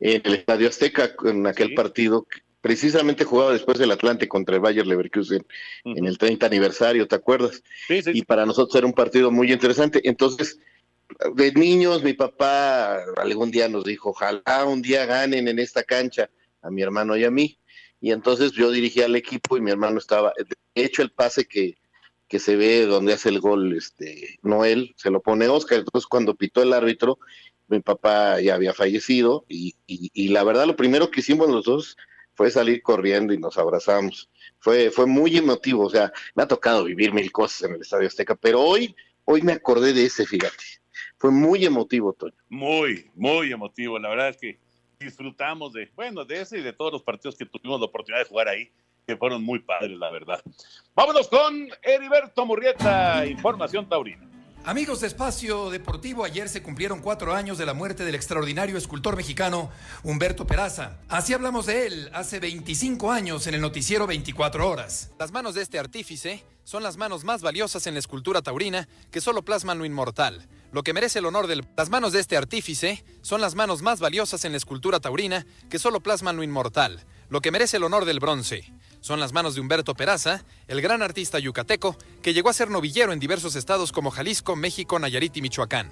en 0.00 0.20
el 0.24 0.34
Estadio 0.34 0.68
Azteca 0.68 1.14
en 1.24 1.46
aquel 1.46 1.74
partido 1.74 2.24
que 2.24 2.40
precisamente 2.60 3.24
jugaba 3.24 3.52
después 3.52 3.78
del 3.78 3.90
Atlante 3.90 4.26
contra 4.26 4.54
el 4.54 4.60
Bayer 4.60 4.86
Leverkusen 4.86 5.46
en 5.84 6.06
el 6.06 6.16
30 6.18 6.46
aniversario, 6.46 7.06
¿te 7.06 7.14
acuerdas? 7.14 7.62
Sí, 7.86 8.02
sí. 8.02 8.10
Y 8.14 8.22
para 8.22 8.46
nosotros 8.46 8.74
era 8.74 8.86
un 8.86 8.94
partido 8.94 9.30
muy 9.30 9.52
interesante. 9.52 10.00
Entonces, 10.04 10.58
de 11.34 11.52
niños, 11.52 12.02
mi 12.02 12.14
papá 12.14 13.04
algún 13.16 13.50
día 13.50 13.68
nos 13.68 13.84
dijo, 13.84 14.10
ojalá 14.10 14.64
un 14.66 14.82
día 14.82 15.06
ganen 15.06 15.46
en 15.48 15.58
esta 15.58 15.82
cancha 15.82 16.30
a 16.62 16.70
mi 16.70 16.82
hermano 16.82 17.16
y 17.16 17.24
a 17.24 17.30
mí. 17.30 17.58
Y 18.00 18.10
entonces 18.12 18.52
yo 18.52 18.70
dirigía 18.70 19.06
al 19.06 19.16
equipo 19.16 19.56
y 19.56 19.60
mi 19.60 19.70
hermano 19.70 19.98
estaba, 19.98 20.32
de 20.36 20.84
hecho 20.84 21.02
el 21.02 21.10
pase 21.10 21.46
que, 21.46 21.76
que 22.34 22.40
se 22.40 22.56
ve 22.56 22.84
donde 22.84 23.12
hace 23.12 23.28
el 23.28 23.38
gol 23.38 23.76
este 23.76 24.40
Noel, 24.42 24.92
se 24.96 25.08
lo 25.08 25.22
pone 25.22 25.46
Oscar, 25.46 25.78
entonces 25.78 26.08
cuando 26.08 26.34
pitó 26.34 26.64
el 26.64 26.72
árbitro, 26.72 27.20
mi 27.68 27.78
papá 27.78 28.40
ya 28.40 28.56
había 28.56 28.74
fallecido 28.74 29.44
y, 29.48 29.76
y, 29.86 30.28
la 30.30 30.42
verdad 30.42 30.66
lo 30.66 30.74
primero 30.74 31.12
que 31.12 31.20
hicimos 31.20 31.48
los 31.48 31.64
dos 31.64 31.96
fue 32.34 32.50
salir 32.50 32.82
corriendo 32.82 33.32
y 33.32 33.38
nos 33.38 33.56
abrazamos. 33.56 34.28
Fue, 34.58 34.90
fue 34.90 35.06
muy 35.06 35.36
emotivo, 35.36 35.84
o 35.84 35.90
sea, 35.90 36.12
me 36.34 36.42
ha 36.42 36.48
tocado 36.48 36.82
vivir 36.82 37.14
mil 37.14 37.30
cosas 37.30 37.70
en 37.70 37.76
el 37.76 37.82
Estadio 37.82 38.08
Azteca, 38.08 38.34
pero 38.34 38.60
hoy, 38.60 38.96
hoy 39.26 39.40
me 39.42 39.52
acordé 39.52 39.92
de 39.92 40.06
ese, 40.06 40.26
fíjate. 40.26 40.64
Fue 41.16 41.30
muy 41.30 41.64
emotivo, 41.64 42.14
Toño. 42.14 42.34
Muy, 42.48 43.12
muy 43.14 43.52
emotivo. 43.52 43.96
La 44.00 44.08
verdad 44.08 44.30
es 44.30 44.38
que 44.38 44.58
disfrutamos 44.98 45.72
de, 45.72 45.88
bueno, 45.94 46.24
de 46.24 46.40
ese 46.40 46.58
y 46.58 46.62
de 46.62 46.72
todos 46.72 46.94
los 46.94 47.04
partidos 47.04 47.36
que 47.36 47.46
tuvimos 47.46 47.78
la 47.78 47.86
oportunidad 47.86 48.24
de 48.24 48.28
jugar 48.28 48.48
ahí 48.48 48.72
que 49.06 49.16
fueron 49.16 49.42
muy 49.42 49.60
padres, 49.60 49.98
la 49.98 50.10
verdad. 50.10 50.42
Vámonos 50.94 51.28
con 51.28 51.68
Heriberto 51.82 52.46
Murrieta, 52.46 53.26
Información 53.26 53.88
Taurina. 53.88 54.28
Amigos 54.66 55.02
de 55.02 55.08
Espacio 55.08 55.68
Deportivo, 55.68 56.24
ayer 56.24 56.48
se 56.48 56.62
cumplieron 56.62 57.02
cuatro 57.02 57.34
años 57.34 57.58
de 57.58 57.66
la 57.66 57.74
muerte 57.74 58.02
del 58.02 58.14
extraordinario 58.14 58.78
escultor 58.78 59.14
mexicano 59.14 59.70
Humberto 60.04 60.46
Peraza. 60.46 60.96
Así 61.10 61.34
hablamos 61.34 61.66
de 61.66 61.86
él 61.86 62.10
hace 62.14 62.40
25 62.40 63.12
años 63.12 63.46
en 63.46 63.52
el 63.52 63.60
noticiero 63.60 64.06
24 64.06 64.66
horas. 64.66 65.10
Las 65.18 65.32
manos 65.32 65.54
de 65.54 65.60
este 65.60 65.78
artífice 65.78 66.46
son 66.64 66.82
las 66.82 66.96
manos 66.96 67.24
más 67.24 67.42
valiosas 67.42 67.86
en 67.86 67.92
la 67.92 68.00
escultura 68.00 68.40
taurina 68.40 68.88
que 69.10 69.20
solo 69.20 69.42
plasman 69.42 69.76
lo 69.76 69.84
inmortal. 69.84 70.48
Lo 70.72 70.82
que 70.82 70.94
merece 70.94 71.18
el 71.18 71.26
honor 71.26 71.46
de 71.46 71.62
las 71.76 71.90
manos 71.90 72.14
de 72.14 72.20
este 72.20 72.38
artífice 72.38 73.04
son 73.20 73.42
las 73.42 73.54
manos 73.54 73.82
más 73.82 74.00
valiosas 74.00 74.46
en 74.46 74.52
la 74.52 74.58
escultura 74.58 74.98
taurina 74.98 75.44
que 75.68 75.78
solo 75.78 76.00
plasman 76.00 76.36
lo 76.36 76.42
inmortal. 76.42 77.04
Lo 77.28 77.42
que 77.42 77.50
merece 77.50 77.76
el 77.76 77.84
honor 77.84 78.06
del 78.06 78.18
bronce 78.18 78.72
son 79.04 79.20
las 79.20 79.34
manos 79.34 79.54
de 79.54 79.60
Humberto 79.60 79.94
Peraza, 79.94 80.46
el 80.66 80.80
gran 80.80 81.02
artista 81.02 81.38
yucateco 81.38 81.94
que 82.22 82.32
llegó 82.32 82.48
a 82.48 82.54
ser 82.54 82.70
novillero 82.70 83.12
en 83.12 83.20
diversos 83.20 83.54
estados 83.54 83.92
como 83.92 84.10
Jalisco, 84.10 84.56
México, 84.56 84.98
Nayarit 84.98 85.36
y 85.36 85.42
Michoacán. 85.42 85.90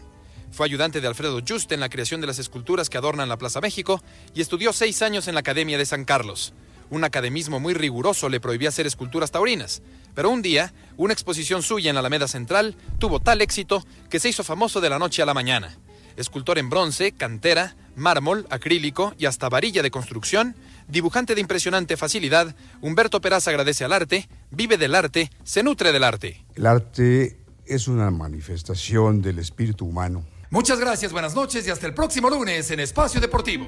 Fue 0.51 0.65
ayudante 0.65 1.03
de 1.03 1.09
Alfredo 1.09 1.41
Just 1.47 1.73
en 1.73 1.81
la 1.81 1.91
creación 1.91 2.23
de 2.23 2.27
las 2.27 2.39
esculturas 2.39 2.89
que 2.89 2.97
adornan 2.97 3.29
la 3.29 3.37
Plaza 3.37 3.61
México 3.61 4.03
y 4.33 4.41
estudió 4.41 4.73
seis 4.73 5.03
años 5.03 5.29
en 5.29 5.35
la 5.35 5.41
Academia 5.41 5.77
de 5.77 5.85
San 5.85 6.07
Carlos. 6.07 6.55
Un 6.89 7.05
academismo 7.05 7.61
muy 7.61 7.75
riguroso 7.75 8.31
le 8.31 8.41
prohibía 8.41 8.71
hacer 8.71 8.87
esculturas 8.87 9.31
taurinas, 9.31 9.83
pero 10.15 10.31
un 10.31 10.41
día, 10.41 10.73
una 10.97 11.13
exposición 11.13 11.63
suya 11.63 11.91
en 11.91 11.97
la 11.97 12.01
Alameda 12.01 12.29
Central 12.29 12.77
tuvo 12.99 13.21
tal 13.21 13.43
éxito 13.43 13.85
que 14.09 14.21
se 14.21 14.31
hizo 14.31 14.43
famoso 14.43 14.81
de 14.81 14.89
la 14.89 14.99
noche 14.99 15.21
a 15.21 15.27
la 15.27 15.35
mañana. 15.35 15.77
Escultor 16.17 16.59
en 16.59 16.71
bronce, 16.71 17.13
cantera, 17.13 17.77
mármol, 17.95 18.47
acrílico 18.49 19.15
y 19.19 19.27
hasta 19.27 19.51
varilla 19.51 19.83
de 19.83 19.91
construcción, 19.91 20.57
Dibujante 20.89 21.35
de 21.35 21.41
impresionante 21.41 21.97
facilidad, 21.97 22.55
Humberto 22.81 23.21
Peraz 23.21 23.49
agradece 23.49 23.85
al 23.85 23.93
arte, 23.93 24.29
vive 24.51 24.77
del 24.77 24.95
arte, 24.95 25.31
se 25.45 25.63
nutre 25.63 25.93
del 25.93 26.05
arte. 26.05 26.45
El 26.55 26.67
arte 26.67 27.39
es 27.67 27.89
una 27.89 28.11
manifestación 28.11 29.23
del 29.23 29.39
espíritu 29.39 29.87
humano. 29.87 30.25
Muchas 30.51 30.79
gracias, 30.79 31.13
buenas 31.13 31.35
noches 31.35 31.67
y 31.67 31.71
hasta 31.71 31.87
el 31.87 31.95
próximo 31.95 32.29
lunes 32.29 32.71
en 32.71 32.81
Espacio 32.81 33.21
Deportivo. 33.21 33.67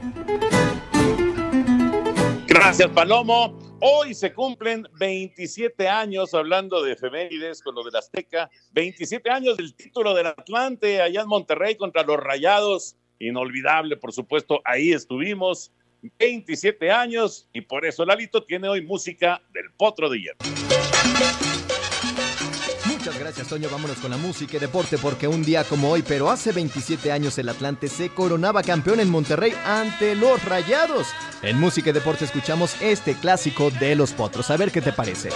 Gracias, 2.46 2.88
Palomo. 2.90 3.58
Hoy 3.80 4.14
se 4.14 4.32
cumplen 4.32 4.88
27 4.98 5.88
años, 5.88 6.32
hablando 6.32 6.82
de 6.82 6.92
efemérides 6.92 7.60
con 7.62 7.74
lo 7.74 7.84
del 7.84 7.96
Azteca, 7.96 8.48
27 8.72 9.28
años 9.28 9.56
del 9.56 9.74
título 9.74 10.14
del 10.14 10.28
Atlante 10.28 11.02
allá 11.02 11.22
en 11.22 11.28
Monterrey 11.28 11.76
contra 11.76 12.02
los 12.02 12.16
Rayados. 12.16 12.96
Inolvidable, 13.18 13.96
por 13.96 14.12
supuesto, 14.12 14.62
ahí 14.64 14.92
estuvimos. 14.92 15.72
27 16.18 16.90
años 16.90 17.48
y 17.52 17.60
por 17.62 17.84
eso 17.84 18.04
Lalito 18.04 18.42
tiene 18.44 18.68
hoy 18.68 18.82
música 18.82 19.42
del 19.52 19.70
Potro 19.76 20.08
de 20.08 20.20
Hierro. 20.20 20.38
Muchas 23.04 23.18
gracias, 23.18 23.48
Toño. 23.48 23.68
Vámonos 23.70 23.98
con 23.98 24.10
la 24.10 24.16
música 24.16 24.56
y 24.56 24.60
deporte, 24.60 24.96
porque 24.96 25.28
un 25.28 25.42
día 25.42 25.62
como 25.64 25.90
hoy, 25.90 26.02
pero 26.02 26.30
hace 26.30 26.52
27 26.52 27.12
años, 27.12 27.36
el 27.36 27.50
Atlante 27.50 27.88
se 27.88 28.08
coronaba 28.08 28.62
campeón 28.62 28.98
en 28.98 29.10
Monterrey 29.10 29.52
ante 29.66 30.14
los 30.14 30.42
Rayados. 30.42 31.08
En 31.42 31.60
música 31.60 31.90
y 31.90 31.92
deporte 31.92 32.24
escuchamos 32.24 32.80
este 32.80 33.14
clásico 33.14 33.70
de 33.70 33.94
los 33.94 34.12
Potros. 34.12 34.50
A 34.50 34.56
ver 34.56 34.72
qué 34.72 34.80
te 34.80 34.92
parece. 34.92 35.28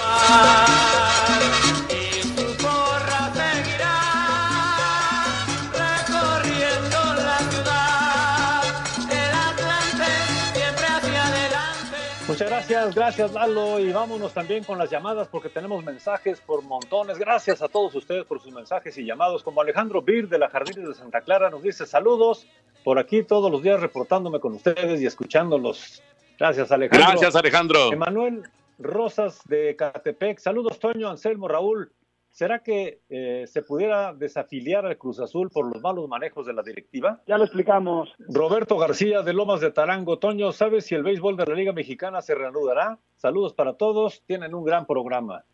Muchas 12.39 12.51
gracias, 12.51 12.95
gracias 12.95 13.32
Lalo 13.32 13.80
y 13.80 13.91
vámonos 13.91 14.32
también 14.32 14.62
con 14.62 14.78
las 14.78 14.89
llamadas 14.89 15.26
porque 15.26 15.49
tenemos 15.49 15.82
mensajes 15.82 16.41
por 16.41 16.62
montones. 16.62 17.18
Gracias 17.18 17.62
a 17.62 17.68
todos 17.68 17.93
ustedes 17.97 18.24
por 18.26 18.41
sus 18.41 18.53
mensajes 18.53 18.97
y 18.97 19.05
llamados. 19.05 19.43
Como 19.43 19.61
Alejandro 19.61 20.03
Bir 20.03 20.28
de 20.28 20.39
la 20.39 20.49
Jardines 20.49 20.86
de 20.86 20.95
Santa 20.95 21.20
Clara 21.22 21.51
nos 21.51 21.64
dice 21.64 21.84
saludos 21.84 22.47
por 22.84 23.01
aquí 23.01 23.24
todos 23.24 23.51
los 23.51 23.61
días 23.61 23.80
reportándome 23.80 24.39
con 24.39 24.55
ustedes 24.55 25.01
y 25.01 25.07
escuchándolos. 25.07 26.01
Gracias 26.39 26.70
Alejandro. 26.70 27.09
Gracias 27.09 27.34
Alejandro. 27.34 27.93
Emanuel 27.93 28.45
Rosas 28.78 29.41
de 29.47 29.74
Catepec. 29.74 30.39
Saludos 30.39 30.78
Toño, 30.78 31.11
Anselmo, 31.11 31.49
Raúl. 31.49 31.91
¿Será 32.39 32.61
que 32.61 33.01
eh, 33.09 33.47
se 33.49 33.62
pudiera 33.62 34.14
desafiliar 34.14 34.86
al 34.86 34.97
Cruz 34.97 35.18
Azul 35.18 35.51
por 35.51 35.66
los 35.66 35.82
malos 35.82 36.09
manejos 36.09 36.47
de 36.47 36.53
la 36.53 36.62
directiva? 36.62 37.20
Ya 37.26 37.36
lo 37.36 37.43
explicamos. 37.43 38.14
Roberto 38.28 38.78
García 38.78 39.22
de 39.22 39.32
Lomas 39.32 39.61
de 39.61 39.72
Tarango. 39.72 40.20
Toño, 40.20 40.53
¿sabes 40.53 40.86
si 40.86 40.95
el 40.95 41.03
béisbol 41.03 41.36
de 41.36 41.47
la 41.47 41.55
Liga 41.57 41.72
Mexicana 41.72 42.22
se 42.22 42.36
reanudará? 42.36 43.01
Saludos 43.16 43.55
para 43.55 43.72
todos, 43.72 44.22
tienen 44.24 44.55
un 44.55 44.64
gran 44.64 44.86
programa. 44.86 45.45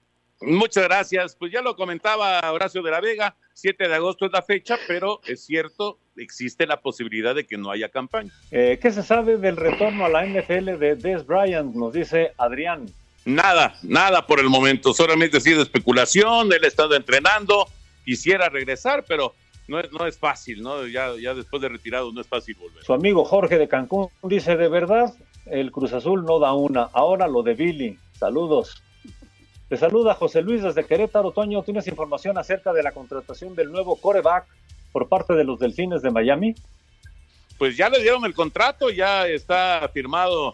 Muchas 0.43 0.85
gracias. 0.85 1.37
Pues 1.37 1.51
ya 1.51 1.63
lo 1.63 1.75
comentaba 1.75 2.53
Horacio 2.53 2.83
de 2.83 2.91
la 2.91 3.01
Vega, 3.01 3.35
7 3.55 3.89
de 3.89 3.95
agosto 3.95 4.27
es 4.27 4.33
la 4.33 4.43
fecha, 4.43 4.77
pero 4.87 5.21
es 5.27 5.43
cierto, 5.43 5.99
existe 6.19 6.67
la 6.67 6.83
posibilidad 6.83 7.35
de 7.35 7.47
que 7.47 7.57
no 7.57 7.71
haya 7.71 7.89
campaña. 7.89 8.31
Eh, 8.51 8.79
¿Qué 8.83 8.91
se 8.91 9.03
sabe 9.03 9.39
del 9.39 9.57
retorno 9.57 10.05
a 10.05 10.11
la 10.11 10.27
NFL 10.27 10.77
de 10.79 10.97
Des 10.97 11.25
Bryant? 11.25 11.75
Nos 11.75 11.95
dice 11.95 12.33
Adrián. 12.37 12.85
Nada, 13.25 13.77
nada 13.83 14.27
por 14.27 14.41
el 14.41 14.49
momento, 14.51 14.93
solamente 14.93 15.39
ha 15.39 15.41
sido 15.41 15.63
especulación, 15.63 16.53
él 16.53 16.63
ha 16.63 16.67
estado 16.67 16.95
entrenando, 16.95 17.67
quisiera 18.05 18.51
regresar, 18.51 19.05
pero 19.09 19.35
no 19.67 19.81
es, 19.81 19.91
no 19.93 20.07
es 20.07 20.19
fácil, 20.19 20.63
¿no? 20.63 20.87
Ya, 20.87 21.13
ya 21.19 21.33
después 21.33 21.63
de 21.63 21.71
retirado 21.71 22.13
no 22.13 22.21
es 22.21 22.27
fácil 22.27 22.55
volver. 22.57 22.85
Su 22.85 22.93
amigo 22.93 23.25
Jorge 23.25 23.57
de 23.57 23.67
Cancún 23.67 24.09
dice, 24.23 24.57
de 24.57 24.69
verdad, 24.69 25.15
el 25.47 25.73
Cruz 25.73 25.93
Azul 25.95 26.25
no 26.25 26.39
da 26.39 26.53
una, 26.53 26.83
ahora 26.93 27.27
lo 27.27 27.43
de 27.43 27.55
Billy. 27.55 27.99
Saludos. 28.19 28.83
Te 29.69 29.79
saluda 29.79 30.15
José 30.15 30.43
Luis 30.43 30.63
desde 30.63 30.85
Querétaro. 30.85 31.33
Toño, 31.33 31.63
¿tienes 31.63 31.87
información 31.87 32.37
acerca 32.37 32.73
de 32.73 32.83
la 32.83 32.93
contratación 32.93 33.55
del 33.55 33.73
nuevo 33.73 33.97
coreback 33.97 34.47
por 34.93 35.09
parte 35.09 35.33
de 35.33 35.45
los 35.45 35.59
Delfines 35.59 36.03
de 36.03 36.11
Miami? 36.11 36.55
Pues 37.57 37.77
ya 37.77 37.89
le 37.89 38.03
dieron 38.03 38.25
el 38.25 38.35
contrato, 38.35 38.91
ya 38.91 39.27
está 39.27 39.89
firmado 39.93 40.53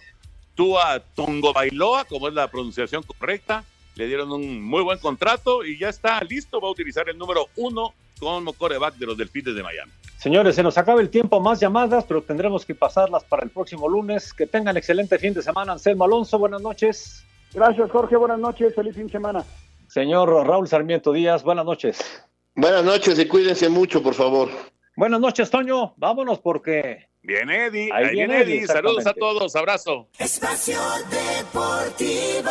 Tua 0.60 1.00
Tongo 1.14 1.54
Bailoa, 1.54 2.04
como 2.04 2.28
es 2.28 2.34
la 2.34 2.46
pronunciación 2.48 3.02
correcta. 3.02 3.64
Le 3.94 4.06
dieron 4.06 4.30
un 4.30 4.62
muy 4.62 4.82
buen 4.82 4.98
contrato 4.98 5.64
y 5.64 5.78
ya 5.78 5.88
está 5.88 6.22
listo. 6.22 6.60
Va 6.60 6.68
a 6.68 6.70
utilizar 6.70 7.08
el 7.08 7.16
número 7.16 7.46
uno 7.56 7.94
como 8.18 8.52
coreback 8.52 8.96
de 8.96 9.06
los 9.06 9.16
Delfines 9.16 9.54
de 9.54 9.62
Miami. 9.62 9.90
Señores, 10.18 10.56
se 10.56 10.62
nos 10.62 10.76
acaba 10.76 11.00
el 11.00 11.08
tiempo, 11.08 11.40
más 11.40 11.60
llamadas, 11.60 12.04
pero 12.04 12.20
tendremos 12.20 12.66
que 12.66 12.74
pasarlas 12.74 13.24
para 13.24 13.42
el 13.42 13.48
próximo 13.48 13.88
lunes. 13.88 14.34
Que 14.34 14.46
tengan 14.46 14.76
excelente 14.76 15.18
fin 15.18 15.32
de 15.32 15.40
semana. 15.40 15.72
Anselmo 15.72 16.04
Alonso, 16.04 16.38
buenas 16.38 16.60
noches. 16.60 17.24
Gracias, 17.54 17.90
Jorge. 17.90 18.16
Buenas 18.16 18.38
noches. 18.38 18.74
Feliz 18.74 18.94
fin 18.94 19.06
de 19.06 19.12
semana. 19.12 19.42
Señor 19.88 20.28
Raúl 20.46 20.68
Sarmiento 20.68 21.10
Díaz, 21.14 21.42
buenas 21.42 21.64
noches. 21.64 22.22
Buenas 22.54 22.84
noches 22.84 23.18
y 23.18 23.26
cuídense 23.26 23.70
mucho, 23.70 24.02
por 24.02 24.12
favor. 24.12 24.50
Buenas 24.94 25.20
noches, 25.20 25.48
Toño. 25.48 25.94
Vámonos 25.96 26.38
porque. 26.40 27.09
Bien, 27.22 27.50
Eddie. 27.50 27.90
Ahí 27.92 28.04
Ahí, 28.04 28.14
viene 28.14 28.36
viene 28.38 28.56
Eddie. 28.56 28.66
Saludos 28.66 29.06
a 29.06 29.12
todos. 29.14 29.54
Abrazo. 29.56 30.08
Espacio 30.18 30.80
Deportivo. 31.10 32.50